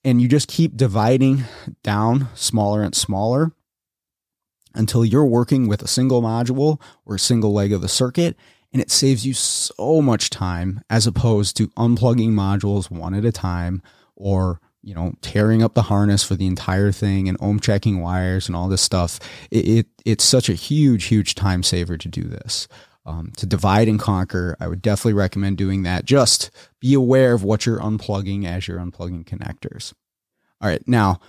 And 0.03 0.21
you 0.21 0.27
just 0.27 0.49
keep 0.49 0.75
dividing 0.75 1.43
down 1.81 2.27
smaller 2.35 2.81
and 2.81 2.93
smaller 2.93 3.53
until 4.75 5.05
you're 5.05 5.25
working 5.25 5.67
with 5.67 5.81
a 5.81 5.87
single 5.87 6.21
module 6.21 6.81
or 7.05 7.15
a 7.15 7.19
single 7.19 7.53
leg 7.53 7.71
of 7.71 7.81
the 7.81 7.87
circuit 7.87 8.35
and 8.73 8.81
it 8.81 8.91
saves 8.91 9.25
you 9.25 9.33
so 9.33 10.01
much 10.01 10.31
time 10.31 10.81
as 10.89 11.05
opposed 11.05 11.55
to 11.57 11.67
unplugging 11.69 12.31
modules 12.31 12.89
one 12.89 13.13
at 13.13 13.23
a 13.23 13.31
time 13.31 13.81
or 14.15 14.59
you 14.83 14.93
know, 14.93 15.13
tearing 15.21 15.63
up 15.63 15.73
the 15.73 15.83
harness 15.83 16.23
for 16.23 16.35
the 16.35 16.45
entire 16.45 16.91
thing 16.91 17.29
and 17.29 17.37
ohm 17.41 17.59
checking 17.59 18.01
wires 18.01 18.47
and 18.47 18.55
all 18.55 18.67
this 18.67 18.81
stuff. 18.81 19.19
It, 19.49 19.67
it 19.67 19.87
it's 20.05 20.23
such 20.23 20.49
a 20.49 20.53
huge, 20.53 21.05
huge 21.05 21.35
time 21.35 21.63
saver 21.63 21.97
to 21.97 22.07
do 22.07 22.23
this. 22.23 22.67
Um, 23.05 23.33
to 23.35 23.45
divide 23.45 23.89
and 23.89 23.99
conquer, 23.99 24.55
I 24.61 24.67
would 24.67 24.81
definitely 24.81 25.13
recommend 25.13 25.57
doing 25.57 25.83
that. 25.83 26.05
Just 26.05 26.51
be 26.79 26.93
aware 26.93 27.33
of 27.33 27.43
what 27.43 27.65
you're 27.65 27.79
unplugging 27.79 28.45
as 28.45 28.67
you're 28.67 28.79
unplugging 28.79 29.25
connectors. 29.25 29.93
All 30.61 30.69
right, 30.69 30.85
now 30.87 31.19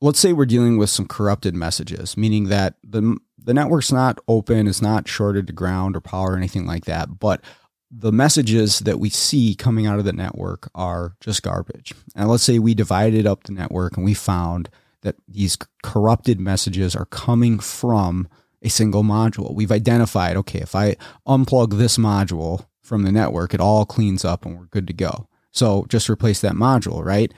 let's 0.00 0.18
say 0.18 0.32
we're 0.32 0.46
dealing 0.46 0.78
with 0.78 0.90
some 0.90 1.06
corrupted 1.06 1.54
messages, 1.54 2.16
meaning 2.16 2.48
that 2.48 2.74
the 2.82 3.18
the 3.42 3.54
network's 3.54 3.92
not 3.92 4.18
open, 4.28 4.66
it's 4.66 4.82
not 4.82 5.08
shorted 5.08 5.46
to 5.46 5.52
ground 5.52 5.96
or 5.96 6.00
power 6.00 6.32
or 6.32 6.36
anything 6.36 6.66
like 6.66 6.84
that, 6.84 7.18
but 7.18 7.42
the 7.90 8.12
messages 8.12 8.80
that 8.80 9.00
we 9.00 9.10
see 9.10 9.54
coming 9.54 9.86
out 9.86 9.98
of 9.98 10.04
the 10.04 10.12
network 10.12 10.70
are 10.74 11.16
just 11.20 11.42
garbage. 11.42 11.92
And 12.14 12.28
let's 12.28 12.44
say 12.44 12.58
we 12.58 12.74
divided 12.74 13.26
up 13.26 13.44
the 13.44 13.52
network 13.52 13.96
and 13.96 14.04
we 14.04 14.14
found 14.14 14.68
that 15.02 15.16
these 15.26 15.58
corrupted 15.82 16.38
messages 16.38 16.94
are 16.94 17.06
coming 17.06 17.58
from 17.58 18.28
a 18.62 18.68
single 18.68 19.02
module. 19.02 19.54
We've 19.54 19.72
identified, 19.72 20.36
okay, 20.36 20.60
if 20.60 20.74
I 20.74 20.96
unplug 21.26 21.78
this 21.78 21.96
module 21.96 22.66
from 22.82 23.02
the 23.02 23.12
network, 23.12 23.54
it 23.54 23.60
all 23.60 23.84
cleans 23.84 24.24
up 24.24 24.44
and 24.44 24.58
we're 24.58 24.66
good 24.66 24.86
to 24.86 24.92
go. 24.92 25.26
So 25.50 25.86
just 25.88 26.08
replace 26.08 26.40
that 26.42 26.52
module, 26.52 27.04
right? 27.04 27.32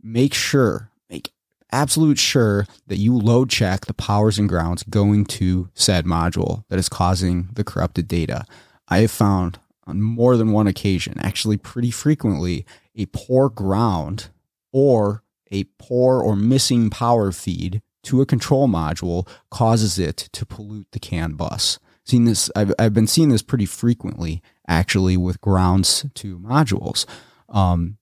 Make 0.00 0.32
sure, 0.32 0.90
make 1.10 1.32
absolute 1.70 2.18
sure 2.18 2.66
that 2.86 2.96
you 2.96 3.14
load 3.16 3.50
check 3.50 3.86
the 3.86 3.94
powers 3.94 4.38
and 4.38 4.48
grounds 4.48 4.84
going 4.84 5.26
to 5.26 5.68
said 5.74 6.06
module 6.06 6.64
that 6.68 6.78
is 6.78 6.88
causing 6.88 7.48
the 7.52 7.64
corrupted 7.64 8.08
data. 8.08 8.44
I 8.88 9.00
have 9.00 9.10
found 9.10 9.58
on 9.86 10.00
more 10.00 10.36
than 10.36 10.52
one 10.52 10.66
occasion, 10.66 11.14
actually 11.18 11.56
pretty 11.56 11.90
frequently, 11.90 12.66
a 12.94 13.06
poor 13.06 13.48
ground 13.48 14.28
or 14.72 15.22
a 15.50 15.64
poor 15.78 16.20
or 16.20 16.36
missing 16.36 16.90
power 16.90 17.32
feed 17.32 17.80
to 18.04 18.20
a 18.20 18.26
control 18.26 18.68
module 18.68 19.28
causes 19.50 19.98
it 19.98 20.16
to 20.16 20.46
pollute 20.46 20.88
the 20.92 20.98
CAN 20.98 21.32
bus. 21.32 21.78
Seen 22.04 22.24
this, 22.24 22.50
I've, 22.56 22.72
I've 22.78 22.94
been 22.94 23.06
seeing 23.06 23.28
this 23.28 23.42
pretty 23.42 23.66
frequently 23.66 24.42
actually 24.66 25.16
with 25.16 25.40
grounds 25.40 26.06
to 26.14 26.38
modules. 26.38 27.06
Um, 27.48 27.98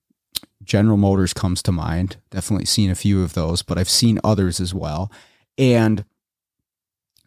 General 0.63 0.97
Motors 0.97 1.33
comes 1.33 1.63
to 1.63 1.71
mind. 1.71 2.17
Definitely 2.29 2.65
seen 2.65 2.89
a 2.89 2.95
few 2.95 3.23
of 3.23 3.33
those, 3.33 3.63
but 3.63 3.77
I've 3.77 3.89
seen 3.89 4.19
others 4.23 4.59
as 4.59 4.73
well. 4.73 5.11
And 5.57 6.05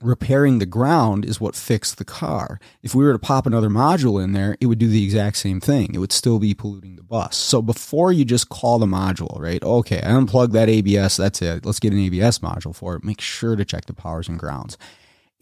repairing 0.02 0.58
the 0.58 0.66
ground 0.66 1.24
is 1.24 1.40
what 1.40 1.54
fixed 1.54 1.98
the 1.98 2.04
car. 2.04 2.58
If 2.82 2.94
we 2.94 3.04
were 3.04 3.12
to 3.12 3.18
pop 3.18 3.46
another 3.46 3.68
module 3.68 4.22
in 4.22 4.32
there, 4.32 4.56
it 4.60 4.66
would 4.66 4.78
do 4.78 4.88
the 4.88 5.04
exact 5.04 5.36
same 5.36 5.60
thing. 5.60 5.94
It 5.94 5.98
would 5.98 6.12
still 6.12 6.38
be 6.38 6.54
polluting 6.54 6.96
the 6.96 7.02
bus. 7.02 7.36
So 7.36 7.60
before 7.60 8.12
you 8.12 8.24
just 8.24 8.48
call 8.48 8.78
the 8.78 8.86
module, 8.86 9.38
right? 9.38 9.62
Okay, 9.62 9.98
I 9.98 10.10
unplug 10.10 10.52
that 10.52 10.68
ABS. 10.68 11.16
That's 11.16 11.42
it. 11.42 11.66
Let's 11.66 11.80
get 11.80 11.92
an 11.92 11.98
ABS 11.98 12.38
module 12.38 12.74
for 12.74 12.96
it. 12.96 13.04
Make 13.04 13.20
sure 13.20 13.56
to 13.56 13.64
check 13.64 13.86
the 13.86 13.94
powers 13.94 14.28
and 14.28 14.38
grounds. 14.38 14.78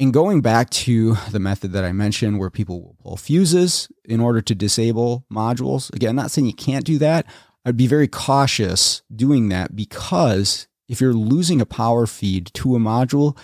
And 0.01 0.13
going 0.13 0.43
back 0.43 0.71
to 0.71 1.17
the 1.31 1.41
method 1.41 1.73
that 1.73 1.85
I 1.85 1.93
mentioned 1.93 2.39
where 2.39 2.51
people 2.51 2.81
will 2.81 2.97
pull 3.03 3.17
fuses 3.17 3.89
in 4.05 4.21
order 4.21 4.41
to 4.41 4.55
disable 4.55 5.25
modules, 5.33 5.93
again, 5.93 6.11
I'm 6.11 6.17
not 6.17 6.31
saying 6.31 6.47
you 6.47 6.55
can't 6.55 6.85
do 6.85 6.99
that. 6.99 7.27
I'd 7.65 7.77
be 7.77 7.89
very 7.89 8.07
cautious 8.07 9.03
doing 9.15 9.49
that 9.49 9.75
because 9.75 10.69
if 10.89 11.01
you're 11.01 11.15
losing 11.15 11.61
a 11.61 11.67
power 11.67 12.07
feed 12.07 12.51
to 12.55 12.77
a 12.77 12.79
module, 12.79 13.37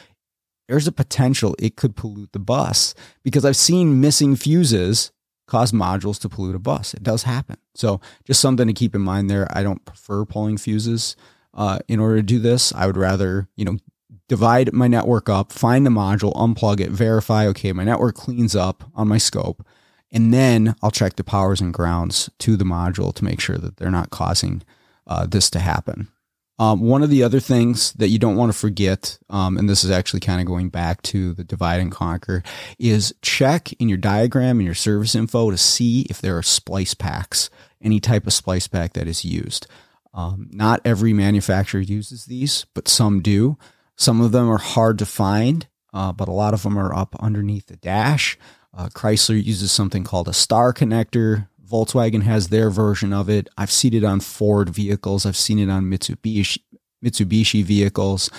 there's 0.69 0.87
a 0.87 0.93
potential 0.93 1.55
it 1.59 1.77
could 1.77 1.97
pollute 1.97 2.33
the 2.33 2.39
bus 2.39 2.95
because 3.23 3.45
I've 3.45 3.57
seen 3.57 4.01
missing 4.01 4.37
fuses 4.37 5.13
cause 5.47 5.73
modules 5.73 6.19
to 6.21 6.29
pollute 6.29 6.55
a 6.55 6.59
bus. 6.59 6.95
It 6.95 7.03
does 7.03 7.25
happen. 7.25 7.57
So 7.75 8.01
just 8.25 8.41
something 8.41 8.67
to 8.67 8.73
keep 8.73 8.95
in 8.95 9.03
mind 9.03 9.29
there. 9.29 9.47
I 9.51 9.63
don't 9.63 9.85
prefer 9.85 10.25
pulling 10.25 10.57
fuses 10.57 11.17
uh, 11.53 11.81
in 11.89 12.01
order 12.01 12.17
to 12.17 12.23
do 12.23 12.39
this. 12.39 12.73
I 12.73 12.87
would 12.87 12.97
rather, 12.97 13.49
you 13.57 13.65
know, 13.65 13.77
divide 14.29 14.73
my 14.73 14.89
network 14.89 15.29
up, 15.29 15.53
find 15.53 15.85
the 15.85 15.91
module, 15.91 16.35
unplug 16.35 16.81
it, 16.81 16.91
verify, 16.91 17.47
okay, 17.49 17.73
my 17.73 17.85
network 17.85 18.15
cleans 18.15 18.57
up 18.57 18.85
on 18.95 19.07
my 19.09 19.19
scope. 19.19 19.67
And 20.11 20.33
then 20.33 20.77
I'll 20.83 20.91
check 20.91 21.17
the 21.17 21.25
powers 21.25 21.61
and 21.61 21.75
grounds 21.75 22.31
to 22.39 22.57
the 22.57 22.65
module 22.65 23.13
to 23.15 23.25
make 23.25 23.41
sure 23.41 23.59
that 23.59 23.77
they're 23.77 23.91
not 23.91 24.11
causing 24.11 24.63
uh, 25.07 25.27
this 25.27 25.51
to 25.51 25.59
happen. 25.59 26.09
Um, 26.59 26.81
one 26.81 27.03
of 27.03 27.11
the 27.11 27.25
other 27.25 27.41
things 27.41 27.93
that 27.95 28.09
you 28.09 28.19
don't 28.19 28.37
want 28.37 28.53
to 28.53 28.59
forget, 28.59 29.19
um, 29.29 29.57
and 29.57 29.69
this 29.69 29.83
is 29.83 29.91
actually 29.91 30.21
kind 30.21 30.41
of 30.41 30.47
going 30.47 30.69
back 30.69 31.03
to 31.03 31.35
the 31.35 31.43
divide 31.43 31.81
and 31.81 31.91
conquer, 31.91 32.45
is 32.79 33.13
check 33.23 33.73
in 33.75 33.89
your 33.89 33.99
diagram 33.99 34.59
and 34.59 34.65
your 34.65 34.75
service 34.75 35.17
info 35.17 35.51
to 35.51 35.59
see 35.59 36.03
if 36.03 36.21
there 36.21 36.39
are 36.39 36.43
splice 36.43 36.95
packs, 36.95 37.51
any 37.83 37.99
type 37.99 38.27
of 38.27 38.33
splice 38.33 38.69
pack 38.69 38.93
that 38.93 39.09
is 39.09 39.25
used. 39.25 39.67
Um, 40.13 40.49
not 40.53 40.81
every 40.85 41.13
manufacturer 41.13 41.81
uses 41.81 42.27
these, 42.27 42.67
but 42.73 42.87
some 42.87 43.21
do. 43.21 43.59
Some 43.97 44.21
of 44.21 44.31
them 44.31 44.49
are 44.49 44.59
hard 44.59 44.99
to 45.01 45.07
find, 45.07 45.67
uh, 45.93 46.13
but 46.13 46.29
a 46.29 46.33
lot 46.33 46.55
of 46.55 46.63
them 46.63 46.79
are 46.79 46.95
up 46.95 47.17
underneath 47.19 47.67
the 47.67 47.77
dash. 47.77 48.39
Uh, 48.73 48.89
Chrysler 48.89 49.43
uses 49.43 49.73
something 49.73 50.05
called 50.05 50.29
a 50.29 50.33
star 50.33 50.73
connector. 50.73 51.49
Volkswagen 51.69 52.23
has 52.23 52.49
their 52.49 52.71
version 52.71 53.13
of 53.13 53.29
it. 53.29 53.49
I've 53.57 53.71
seen 53.71 53.95
it 53.95 54.05
on 54.05 54.21
Ford 54.21 54.71
vehicles. 54.71 55.27
I've 55.27 55.37
seen 55.37 55.59
it 55.59 55.71
on 55.71 55.85
Mitsubishi 55.85 56.59
Mitsubishi 57.05 57.63
vehicles. 57.63 58.31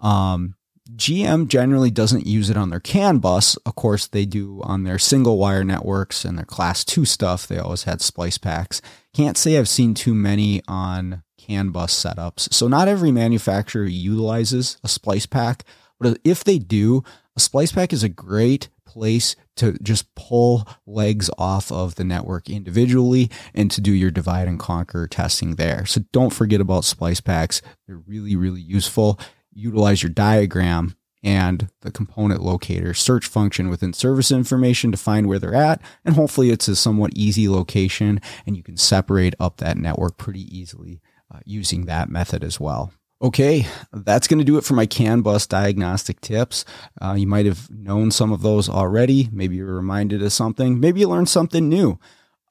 Um, 0.00 0.54
GM 0.94 1.48
generally 1.48 1.90
doesn't 1.90 2.26
use 2.26 2.48
it 2.48 2.56
on 2.56 2.70
their 2.70 2.80
CAN 2.80 3.18
bus. 3.18 3.56
Of 3.66 3.74
course, 3.74 4.06
they 4.06 4.24
do 4.24 4.60
on 4.62 4.84
their 4.84 4.98
single 4.98 5.36
wire 5.36 5.64
networks 5.64 6.24
and 6.24 6.38
their 6.38 6.44
class 6.44 6.84
two 6.84 7.04
stuff. 7.04 7.46
They 7.46 7.58
always 7.58 7.82
had 7.82 8.00
splice 8.00 8.38
packs. 8.38 8.80
Can't 9.12 9.36
say 9.36 9.58
I've 9.58 9.68
seen 9.68 9.94
too 9.94 10.14
many 10.14 10.62
on 10.68 11.22
CAN 11.38 11.70
bus 11.70 11.92
setups. 11.92 12.52
So 12.52 12.68
not 12.68 12.88
every 12.88 13.10
manufacturer 13.10 13.84
utilizes 13.84 14.78
a 14.84 14.88
splice 14.88 15.26
pack, 15.26 15.64
but 15.98 16.18
if 16.24 16.44
they 16.44 16.58
do, 16.58 17.02
a 17.36 17.40
splice 17.40 17.72
pack 17.72 17.92
is 17.92 18.02
a 18.02 18.08
great 18.08 18.68
place 18.86 19.36
to 19.56 19.72
just 19.82 20.14
pull 20.14 20.66
legs 20.86 21.28
off 21.36 21.70
of 21.70 21.96
the 21.96 22.04
network 22.04 22.48
individually 22.48 23.30
and 23.54 23.70
to 23.70 23.80
do 23.80 23.92
your 23.92 24.10
divide 24.10 24.48
and 24.48 24.58
conquer 24.58 25.06
testing 25.06 25.56
there. 25.56 25.84
So 25.84 26.02
don't 26.12 26.32
forget 26.32 26.60
about 26.60 26.84
splice 26.84 27.20
packs. 27.20 27.60
They're 27.86 27.98
really, 27.98 28.36
really 28.36 28.60
useful. 28.60 29.18
Utilize 29.52 30.02
your 30.02 30.10
diagram 30.10 30.96
and 31.22 31.68
the 31.80 31.90
component 31.90 32.42
locator 32.42 32.94
search 32.94 33.26
function 33.26 33.68
within 33.68 33.92
service 33.92 34.30
information 34.30 34.92
to 34.92 34.96
find 34.96 35.26
where 35.26 35.38
they're 35.38 35.54
at. 35.54 35.80
And 36.04 36.14
hopefully 36.14 36.50
it's 36.50 36.68
a 36.68 36.76
somewhat 36.76 37.12
easy 37.14 37.48
location 37.48 38.20
and 38.46 38.56
you 38.56 38.62
can 38.62 38.76
separate 38.76 39.34
up 39.40 39.56
that 39.56 39.76
network 39.76 40.18
pretty 40.18 40.42
easily 40.56 41.00
uh, 41.34 41.40
using 41.44 41.86
that 41.86 42.08
method 42.08 42.44
as 42.44 42.60
well. 42.60 42.92
Okay, 43.22 43.66
that's 43.92 44.28
going 44.28 44.40
to 44.40 44.44
do 44.44 44.58
it 44.58 44.64
for 44.64 44.74
my 44.74 44.84
CAN 44.84 45.22
bus 45.22 45.46
diagnostic 45.46 46.20
tips. 46.20 46.66
Uh, 47.00 47.14
you 47.14 47.26
might 47.26 47.46
have 47.46 47.70
known 47.70 48.10
some 48.10 48.30
of 48.30 48.42
those 48.42 48.68
already. 48.68 49.30
Maybe 49.32 49.56
you're 49.56 49.74
reminded 49.74 50.22
of 50.22 50.34
something. 50.34 50.78
Maybe 50.78 51.00
you 51.00 51.08
learned 51.08 51.30
something 51.30 51.66
new. 51.66 51.98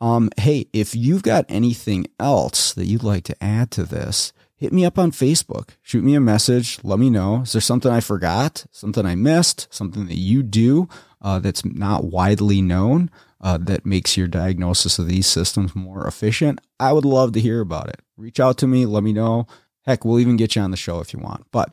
Um, 0.01 0.31
hey, 0.37 0.67
if 0.73 0.95
you've 0.95 1.21
got 1.21 1.45
anything 1.49 2.07
else 2.19 2.73
that 2.73 2.85
you'd 2.85 3.03
like 3.03 3.23
to 3.25 3.43
add 3.43 3.69
to 3.71 3.83
this, 3.83 4.33
hit 4.55 4.73
me 4.73 4.85
up 4.85 4.97
on 4.97 5.11
Facebook. 5.11 5.69
Shoot 5.83 6.03
me 6.03 6.15
a 6.15 6.19
message. 6.19 6.79
Let 6.83 6.97
me 6.97 7.11
know. 7.11 7.41
Is 7.41 7.51
there 7.51 7.61
something 7.61 7.91
I 7.91 7.99
forgot? 7.99 8.65
Something 8.71 9.05
I 9.05 9.13
missed? 9.13 9.67
Something 9.69 10.07
that 10.07 10.17
you 10.17 10.41
do 10.41 10.89
uh, 11.21 11.37
that's 11.37 11.63
not 11.63 12.05
widely 12.05 12.63
known 12.63 13.11
uh, 13.39 13.59
that 13.59 13.85
makes 13.85 14.17
your 14.17 14.27
diagnosis 14.27 14.97
of 14.97 15.07
these 15.07 15.27
systems 15.27 15.75
more 15.75 16.07
efficient? 16.07 16.59
I 16.79 16.91
would 16.91 17.05
love 17.05 17.33
to 17.33 17.39
hear 17.39 17.61
about 17.61 17.89
it. 17.89 18.01
Reach 18.17 18.39
out 18.39 18.57
to 18.57 18.67
me. 18.67 18.87
Let 18.87 19.03
me 19.03 19.13
know. 19.13 19.45
Heck, 19.85 20.03
we'll 20.03 20.19
even 20.19 20.37
get 20.37 20.55
you 20.55 20.61
on 20.61 20.71
the 20.71 20.77
show 20.77 20.99
if 20.99 21.13
you 21.13 21.19
want. 21.19 21.45
But 21.51 21.71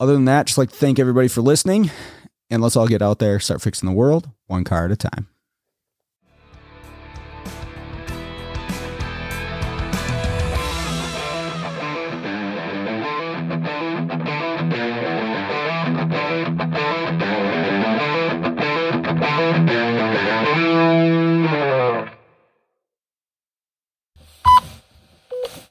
other 0.00 0.14
than 0.14 0.24
that, 0.26 0.46
just 0.46 0.58
like 0.58 0.70
to 0.70 0.76
thank 0.76 0.98
everybody 0.98 1.28
for 1.28 1.42
listening. 1.42 1.90
And 2.50 2.62
let's 2.62 2.76
all 2.76 2.88
get 2.88 3.02
out 3.02 3.18
there, 3.18 3.40
start 3.40 3.62
fixing 3.62 3.88
the 3.88 3.94
world 3.94 4.28
one 4.46 4.64
car 4.64 4.84
at 4.84 4.92
a 4.92 4.96
time. 4.96 5.28